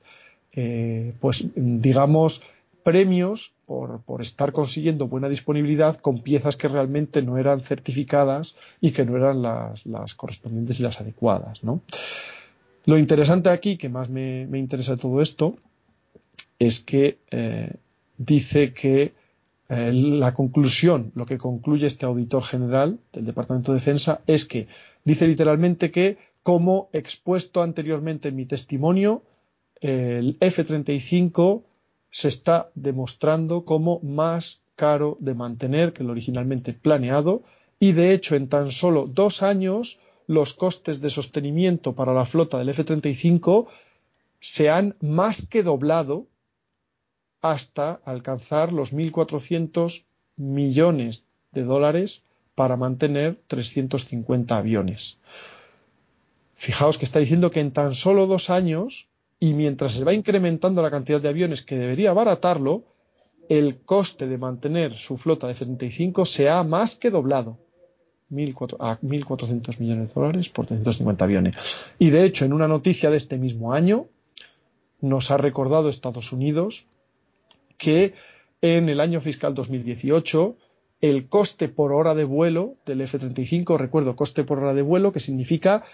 [1.20, 2.40] pues digamos
[2.82, 8.90] premios por, por, estar consiguiendo buena disponibilidad con piezas que realmente no eran certificadas y
[8.90, 11.62] que no eran las, las correspondientes y las adecuadas.
[11.62, 11.82] ¿no?
[12.88, 15.56] Lo interesante aquí, que más me, me interesa todo esto,
[16.58, 17.18] es que
[18.16, 19.12] dice que
[19.68, 24.68] la conclusión, lo que concluye este auditor general del Departamento de Defensa, es que
[25.04, 29.22] dice literalmente que como expuesto anteriormente en mi testimonio,
[29.82, 31.64] el F-35
[32.10, 37.42] se está demostrando como más caro de mantener que lo originalmente planeado
[37.78, 39.98] y de hecho en tan solo dos años
[40.28, 43.66] los costes de sostenimiento para la flota del F-35
[44.38, 46.26] se han más que doblado
[47.40, 50.04] hasta alcanzar los 1.400
[50.36, 52.22] millones de dólares
[52.54, 55.18] para mantener 350 aviones.
[56.54, 59.08] Fijaos que está diciendo que en tan solo dos años,
[59.40, 62.84] y mientras se va incrementando la cantidad de aviones que debería abaratarlo,
[63.48, 67.58] el coste de mantener su flota de 75 se ha más que doblado.
[68.30, 71.56] A 1.400 millones de dólares por 350 aviones.
[71.98, 74.06] Y de hecho, en una noticia de este mismo año,
[75.00, 76.86] nos ha recordado Estados Unidos
[77.76, 78.14] que
[78.60, 80.56] en el año fiscal 2018
[81.00, 85.20] el coste por hora de vuelo del F-35, recuerdo, coste por hora de vuelo, que
[85.20, 85.84] significa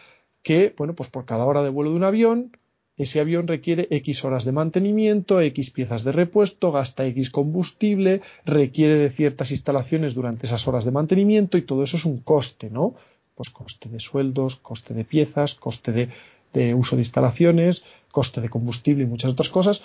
[0.42, 2.52] que, bueno, pues por cada hora de vuelo de un avión,
[2.96, 8.96] ese avión requiere X horas de mantenimiento, X piezas de repuesto, gasta X combustible, requiere
[8.96, 12.94] de ciertas instalaciones durante esas horas de mantenimiento y todo eso es un coste, ¿no?
[13.34, 16.10] pues coste de sueldos, coste de piezas, coste
[16.52, 19.82] de, uso de instalaciones, coste de combustible y muchas otras cosas.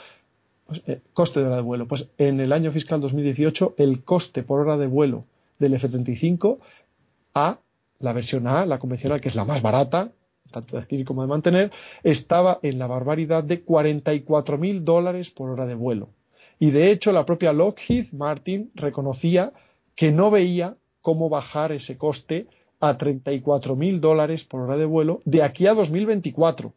[0.68, 1.88] Pues, eh, coste de hora de vuelo.
[1.88, 5.26] Pues en el año fiscal 2018 el coste por hora de vuelo
[5.58, 6.60] del F-35
[7.34, 7.60] a
[8.00, 10.12] la versión A, la convencional, que es la más barata,
[10.52, 11.72] tanto de adquirir como de mantener,
[12.04, 16.10] estaba en la barbaridad de 44.000 dólares por hora de vuelo.
[16.60, 19.54] Y de hecho la propia Lockheed Martin reconocía
[19.96, 22.48] que no veía cómo bajar ese coste
[22.80, 26.74] a 34.000 dólares por hora de vuelo de aquí a 2024.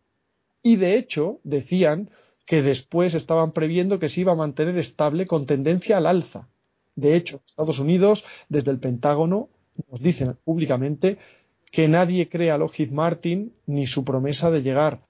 [0.62, 2.10] Y de hecho decían
[2.46, 6.48] que después estaban previendo que se iba a mantener estable con tendencia al alza.
[6.94, 9.48] De hecho, Estados Unidos, desde el Pentágono,
[9.90, 11.18] nos dicen públicamente
[11.72, 15.00] que nadie crea Lockheed Martin ni su promesa de llegar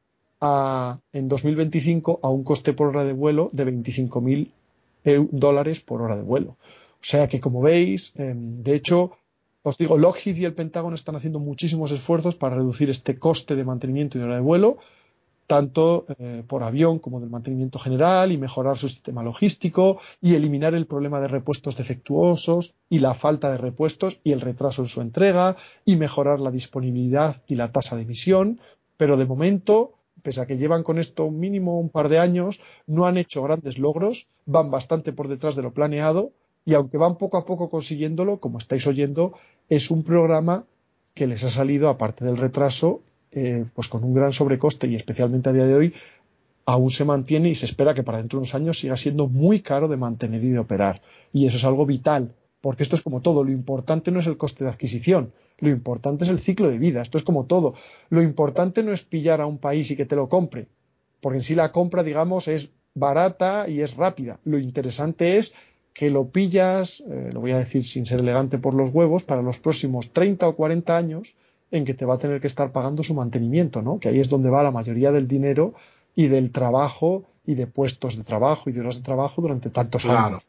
[0.40, 6.16] a, en 2025 a un coste por hora de vuelo de 25.000 dólares por hora
[6.16, 6.56] de vuelo.
[7.02, 9.10] O sea que, como veis, em, de hecho,
[9.62, 13.64] os digo, Lockheed y el Pentágono están haciendo muchísimos esfuerzos para reducir este coste de
[13.64, 14.78] mantenimiento y hora de vuelo
[15.46, 20.74] tanto eh, por avión como del mantenimiento general y mejorar su sistema logístico y eliminar
[20.74, 25.00] el problema de repuestos defectuosos y la falta de repuestos y el retraso en su
[25.00, 28.60] entrega y mejorar la disponibilidad y la tasa de emisión,
[28.96, 33.06] pero de momento, pese a que llevan con esto mínimo un par de años, no
[33.06, 36.32] han hecho grandes logros, van bastante por detrás de lo planeado
[36.64, 39.34] y aunque van poco a poco consiguiéndolo, como estáis oyendo,
[39.68, 40.64] es un programa
[41.14, 43.02] que les ha salido, aparte del retraso,
[43.32, 45.94] eh, pues con un gran sobrecoste y especialmente a día de hoy
[46.64, 49.60] aún se mantiene y se espera que para dentro de unos años siga siendo muy
[49.60, 51.00] caro de mantener y de operar.
[51.32, 54.36] Y eso es algo vital, porque esto es como todo, lo importante no es el
[54.36, 57.74] coste de adquisición, lo importante es el ciclo de vida, esto es como todo.
[58.10, 60.68] Lo importante no es pillar a un país y que te lo compre,
[61.20, 64.38] porque en sí la compra, digamos, es barata y es rápida.
[64.44, 65.52] Lo interesante es
[65.94, 69.42] que lo pillas, eh, lo voy a decir sin ser elegante por los huevos, para
[69.42, 71.34] los próximos 30 o 40 años
[71.72, 73.98] en que te va a tener que estar pagando su mantenimiento, ¿no?
[73.98, 75.74] Que ahí es donde va la mayoría del dinero
[76.14, 80.04] y del trabajo y de puestos de trabajo y de horas de trabajo durante tantos
[80.04, 80.42] años.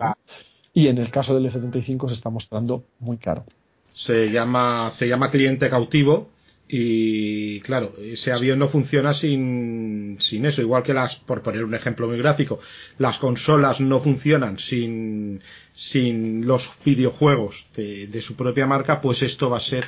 [0.74, 3.46] Y en el caso del F-35 se está mostrando muy caro.
[3.94, 6.30] Se llama, se llama cliente cautivo
[6.68, 11.76] y claro, ese avión no funciona sin, sin eso, igual que las, por poner un
[11.76, 12.60] ejemplo muy gráfico,
[12.98, 15.42] las consolas no funcionan sin,
[15.72, 19.86] sin los videojuegos de, de su propia marca, pues esto va a ser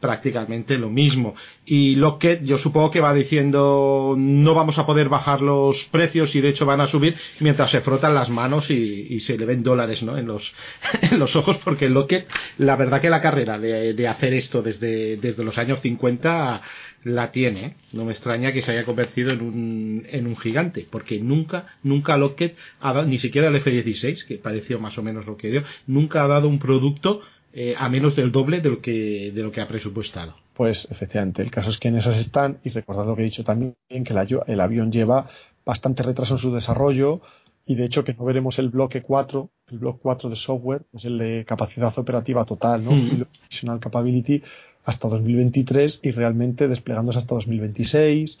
[0.00, 1.34] prácticamente lo mismo.
[1.64, 6.34] Y lo que yo supongo que va diciendo no vamos a poder bajar los precios
[6.34, 9.62] y de hecho van a subir mientras se frotan las manos y, se le ven
[9.62, 10.16] dólares ¿no?
[10.18, 10.54] en, los,
[11.00, 12.26] en los ojos porque lo que
[12.58, 16.62] la verdad que la carrera de, de hacer esto desde, desde los años 50
[17.06, 17.64] la tiene.
[17.64, 17.74] ¿eh?
[17.92, 22.16] No me extraña que se haya convertido en un, en un gigante, porque nunca, nunca
[22.16, 25.62] Lockheed ha dado, ni siquiera el F-16, que pareció más o menos lo que dio,
[25.86, 27.22] nunca ha dado un producto
[27.58, 30.34] eh, a menos del doble de lo que de lo que ha presupuestado.
[30.52, 33.44] Pues efectivamente, el caso es que en esas están, y recordad lo que he dicho
[33.44, 34.14] también, que
[34.46, 35.26] el, avión lleva
[35.64, 37.22] bastante retraso en su desarrollo,
[37.64, 41.06] y de hecho que no veremos el bloque 4, el bloque 4 de software, es
[41.06, 42.92] el de capacidad operativa total, ¿no?
[42.92, 43.78] Mm.
[43.80, 44.42] Capability,
[44.84, 48.38] hasta 2023 y realmente desplegándose hasta 2026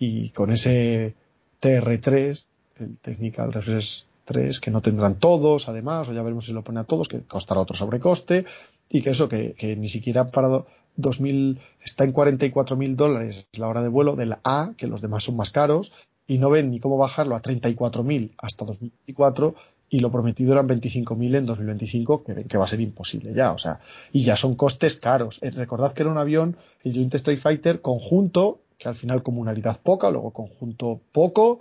[0.00, 1.14] y con ese
[1.62, 2.44] TR3,
[2.80, 6.80] el Technical Reference 3 que no tendrán todos, además, o ya veremos si lo pone
[6.80, 8.44] a todos, que costará otro sobrecoste,
[8.90, 10.64] y que eso, que, ni siquiera para
[10.96, 15.36] 2000 está en 44.000 dólares la hora de vuelo del A, que los demás son
[15.36, 15.92] más caros,
[16.26, 19.54] y no ven ni cómo bajarlo a 34.000 hasta 2024,
[19.88, 23.58] y lo prometido eran 25.000 en 2025, que que va a ser imposible ya, o
[23.58, 23.80] sea,
[24.12, 25.38] y ya son costes caros.
[25.42, 29.80] Eh, recordad que era un avión, el Joint Strike Fighter, conjunto, que al final comunalidad
[29.80, 31.60] poca, luego conjunto poco,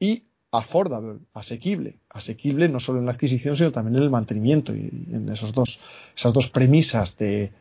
[0.00, 4.74] y affordable, asequible, asequible no solo en la adquisición, sino también en el mantenimiento.
[4.74, 5.80] Y en esos dos,
[6.16, 7.52] esas dos premisas de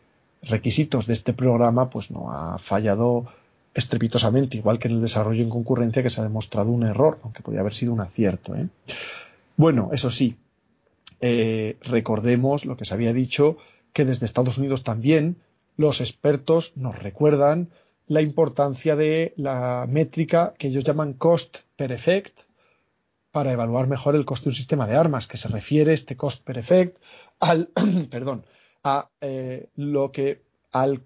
[0.43, 3.25] requisitos de este programa, pues no ha fallado
[3.73, 7.43] estrepitosamente, igual que en el desarrollo en concurrencia, que se ha demostrado un error, aunque
[7.43, 8.55] podría haber sido un acierto.
[8.55, 8.69] ¿eh?
[9.57, 10.37] Bueno, eso sí,
[11.19, 13.57] eh, recordemos lo que se había dicho,
[13.91, 15.37] que desde Estados Unidos también
[15.77, 17.69] los expertos nos recuerdan
[18.07, 22.44] la importancia de la métrica que ellos llaman cost per effect,
[23.35, 26.41] para evaluar mejor el coste de un sistema de armas, que se refiere este cost
[26.45, 26.95] per effect
[27.41, 27.67] al,
[28.09, 28.45] perdón,
[28.81, 31.01] a eh, lo que al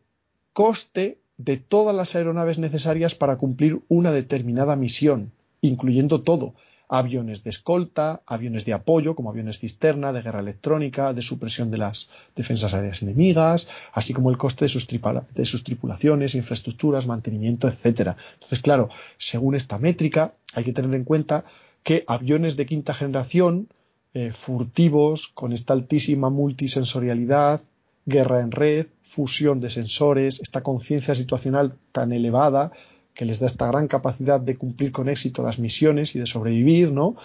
[0.54, 5.32] coste de todas las aeronaves necesarias para cumplir una determinada misión,
[5.62, 6.54] incluyendo todo,
[6.88, 11.80] aviones de escolta, aviones de apoyo, como aviones cisterna, de guerra electrónica, de supresión de
[11.80, 17.68] las defensas aéreas enemigas, así como el coste de sus, de sus tripulaciones, infraestructuras, mantenimiento,
[17.68, 18.18] etcétera.
[18.36, 21.46] Entonces, claro, según esta métrica, hay que tener en cuenta
[21.84, 23.70] que aviones de quinta generación,
[24.14, 27.62] eh, furtivos, con esta altísima multisensorialidad,
[28.06, 32.72] guerra en red, fusión de sensores, esta conciencia situacional tan elevada
[33.14, 36.92] que les da esta gran capacidad de cumplir con éxito las misiones y de sobrevivir,
[36.92, 37.16] ¿no?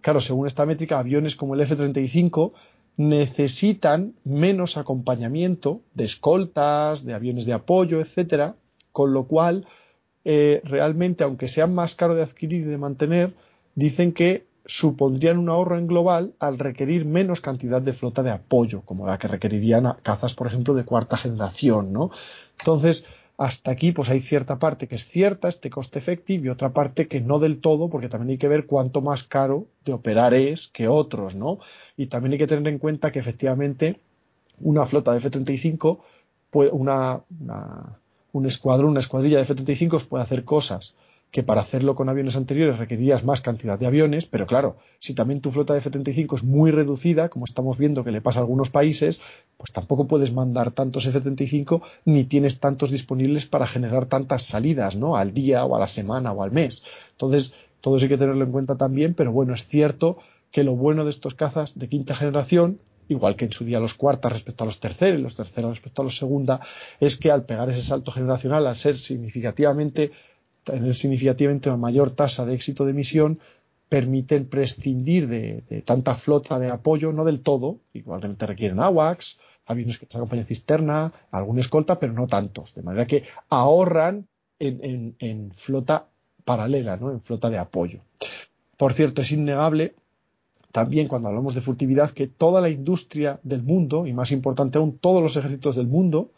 [0.00, 2.52] Claro, según esta métrica, aviones como el F-35
[2.96, 8.56] necesitan menos acompañamiento de escoltas, de aviones de apoyo, etcétera,
[8.92, 9.66] con lo cual
[10.24, 13.34] eh, realmente, aunque sean más caros de adquirir y de mantener,
[13.74, 18.82] dicen que supondrían un ahorro en global al requerir menos cantidad de flota de apoyo,
[18.82, 22.10] como la que requerirían cazas, por ejemplo, de cuarta generación, ¿no?
[22.58, 23.04] Entonces,
[23.38, 27.08] hasta aquí pues hay cierta parte que es cierta, este coste efectivo, y otra parte
[27.08, 30.68] que no del todo, porque también hay que ver cuánto más caro de operar es
[30.68, 31.58] que otros, ¿no?
[31.96, 33.98] Y también hay que tener en cuenta que efectivamente
[34.60, 35.98] una flota de F-35,
[36.70, 37.98] una, una,
[38.32, 40.94] un escuadrón, una escuadrilla de F-35 puede hacer cosas
[41.32, 45.40] que para hacerlo con aviones anteriores requerirías más cantidad de aviones, pero claro, si también
[45.40, 48.68] tu flota de F-35 es muy reducida, como estamos viendo que le pasa a algunos
[48.68, 49.18] países,
[49.56, 55.16] pues tampoco puedes mandar tantos F-35 ni tienes tantos disponibles para generar tantas salidas, ¿no?
[55.16, 56.82] Al día o a la semana o al mes.
[57.12, 60.18] Entonces, todo eso hay que tenerlo en cuenta también, pero bueno, es cierto
[60.50, 62.78] que lo bueno de estos cazas de quinta generación
[63.08, 66.02] igual que en su día los cuartas respecto a los terceros y los terceros respecto
[66.02, 66.60] a los segunda,
[67.00, 70.12] es que al pegar ese salto generacional, al ser significativamente
[70.64, 73.38] tener significativamente una mayor tasa de éxito de misión
[73.88, 79.36] permiten prescindir de, tanta flota de apoyo, no del todo, igualmente requieren AWACS,
[79.66, 84.26] aviones que acompañan cisterna, algún escolta, pero no tantos, de manera que ahorran
[84.58, 86.06] en, flota
[86.44, 87.10] paralela, ¿no?
[87.10, 88.00] en flota de apoyo.
[88.78, 89.94] Por cierto, es innegable
[90.72, 94.98] también cuando hablamos de furtividad que toda la industria del mundo, y más importante aún,
[94.98, 96.30] todos los ejércitos del mundo,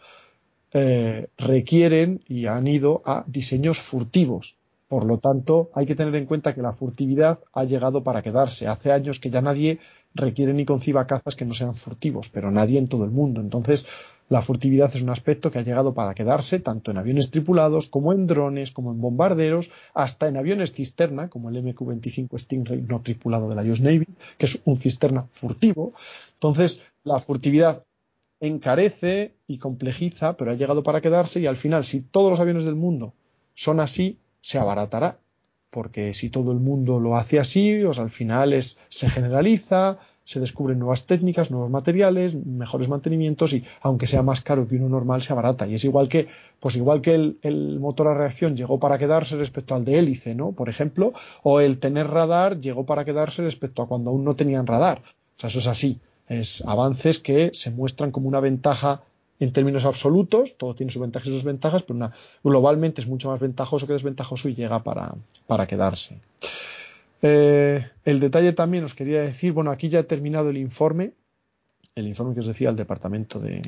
[0.74, 4.56] eh, requieren y han ido a diseños furtivos.
[4.88, 8.66] Por lo tanto, hay que tener en cuenta que la furtividad ha llegado para quedarse.
[8.66, 9.78] Hace años que ya nadie
[10.14, 13.40] requiere ni conciba cazas que no sean furtivos, pero nadie en todo el mundo.
[13.40, 13.86] Entonces,
[14.28, 18.12] la furtividad es un aspecto que ha llegado para quedarse tanto en aviones tripulados como
[18.12, 23.48] en drones, como en bombarderos, hasta en aviones cisterna, como el MQ-25 Stingray no tripulado
[23.48, 25.92] de la US Navy, que es un cisterna furtivo.
[26.34, 27.84] Entonces, la furtividad
[28.40, 32.64] encarece y complejiza, pero ha llegado para quedarse y al final, si todos los aviones
[32.64, 33.14] del mundo
[33.54, 35.18] son así, se abaratará.
[35.70, 40.38] Porque si todo el mundo lo hace así, pues al final es, se generaliza, se
[40.38, 45.22] descubren nuevas técnicas, nuevos materiales, mejores mantenimientos y aunque sea más caro que uno normal,
[45.22, 45.66] se abarata.
[45.66, 46.28] Y es igual que,
[46.60, 50.34] pues igual que el, el, motor a reacción llegó para quedarse respecto al de hélice,
[50.36, 50.52] ¿no?
[50.52, 51.12] Por ejemplo,
[51.42, 55.02] o el tener radar llegó para quedarse respecto a cuando aún no tenían radar.
[55.36, 59.02] O sea, eso es así es avances que se muestran como una ventaja
[59.40, 62.10] en términos absolutos, todo tiene sus ventajas y sus desventajas, pero
[62.42, 65.14] globalmente es mucho más ventajoso que desventajoso y llega para,
[65.46, 66.18] para quedarse.
[67.26, 71.12] Eh, el detalle también os quería decir, bueno, aquí ya he terminado el informe,
[71.94, 73.62] el informe que os decía el Departamento de,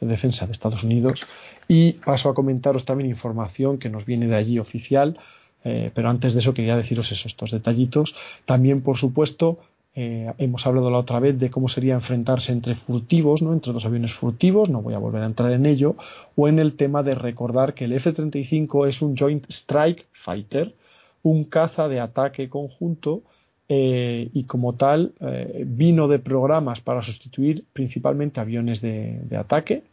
[0.00, 1.26] Defensa de Estados Unidos,
[1.66, 5.18] y paso a comentaros también información que nos viene de allí oficial,
[5.64, 8.14] eh, pero antes de eso quería deciros eso, estos detallitos.
[8.44, 9.58] También, por supuesto,
[9.96, 13.52] eh, hemos hablado la otra vez de cómo sería enfrentarse entre furtivos, ¿no?
[13.52, 15.94] entre dos aviones furtivos, no voy a volver a entrar en ello,
[16.34, 20.74] o en el tema de recordar que el F-35 es un Joint Strike Fighter,
[21.22, 23.22] un caza de ataque conjunto
[23.68, 29.84] eh, y como tal eh, vino de programas para sustituir principalmente aviones de, ataque,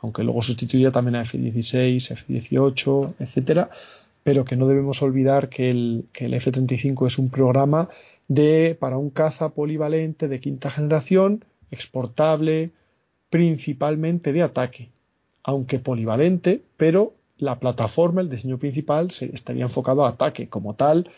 [0.00, 3.68] aunque luego sustituiría también a F-16, F-18, etcétera,
[4.22, 7.88] pero que no debemos olvidar que el F-35 es un programa
[8.30, 12.70] de, para un caza polivalente de quinta generación, exportable,
[13.28, 14.90] principalmente de ataque,
[15.42, 20.48] aunque polivalente, pero la plataforma, el diseño principal, se estaría enfocado a ataque.
[20.48, 21.10] Como tal,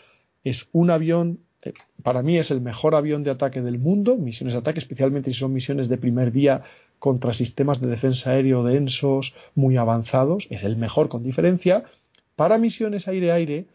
[0.43, 4.53] es un avión, eh, para mí es el mejor avión de ataque del mundo, misiones
[4.53, 6.63] de ataque, especialmente si son misiones de primer día
[6.97, 11.83] contra sistemas de defensa aéreo densos, muy avanzados, es el mejor con diferencia.
[12.35, 13.67] Para misiones aire-aire,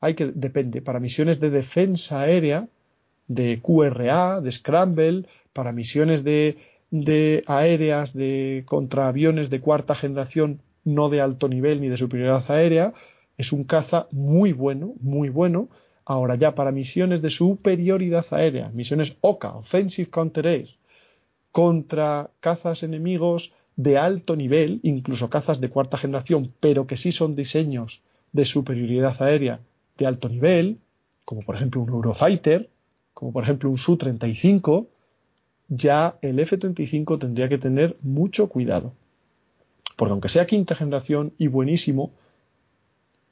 [0.00, 2.66] hay que, depende, para misiones de defensa aérea,
[3.30, 6.56] de QRA, de Scramble, para misiones de,
[6.90, 12.92] de aéreas de contraaviones de cuarta generación, no de alto nivel ni de superioridad aérea.
[13.38, 15.68] Es un caza muy bueno, muy bueno.
[16.04, 20.68] Ahora ya para misiones de superioridad aérea, misiones OCA, Offensive Counter Air,
[21.52, 27.36] contra cazas enemigos de alto nivel, incluso cazas de cuarta generación, pero que sí son
[27.36, 28.02] diseños
[28.32, 29.60] de superioridad aérea
[29.98, 30.78] de alto nivel,
[31.24, 32.70] como por ejemplo un Eurofighter,
[33.20, 34.86] como por ejemplo un Su-35,
[35.68, 38.94] ya el F-35 tendría que tener mucho cuidado.
[39.98, 42.12] Porque aunque sea quinta generación y buenísimo,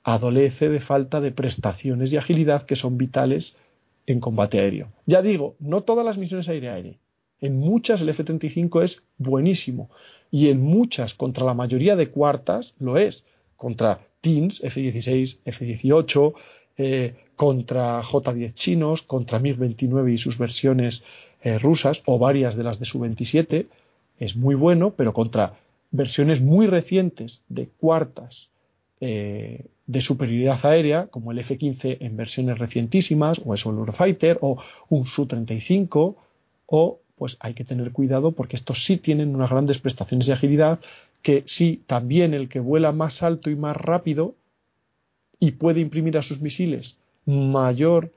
[0.04, 3.56] adolece de falta de prestaciones y agilidad que son vitales
[4.04, 4.88] en combate aéreo.
[5.06, 6.98] Ya digo, no todas las misiones aire-aire,
[7.40, 9.88] En muchas el F-35 es buenísimo
[10.30, 13.24] y en muchas, contra la mayoría de cuartas, lo es.
[13.56, 16.34] Contra Teams, F-16, F-18,
[16.76, 21.04] eh, contra J-10 chinos, contra MiG-29 y sus versiones
[21.40, 23.66] eh, rusas o varias de las de Su-27,
[24.18, 25.54] es muy bueno, pero contra
[25.92, 28.48] versiones muy recientes de cuartas
[29.00, 34.60] eh, de superioridad aérea, como el F-15 en versiones recientísimas, o eso el Eurofighter, o
[34.88, 36.16] un Su-35,
[36.66, 40.80] o pues hay que tener cuidado porque estos sí tienen unas grandes prestaciones de agilidad
[41.22, 44.34] que sí, también el que vuela más alto y más rápido
[45.38, 46.96] y puede imprimir a sus misiles
[47.28, 48.10] mayor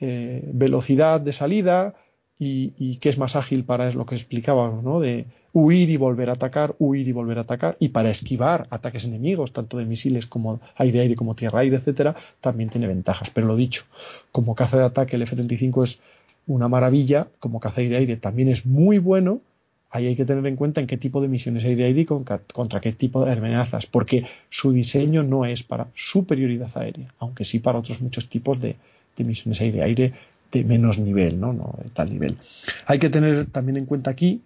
[0.00, 1.94] eh, velocidad de salida
[2.38, 5.00] y, que es más ágil para es lo que explicábamos, ¿no?
[5.00, 9.04] De huir y volver a atacar, huir y volver a atacar, y para esquivar ataques
[9.04, 13.30] enemigos, tanto de misiles como aire-aire, como tierra-aire, etcétera, también tiene ventajas.
[13.34, 13.84] Pero lo dicho,
[14.32, 15.98] como caza de ataque el F-35 es
[16.46, 19.40] una maravilla, como caza aire-aire también es muy bueno,
[19.90, 22.92] ahí hay que tener en cuenta en qué tipo de misiones aire-aire y contra qué
[22.92, 28.00] tipo de amenazas, porque su diseño no es para superioridad aérea, aunque sí para otros
[28.00, 28.76] muchos tipos de,
[29.18, 30.14] misiones aire-aire
[30.50, 31.52] de menos nivel, ¿no?
[31.52, 32.38] no de tal nivel.
[32.86, 34.40] Hay que tener también en cuenta aquí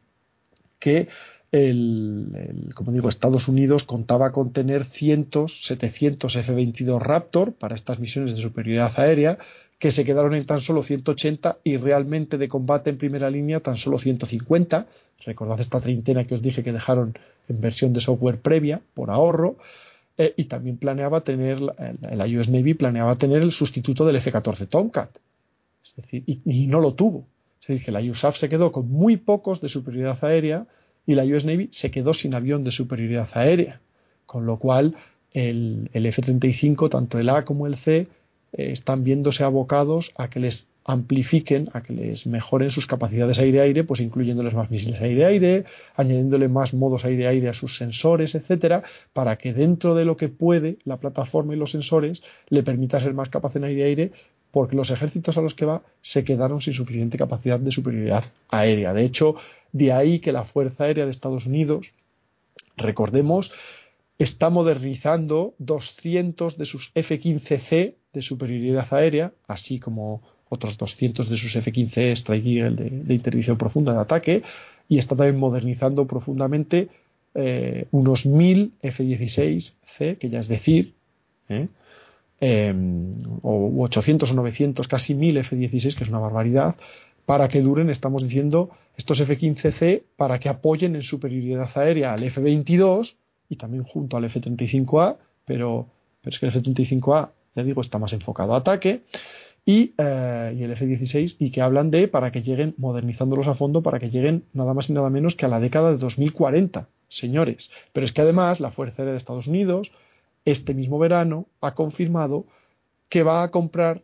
[0.81, 1.07] que
[1.53, 8.35] el, como digo, Estados Unidos contaba con tener cientos, 700 F-22 Raptor para estas misiones
[8.35, 9.39] de superioridad aérea,
[9.79, 13.77] que se quedaron en tan solo 180 y realmente de combate en primera línea tan
[13.77, 14.87] solo 150.
[15.27, 17.17] Recordad esta treintena que os dije que dejaron
[17.49, 19.57] en versión de software previa por ahorro.
[20.17, 25.11] Eh, y también planeaba tener, la US Navy planeaba tener el sustituto del F-14 Tomcat.
[25.85, 27.27] Es decir, y, no lo tuvo.
[27.61, 30.67] Es decir, que la USAF se quedó con muy pocos de superioridad aérea
[31.07, 33.81] y la US Navy se quedó sin avión de superioridad aérea.
[34.25, 34.95] Con lo cual,
[35.33, 38.07] el, el F-35, tanto el A como el C,
[38.55, 43.85] eh, están viéndose abocados a que les amplifiquen, a que les mejoren sus capacidades aire-aire,
[43.85, 45.65] pues incluyéndoles más misiles aire-aire,
[45.97, 48.83] añadiéndole más modos aire-aire a sus sensores, etcétera,
[49.13, 53.15] para que dentro de lo que puede la plataforma y los sensores le permita ser
[53.15, 54.13] más capaz en aire-aire,
[54.51, 58.93] porque los ejércitos a los que va se quedaron sin suficiente capacidad de superioridad aérea.
[58.93, 59.35] De hecho,
[59.73, 61.93] de ahí que la Fuerza Aérea de Estados Unidos,
[62.77, 63.51] recordemos,
[64.19, 71.55] está modernizando 200 de sus F-15C de superioridad aérea, así como otros 200 de sus
[71.57, 74.43] F-15 Strike Eagle de, interdicción profunda de ataque,
[74.89, 76.89] y está también modernizando profundamente
[77.35, 80.95] eh, unos 1000 F-16C, que ya es decir,
[81.49, 81.69] ¿eh?
[82.41, 86.77] em, o 800 o 900, casi 1000 F-16, que es una barbaridad,
[87.27, 93.15] para que duren, estamos diciendo, estos F-15C para que apoyen en superioridad aérea al F-22
[93.49, 95.89] y también junto al F-35A, pero,
[96.21, 99.03] pero es que el F-35A ya digo, está más enfocado a ataque,
[99.67, 103.99] y, eh, el F-16, y que hablan de para que lleguen, modernizándolos a fondo, para
[103.99, 107.71] que lleguen nada más y nada menos que a la década de 2040, señores.
[107.93, 109.93] Pero es que además la Fuerza Aérea de Estados Unidos,
[110.45, 112.45] este mismo verano, ha confirmado
[113.09, 114.03] que va a comprar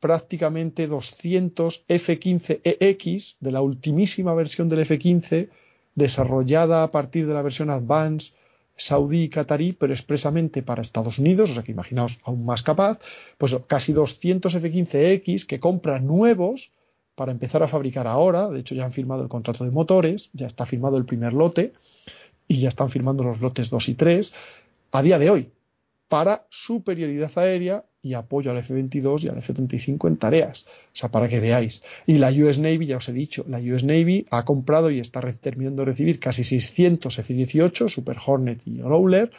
[0.00, 5.48] prácticamente 200 F-15EX de la ultimísima versión del F-15
[5.94, 8.32] desarrollada a partir de la versión Advance
[8.78, 12.98] saudí y catarí, pero expresamente para Estados Unidos, o sea que imaginaos aún más capaz,
[13.36, 16.70] pues casi 200 F-15X que compra nuevos
[17.14, 20.46] para empezar a fabricar ahora, de hecho ya han firmado el contrato de motores, ya
[20.46, 21.72] está firmado el primer lote
[22.46, 24.32] y ya están firmando los lotes 2 y 3
[24.92, 25.50] a día de hoy
[26.08, 30.64] para superioridad aérea y apoyo al F-22 y al F-35 en tareas.
[30.66, 31.82] O sea, para que veáis.
[32.06, 35.20] Y la US Navy, ya os he dicho, la US Navy ha comprado y está
[35.40, 39.30] terminando de recibir casi 600 F-18, Super Hornet y Growler,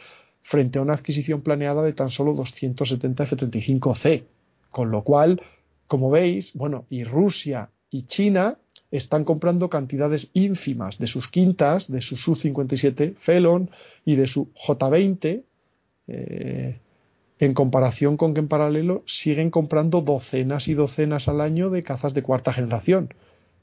[0.42, 4.22] frente a una adquisición planeada de tan solo 270 F-35C.
[4.70, 5.42] Con lo cual,
[5.88, 8.56] como veis, bueno, y Rusia y China
[8.92, 13.68] están comprando cantidades ínfimas de sus quintas, de su Su-57 Felon
[14.04, 15.42] y de su J-20.
[16.06, 16.78] Eh,
[17.40, 22.12] en comparación con que en paralelo siguen comprando docenas y docenas al año de cazas
[22.12, 23.14] de cuarta generación,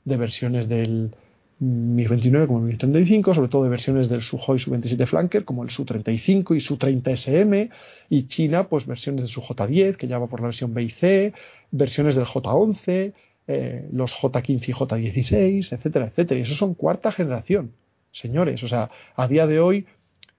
[0.04, 1.16] de versiones del
[1.60, 6.56] Mi-29 como el Mi-35, sobre todo de versiones del Suhoi Su-27 Flanker como el Su-35
[6.56, 7.70] y Su-30SM,
[8.10, 11.34] y China pues versiones del Su-J10 que ya va por la versión B
[11.70, 13.14] versiones del J11,
[13.48, 16.40] eh, los J15 y J16, etcétera, etcétera.
[16.40, 17.74] Y eso son cuarta generación,
[18.12, 18.64] señores.
[18.64, 19.86] O sea, a día de hoy,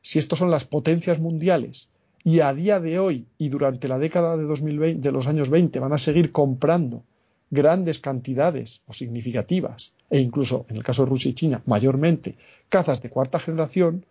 [0.02, 1.88] si estos son las potencias mundiales,
[2.24, 5.78] y a día de hoy y durante la década de, 2020, de los años 20
[5.78, 7.04] van a seguir comprando
[7.50, 12.36] grandes cantidades o significativas, e incluso en el caso de Rusia y China, mayormente
[12.68, 14.04] cazas de cuarta generación,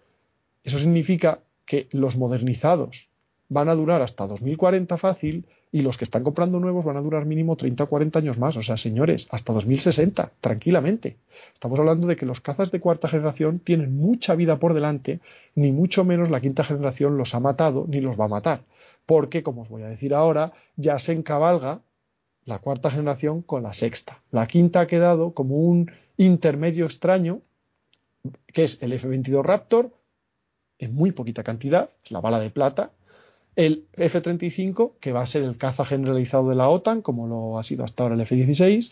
[0.64, 3.10] eso significa que los modernizados
[3.50, 7.26] van a durar hasta 2040 fácil y los que están comprando nuevos van a durar
[7.26, 8.56] mínimo 30 o 40 años más.
[8.56, 11.18] O sea, señores, hasta 2060, tranquilamente.
[11.53, 15.19] Estamos hablando de que los cazas de cuarta generación tienen mucha vida por delante,
[15.56, 18.61] ni mucho menos la quinta generación los ha matado ni los va a matar.
[19.06, 21.81] Porque, como os voy a decir ahora, ya se encabalga
[22.45, 24.22] la cuarta generación con la sexta.
[24.31, 27.41] La quinta ha quedado como un intermedio extraño,
[28.53, 29.91] que es el F-22 Raptor,
[30.80, 32.91] en muy poquita cantidad, la bala de plata,
[33.58, 37.64] el F-35, que va a ser el caza generalizado de la OTAN, como lo ha
[37.64, 38.92] sido hasta ahora el F-16,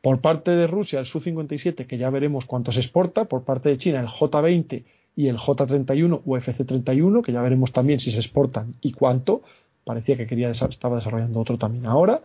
[0.00, 3.78] por parte de Rusia el Su-57, que ya veremos cuánto se exporta, por parte de
[3.78, 4.84] China el J-20
[5.16, 9.42] y el J-31 o FC-31, que ya veremos también si se exportan y cuánto,
[9.84, 12.22] parecía que quería estaba desarrollando otro también ahora,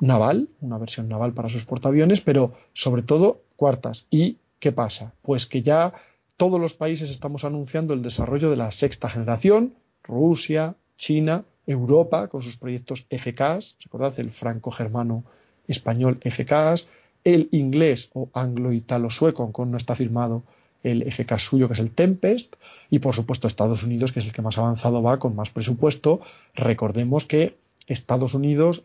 [0.00, 4.06] naval, una versión naval para sus portaaviones, pero sobre todo cuartas.
[4.10, 5.12] ¿Y qué pasa?
[5.20, 5.92] Pues que ya
[6.38, 12.42] todos los países estamos anunciando el desarrollo de la sexta generación, Rusia, China, Europa con
[12.42, 15.24] sus proyectos FKs, recordad el franco-germano
[15.66, 16.86] español FKs,
[17.24, 20.42] el inglés o anglo-italo-sueco, con no está firmado
[20.82, 22.54] el FK suyo que es el Tempest,
[22.90, 26.20] y por supuesto Estados Unidos, que es el que más avanzado va con más presupuesto.
[26.54, 27.56] Recordemos que
[27.86, 28.82] Estados Unidos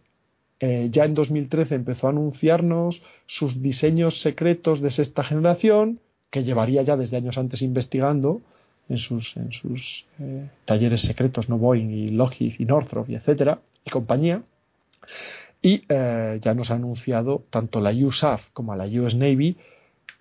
[0.61, 5.99] eh, ya en 2013 empezó a anunciarnos sus diseños secretos de sexta generación,
[6.31, 8.41] que llevaría ya desde años antes investigando,
[8.89, 13.59] en sus, en sus eh, talleres secretos, no Boeing y Lockheed y Northrop y etcétera,
[13.85, 14.41] y compañía.
[15.61, 19.57] Y eh, ya nos ha anunciado tanto la USAF como la US Navy,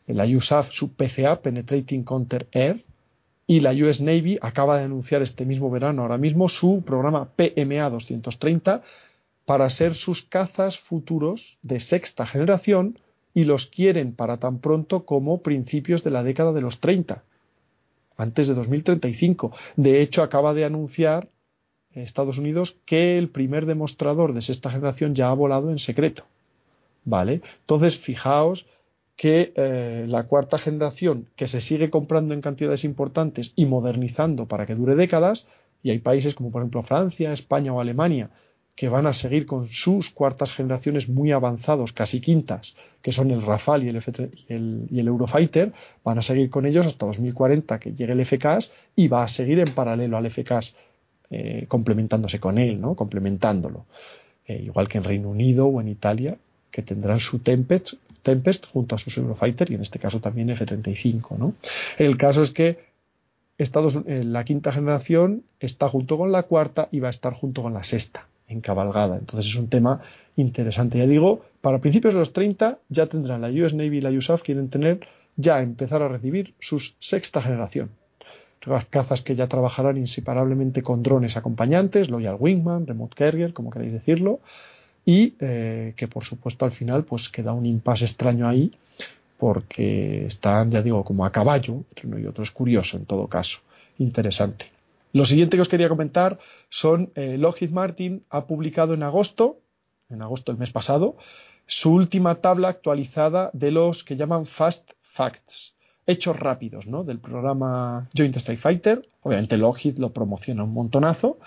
[0.07, 2.85] la USAF su PCA, Penetrating Counter Air,
[3.47, 7.89] y la US Navy acaba de anunciar este mismo verano ahora mismo su programa PMA
[7.89, 8.83] 230
[9.47, 12.99] para ser sus cazas futuros de sexta generación
[13.33, 17.23] y los quieren para tan pronto como principios de la década de los 30
[18.19, 19.53] antes de 2035.
[19.77, 21.31] De hecho, acaba de anunciar
[21.95, 26.25] Estados Unidos que el primer demostrador de sexta generación ya ha volado en secreto.
[27.05, 27.41] ¿Vale?
[27.61, 28.67] Entonces, fijaos
[29.17, 34.67] que eh, la cuarta generación, que se sigue comprando en cantidades importantes y modernizando para
[34.67, 35.47] que dure décadas,
[35.83, 38.31] y hay países como por ejemplo Francia, España o Alemania,
[38.79, 43.43] que van a seguir con sus cuartas generaciones muy avanzados, casi quintas, que son el
[43.43, 44.13] Rafale y el, f
[44.49, 45.73] y el, Eurofighter,
[46.05, 49.59] van a seguir con ellos hasta 2040 que llegue el FCAS y va a seguir
[49.59, 50.77] en paralelo al FCAS
[51.29, 52.95] eh, complementándose con él, ¿no?
[52.95, 53.87] complementándolo.
[54.47, 56.39] Eh, igual que en Reino Unido o en Italia,
[56.71, 61.37] que tendrán su Tempest, Tempest junto a sus Eurofighter y en este caso también F-35.
[61.37, 61.55] ¿no?
[61.99, 62.79] El caso es que
[63.59, 67.65] Estados, eh, la quinta generación está junto con la cuarta y va a estar junto
[67.65, 69.17] con la sexta en cabalgada.
[69.17, 70.01] Entonces es un tema
[70.37, 70.99] interesante.
[70.99, 74.43] Ya digo, para principios de los 30 ya tendrán la US Navy y la USAF,
[74.43, 75.01] quieren tener
[75.37, 77.91] ya empezar a recibir sus sexta generación.
[78.65, 83.93] Las cazas que ya trabajarán inseparablemente con drones acompañantes, Loyal Wingman, Remote Carrier, como queréis
[83.93, 84.41] decirlo,
[85.05, 88.73] y eh, que por supuesto al final pues queda un impasse extraño ahí
[89.39, 92.43] porque están, ya digo, como a caballo, entre uno y otro.
[92.43, 93.59] Es curioso en todo caso,
[93.99, 94.67] interesante.
[95.13, 99.61] Lo siguiente que os quería comentar son eh, Lockheed Martin ha publicado en agosto,
[100.11, 101.17] en agosto del mes pasado,
[101.67, 105.75] su última tabla actualizada de los que llaman Fast Facts,
[106.07, 107.05] hechos rápidos, ¿no?
[107.05, 109.07] Del programa Joint Strike Fighter.
[109.23, 111.39] Obviamente Lockheed lo promociona un montonazo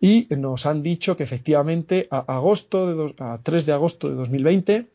[0.00, 4.86] y nos han dicho que efectivamente a, agosto de a 3 de agosto de 2020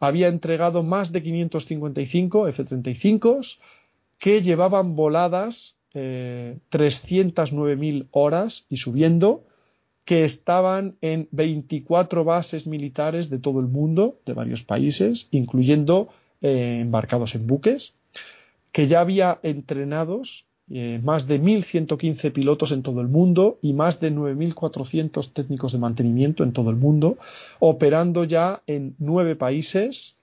[0.00, 3.58] había entregado más de 555 F-35s
[4.18, 9.44] que llevaban voladas eh, 309.000 horas y subiendo,
[10.04, 16.08] que estaban en 24 bases militares de todo el mundo, de varios países, incluyendo
[16.42, 17.92] eh, embarcados en buques,
[18.72, 23.98] que ya había entrenados eh, más de 1.115 pilotos en todo el mundo y más
[23.98, 27.18] de 9.400 técnicos de mantenimiento en todo el mundo,
[27.58, 30.14] operando ya en nueve países.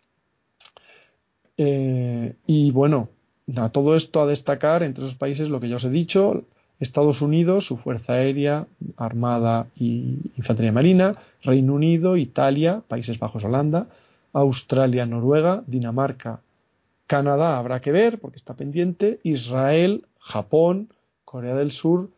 [1.57, 3.09] Eh, y bueno,
[3.55, 6.43] a todo esto a destacar entre esos países lo que ya os he dicho,
[6.79, 8.67] Estados Unidos, su Fuerza Aérea,
[8.97, 13.87] Armada y Infantería Marina, Reino Unido, Italia, Países Bajos, Holanda,
[14.33, 16.41] Australia, Noruega, Dinamarca,
[17.07, 20.89] Canadá habrá que ver porque está pendiente, Israel, Japón,
[21.23, 22.09] Corea del Sur,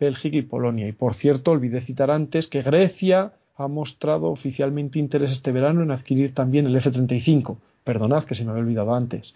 [0.00, 0.88] Bélgica y Polonia.
[0.88, 5.90] Y por cierto, olvidé citar antes que Grecia ha mostrado oficialmente interés este verano en
[5.90, 7.58] adquirir también el F-35.
[7.84, 9.34] Perdonad que se me había olvidado antes.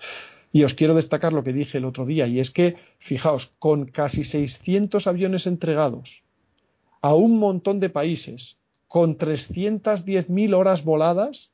[0.52, 3.86] Y os quiero destacar lo que dije el otro día, y es que, fijaos, con
[3.86, 6.22] casi 600 aviones entregados
[7.00, 8.56] a un montón de países,
[8.86, 11.50] con 310.000 horas voladas,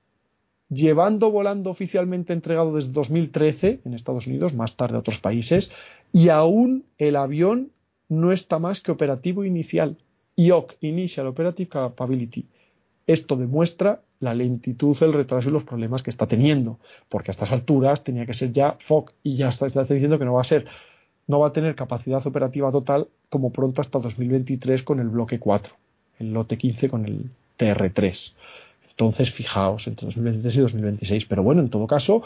[0.69, 5.71] llevando volando oficialmente entregado desde 2013 en Estados Unidos, más tarde a otros países,
[6.13, 7.71] y aún el avión
[8.09, 9.97] no está más que operativo inicial,
[10.37, 12.47] IOC, Initial Operative Capability.
[13.07, 16.79] Esto demuestra la lentitud, el retraso y los problemas que está teniendo,
[17.09, 20.25] porque a estas alturas tenía que ser ya FOC y ya está, está diciendo que
[20.25, 20.67] no va a ser,
[21.27, 25.75] no va a tener capacidad operativa total como pronto hasta 2023 con el bloque 4,
[26.19, 28.33] el lote 15 con el TR3.
[28.91, 31.27] Entonces, fijaos, entre 2023 y 2026.
[31.27, 32.23] Pero bueno, en todo caso,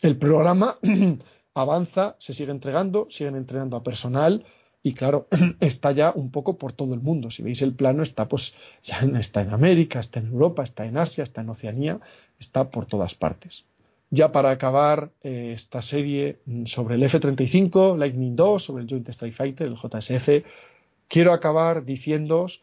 [0.00, 0.78] el programa
[1.54, 4.44] avanza, se sigue entregando, siguen entregando a personal
[4.86, 5.26] y claro,
[5.60, 7.30] está ya un poco por todo el mundo.
[7.30, 10.98] Si veis el plano, está pues ya está en América, está en Europa, está en
[10.98, 11.98] Asia, está en Oceanía,
[12.38, 13.64] está por todas partes.
[14.10, 19.08] Ya para acabar eh, esta serie mm, sobre el F-35, Lightning II, sobre el Joint
[19.08, 20.46] Strike Fighter, el JSF,
[21.08, 22.60] quiero acabar diciéndoos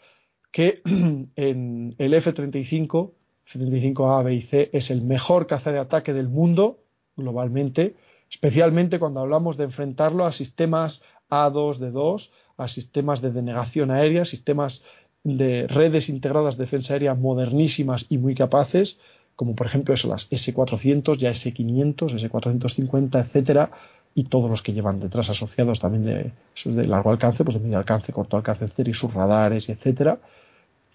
[0.52, 3.11] que en el F-35,
[3.48, 6.77] F-35A, B y C, es el mejor caza de ataque del mundo
[7.18, 7.95] globalmente,
[8.30, 11.02] especialmente cuando hablamos de enfrentarlo a sistemas
[11.32, 14.84] A2 de 2, a sistemas de denegación aérea, sistemas
[15.24, 18.98] de redes integradas de defensa aérea modernísimas y muy capaces,
[19.36, 23.72] como por ejemplo eso, las S400, ya S500, S450, etcétera,
[24.14, 26.32] y todos los que llevan detrás asociados también de,
[26.66, 30.20] de largo alcance, pues de medio alcance, corto alcance, etcétera, y sus radares, etcétera.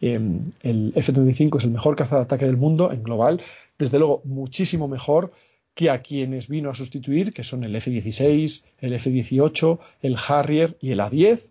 [0.00, 3.40] Em, el F-35 es el mejor caza de ataque del mundo en global,
[3.78, 5.32] desde luego muchísimo mejor
[5.76, 10.92] que a quienes vino a sustituir, que son el F-16, el F-18, el Harrier y
[10.92, 11.42] el A-10,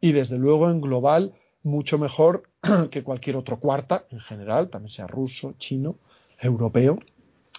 [0.00, 1.32] y desde luego en global
[1.64, 2.44] mucho mejor
[2.92, 5.96] que cualquier otro cuarta en general, también sea ruso, chino,
[6.40, 7.00] europeo,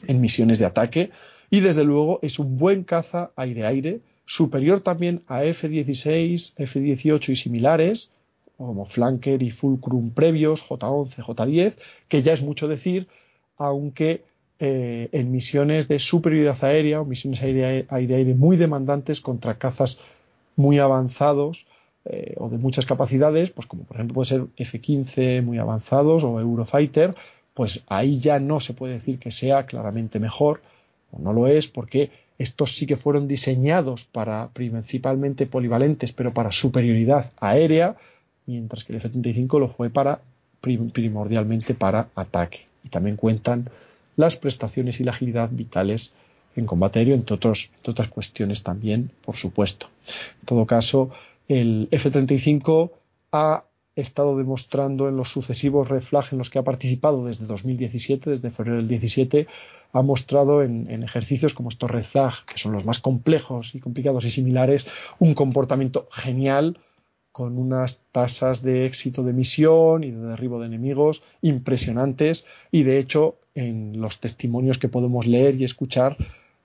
[0.08, 1.12] en misiones de ataque,
[1.50, 8.10] y desde luego es un buen caza aire-aire, superior también a F-16, F-18 y similares,
[8.56, 11.74] como Flanker y Fulcrum previos, J-11, J-10,
[12.08, 13.10] que ya es mucho decir,
[13.58, 14.24] aunque
[14.60, 19.98] eh, en misiones de superioridad aérea o misiones aire-aire muy demandantes contra cazas
[20.56, 21.66] muy avanzados
[22.06, 26.40] eh, o de muchas capacidades, pues como por ejemplo puede ser F-15 muy avanzados o
[26.40, 27.16] Eurofighter,
[27.54, 30.62] pues ahí ya no se puede decir que sea claramente mejor,
[31.12, 36.52] o no lo es, porque estos sí que fueron diseñados para principalmente polivalentes, pero para
[36.52, 37.96] superioridad aérea,
[38.46, 40.20] mientras que el F-35 lo fue para
[40.62, 42.68] primordialmente para ataque.
[42.84, 43.70] Y también cuentan
[44.16, 46.14] las prestaciones y la agilidad vitales
[46.56, 49.88] en combate aéreo, entre, otros, otras cuestiones también, por supuesto.
[50.42, 51.12] En todo caso,
[51.48, 52.92] el F-35
[53.32, 53.66] ha
[53.96, 58.52] estado demostrando en los sucesivos red flag en los que ha participado desde 2017, desde
[58.52, 59.48] febrero del 17,
[59.94, 64.86] ha mostrado en, ejercicios como estos que son los más complejos y complicados y similares,
[65.20, 66.78] un comportamiento genial
[67.36, 72.98] con unas tasas de éxito de misión y de derribo de enemigos impresionantes y de
[72.98, 76.16] hecho en los testimonios que podemos leer y escuchar,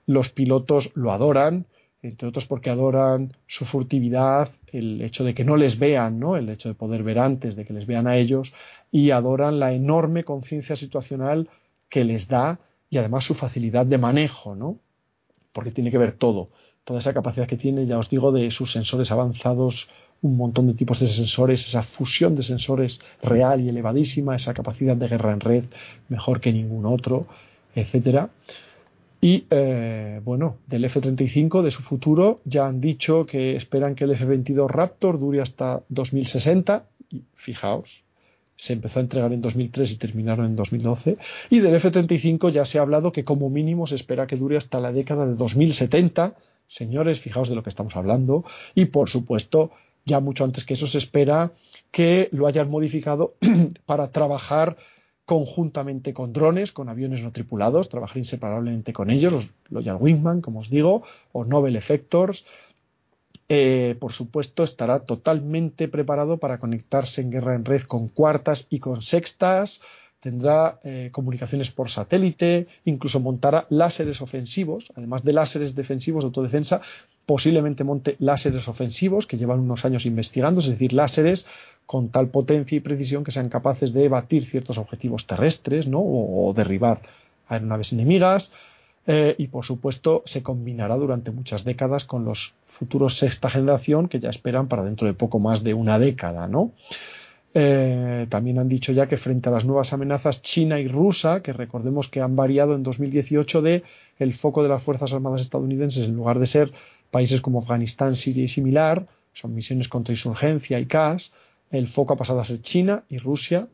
[0.05, 1.65] los pilotos lo adoran,
[2.01, 6.37] entre otros porque adoran su furtividad, el hecho de que no les vean, ¿no?
[6.37, 8.53] el hecho de poder ver antes de que les vean a ellos,
[8.93, 11.49] y adoran la enorme conciencia situacional
[11.89, 14.79] que les da y además su facilidad de manejo, ¿no?
[15.51, 16.47] porque tiene que ver todo,
[16.85, 19.89] toda esa capacidad que tiene, ya os digo, de sus sensores avanzados
[20.21, 24.95] un montón de tipos de sensores, esa fusión de sensores real y elevadísima, esa capacidad
[24.95, 25.63] de guerra en red
[26.09, 27.27] mejor que ningún otro,
[27.75, 28.29] etcétera.
[29.19, 34.11] Y eh, bueno, del F-35, de su futuro, ya han dicho que esperan que el
[34.11, 36.85] F-22 Raptor dure hasta 2060.
[37.11, 38.03] Y fijaos,
[38.55, 41.17] se empezó a entregar en 2003 y terminaron en 2012.
[41.51, 44.79] Y del F-35 ya se ha hablado que como mínimo se espera que dure hasta
[44.79, 46.35] la década de 2070.
[46.65, 48.43] Señores, fijaos de lo que estamos hablando.
[48.73, 49.71] Y por supuesto,
[50.05, 51.51] ya mucho antes que eso se espera
[51.91, 53.35] que lo hayan modificado
[53.85, 54.77] para trabajar
[55.25, 60.59] conjuntamente con drones, con aviones no tripulados, trabajar inseparablemente con ellos, los Loyal Wingman, como
[60.59, 62.43] os digo, o Nobel Effectors.
[63.47, 68.79] Eh, por supuesto, estará totalmente preparado para conectarse en guerra en red con cuartas y
[68.79, 69.81] con sextas,
[70.21, 76.81] tendrá eh, comunicaciones por satélite, incluso montará láseres ofensivos, además de láseres defensivos de autodefensa,
[77.31, 81.45] posiblemente monte láseres ofensivos que llevan unos años investigando, es decir, láseres
[81.85, 86.01] con tal potencia y precisión que sean capaces de batir ciertos objetivos terrestres ¿no?
[86.01, 86.99] o, derribar
[87.47, 88.51] aeronaves enemigas.
[89.07, 94.19] Eh, y por supuesto se combinará durante muchas décadas con los futuros sexta generación que
[94.19, 96.73] ya esperan para dentro de poco más de una década, ¿no?
[97.53, 101.51] Eh, también han dicho ya que frente a las nuevas amenazas china y rusa, que
[101.51, 103.83] recordemos que han variado en 2018 de
[104.19, 106.71] el foco de las Fuerzas Armadas estadounidenses, en lugar de ser
[107.11, 111.31] países como Afganistán, Siria y similar, son misiones contra insurgencia y CAS,
[111.69, 113.67] el foco ha pasado a ser China y Rusia.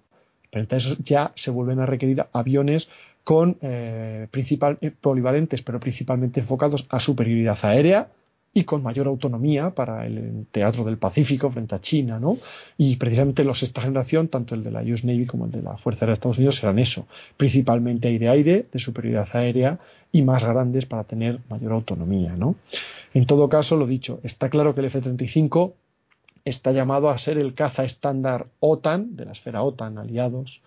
[0.54, 2.90] A eso ya se vuelven a requerir aviones
[3.24, 8.10] con eh, eh, polivalentes, pero principalmente enfocados a superioridad aérea
[8.58, 12.38] y con mayor autonomía para el teatro del Pacífico frente a China, ¿no?
[12.76, 15.78] Y precisamente los esta generación, tanto el de la US Navy como el de la
[15.78, 17.06] Fuerza de Estados Unidos, serán eso,
[17.38, 19.80] principalmente aire-aire, de superioridad aérea
[20.12, 22.56] y más grandes para tener mayor autonomía, ¿no?
[23.14, 25.74] En todo caso, lo dicho, está claro que el F-35
[26.44, 30.64] está llamado a ser el caza estándar OTAN, de la esfera OTAN, aliados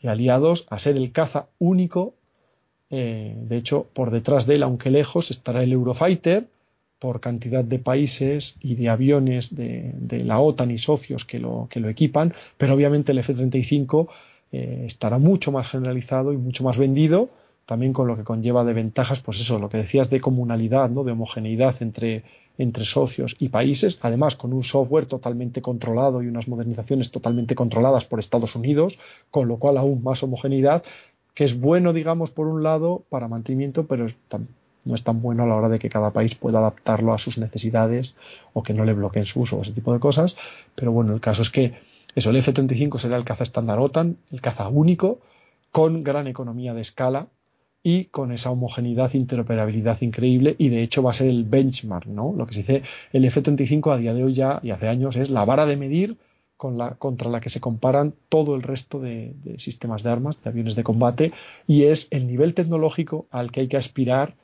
[0.00, 2.14] y aliados, a ser el caza único.
[2.90, 6.46] Eh, de hecho, por detrás de él, aunque lejos, estará el Eurofighter,
[7.02, 11.80] por cantidad de países y de aviones de, la OTAN y socios que lo, que
[11.80, 14.06] lo equipan, pero obviamente el F-35
[14.52, 17.30] eh, estará mucho más generalizado y mucho más vendido,
[17.66, 21.02] también con lo que conlleva de ventajas, pues eso, lo que decías de comunalidad, ¿no?
[21.02, 22.22] de homogeneidad entre,
[22.56, 28.04] entre socios y países, además con un software totalmente controlado y unas modernizaciones totalmente controladas
[28.04, 28.96] por Estados Unidos,
[29.32, 30.84] con lo cual aún más homogeneidad,
[31.34, 34.06] que es bueno, digamos, por un lado, para mantenimiento, pero
[34.84, 37.38] no es tan bueno a la hora de que cada país pueda adaptarlo a sus
[37.38, 38.14] necesidades
[38.52, 40.36] o que no le bloqueen su uso, ese tipo de cosas.
[40.74, 41.74] Pero bueno, el caso es que
[42.14, 45.20] eso, el F-35 será el caza estándar OTAN, el caza único,
[45.70, 47.28] con gran economía de escala
[47.82, 52.32] y con esa homogeneidad, interoperabilidad increíble y de hecho va a ser el benchmark, ¿no?
[52.36, 52.82] Lo que se dice
[53.12, 56.16] el F-35 a día de hoy ya y hace años es la vara de medir
[56.56, 60.50] con la, contra la que se comparan todo el resto de, sistemas de armas, de
[60.50, 61.32] aviones de combate
[61.66, 64.36] y es el nivel tecnológico al que hay que aspirar,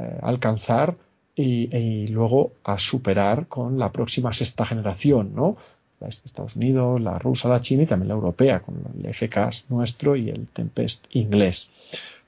[0.00, 0.96] eh, alcanzar
[1.36, 5.56] y, luego a superar con la próxima sexta generación, ¿no?
[6.00, 10.30] Estados Unidos, la rusa, la china y también la europea, con el FCAS nuestro y
[10.30, 11.68] el Tempest inglés.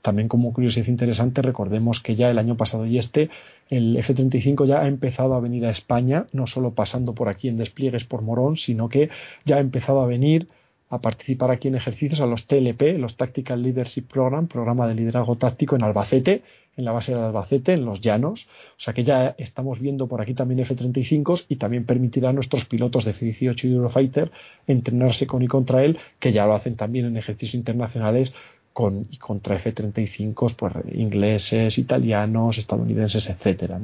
[0.03, 3.29] También como curiosidad interesante, recordemos que ya el año pasado y este,
[3.69, 7.57] el F-35 ya ha empezado a venir a España, no solo pasando por aquí en
[7.57, 9.09] despliegues por Morón, sino que
[9.45, 10.47] ya ha empezado a venir
[10.93, 15.35] a participar aquí en ejercicios a los TLP, los Tactical Leadership Program, programa de liderazgo
[15.37, 16.43] táctico en Albacete,
[16.77, 18.47] en la base de Albacete, en los llanos.
[18.77, 22.65] O sea que ya estamos viendo por aquí también F-35 y también permitirá a nuestros
[22.65, 24.31] pilotos de F-18 y Eurofighter
[24.67, 28.31] entrenarse con y contra él, que ya lo hacen también en ejercicios internacionales
[28.71, 33.79] con, contra F-35 pues, ingleses, italianos, estadounidenses, etcétera.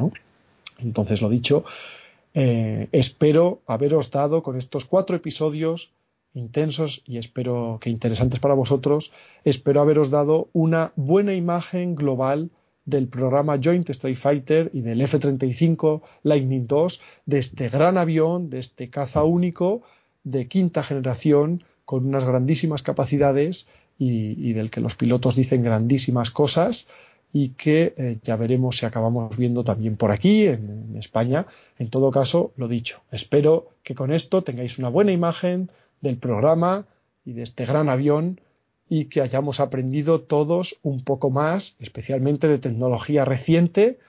[0.77, 1.63] Entonces, lo dicho,
[2.35, 5.89] eh, espero haberos dado con estos cuatro episodios
[6.33, 9.11] intensos y espero que interesantes para vosotros,
[9.43, 12.51] espero haberos dado una buena imagen global
[12.85, 16.87] del programa Joint Strike Fighter y del F-35 Lightning II,
[17.25, 19.83] de este gran avión, de este caza único
[20.23, 26.87] de quinta generación con unas grandísimas capacidades y, del que los pilotos dicen grandísimas cosas
[27.33, 31.45] y que eh, ya veremos si acabamos viendo también por aquí, en, España.
[31.77, 35.69] En todo caso, lo dicho, espero que con esto tengáis una buena imagen
[36.01, 36.85] del programa
[37.25, 38.41] y de este gran avión
[38.89, 43.99] y que hayamos aprendido todos un poco más, especialmente de tecnología reciente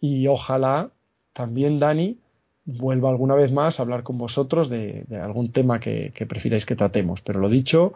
[0.00, 0.90] y ojalá
[1.32, 2.18] también Dani
[2.64, 6.74] vuelva alguna vez más a hablar con vosotros de, algún tema que, que prefiráis que
[6.74, 7.20] tratemos.
[7.22, 7.92] Pero lo dicho,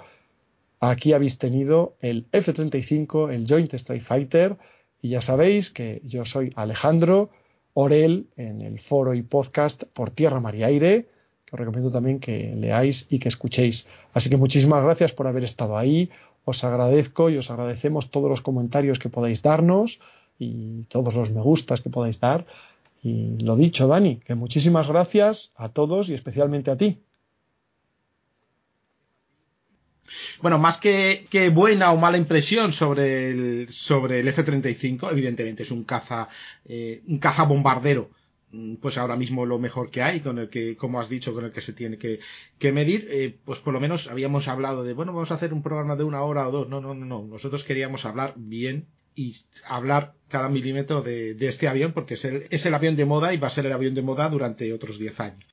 [0.81, 4.57] Aquí habéis tenido el F-35, el Joint Strike Fighter,
[5.03, 7.29] y ya sabéis que yo soy Alejandro
[7.75, 11.07] Orel en el foro y podcast por Tierra, Mar y Aire,
[11.51, 13.87] os recomiendo también que leáis y que escuchéis.
[14.13, 16.11] Así que muchísimas gracias por haber estado ahí,
[16.45, 19.99] os agradezco y os agradecemos todos los comentarios que podáis darnos
[20.39, 22.47] y todos los me gustas que podáis dar.
[23.03, 26.99] Y lo dicho, Dani, que muchísimas gracias a todos y especialmente a ti.
[30.43, 35.85] Bueno, más que, buena o mala impresión sobre el, sobre el F-35, evidentemente es un
[35.85, 36.29] caza,
[36.65, 38.11] eh, un caza bombardero
[38.81, 41.53] pues ahora mismo lo mejor que hay, con el que, como has dicho, con el
[41.53, 45.31] que se tiene que, medir, eh, pues por lo menos habíamos hablado de, bueno, vamos
[45.31, 46.69] a hacer un programa de una hora o dos.
[46.69, 47.27] No, no, no, no.
[47.27, 49.37] Nosotros queríamos hablar bien y
[49.67, 53.35] hablar cada milímetro de, de este avión, porque es el, es el avión de moda
[53.35, 55.50] y va a ser el avión de moda durante otros diez años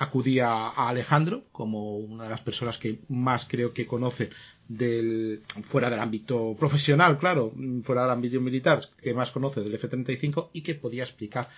[0.00, 4.30] acudí a, Alejandro como una de las personas que más creo que conoce
[4.66, 7.52] del fuera del ámbito profesional, claro,
[7.84, 11.48] fuera del ámbito militar, que más conoce del F-35 y que podía explicar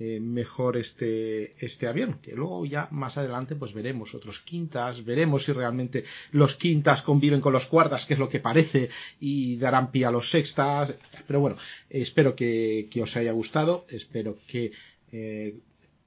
[0.00, 5.44] eh, mejor este, este avión, que luego ya más adelante pues veremos otros quintas, veremos
[5.44, 6.02] si realmente
[6.32, 8.88] los quintas conviven con los cuartas, que es lo que parece,
[9.20, 10.96] y darán pie a los sextas,
[11.28, 11.58] pero bueno,
[11.88, 14.72] espero que, os haya gustado, espero que
[15.12, 15.60] eh,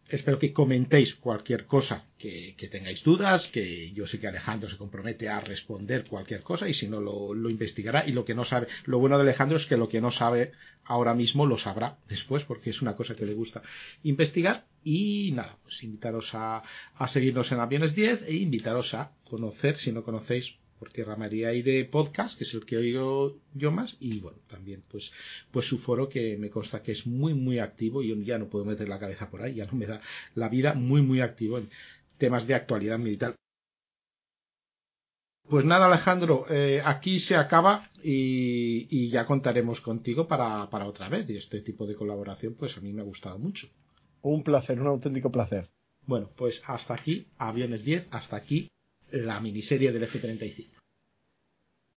[0.09, 5.29] espero que comentéis cualquier cosa que, tengáis dudas, que yo sé que Alejandro se compromete
[5.29, 8.07] a responder cualquier cosa y si no lo, investigará.
[8.07, 10.51] Y lo que no sabe, lo bueno de Alejandro es que lo que no sabe
[10.85, 13.61] ahora mismo lo sabrá después porque es una cosa que le gusta
[14.03, 14.65] investigar.
[14.83, 16.63] Y nada, pues invitaros a,
[16.95, 21.53] a seguirnos en Aviones 10 e invitaros a conocer, si no conocéis por Tierra María
[21.53, 25.11] y de podcast, que es el que oigo yo más, y bueno, también pues,
[25.51, 28.65] pues su foro que me consta que es muy, muy activo, y ya no puedo
[28.65, 30.01] meter la cabeza por ahí, ya no me da
[30.35, 31.69] la vida muy, muy activo en
[32.17, 33.35] temas de actualidad militar.
[35.49, 41.29] Pues nada, Alejandro, eh, aquí se acaba y, ya contaremos contigo para, para otra vez.
[41.29, 43.69] Y este tipo de colaboración, pues a mí me ha gustado mucho.
[44.21, 45.69] Un placer, un auténtico placer.
[46.05, 48.67] Bueno, pues hasta aquí, Aviones 10, hasta aquí
[49.11, 50.76] la miniserie del F-35.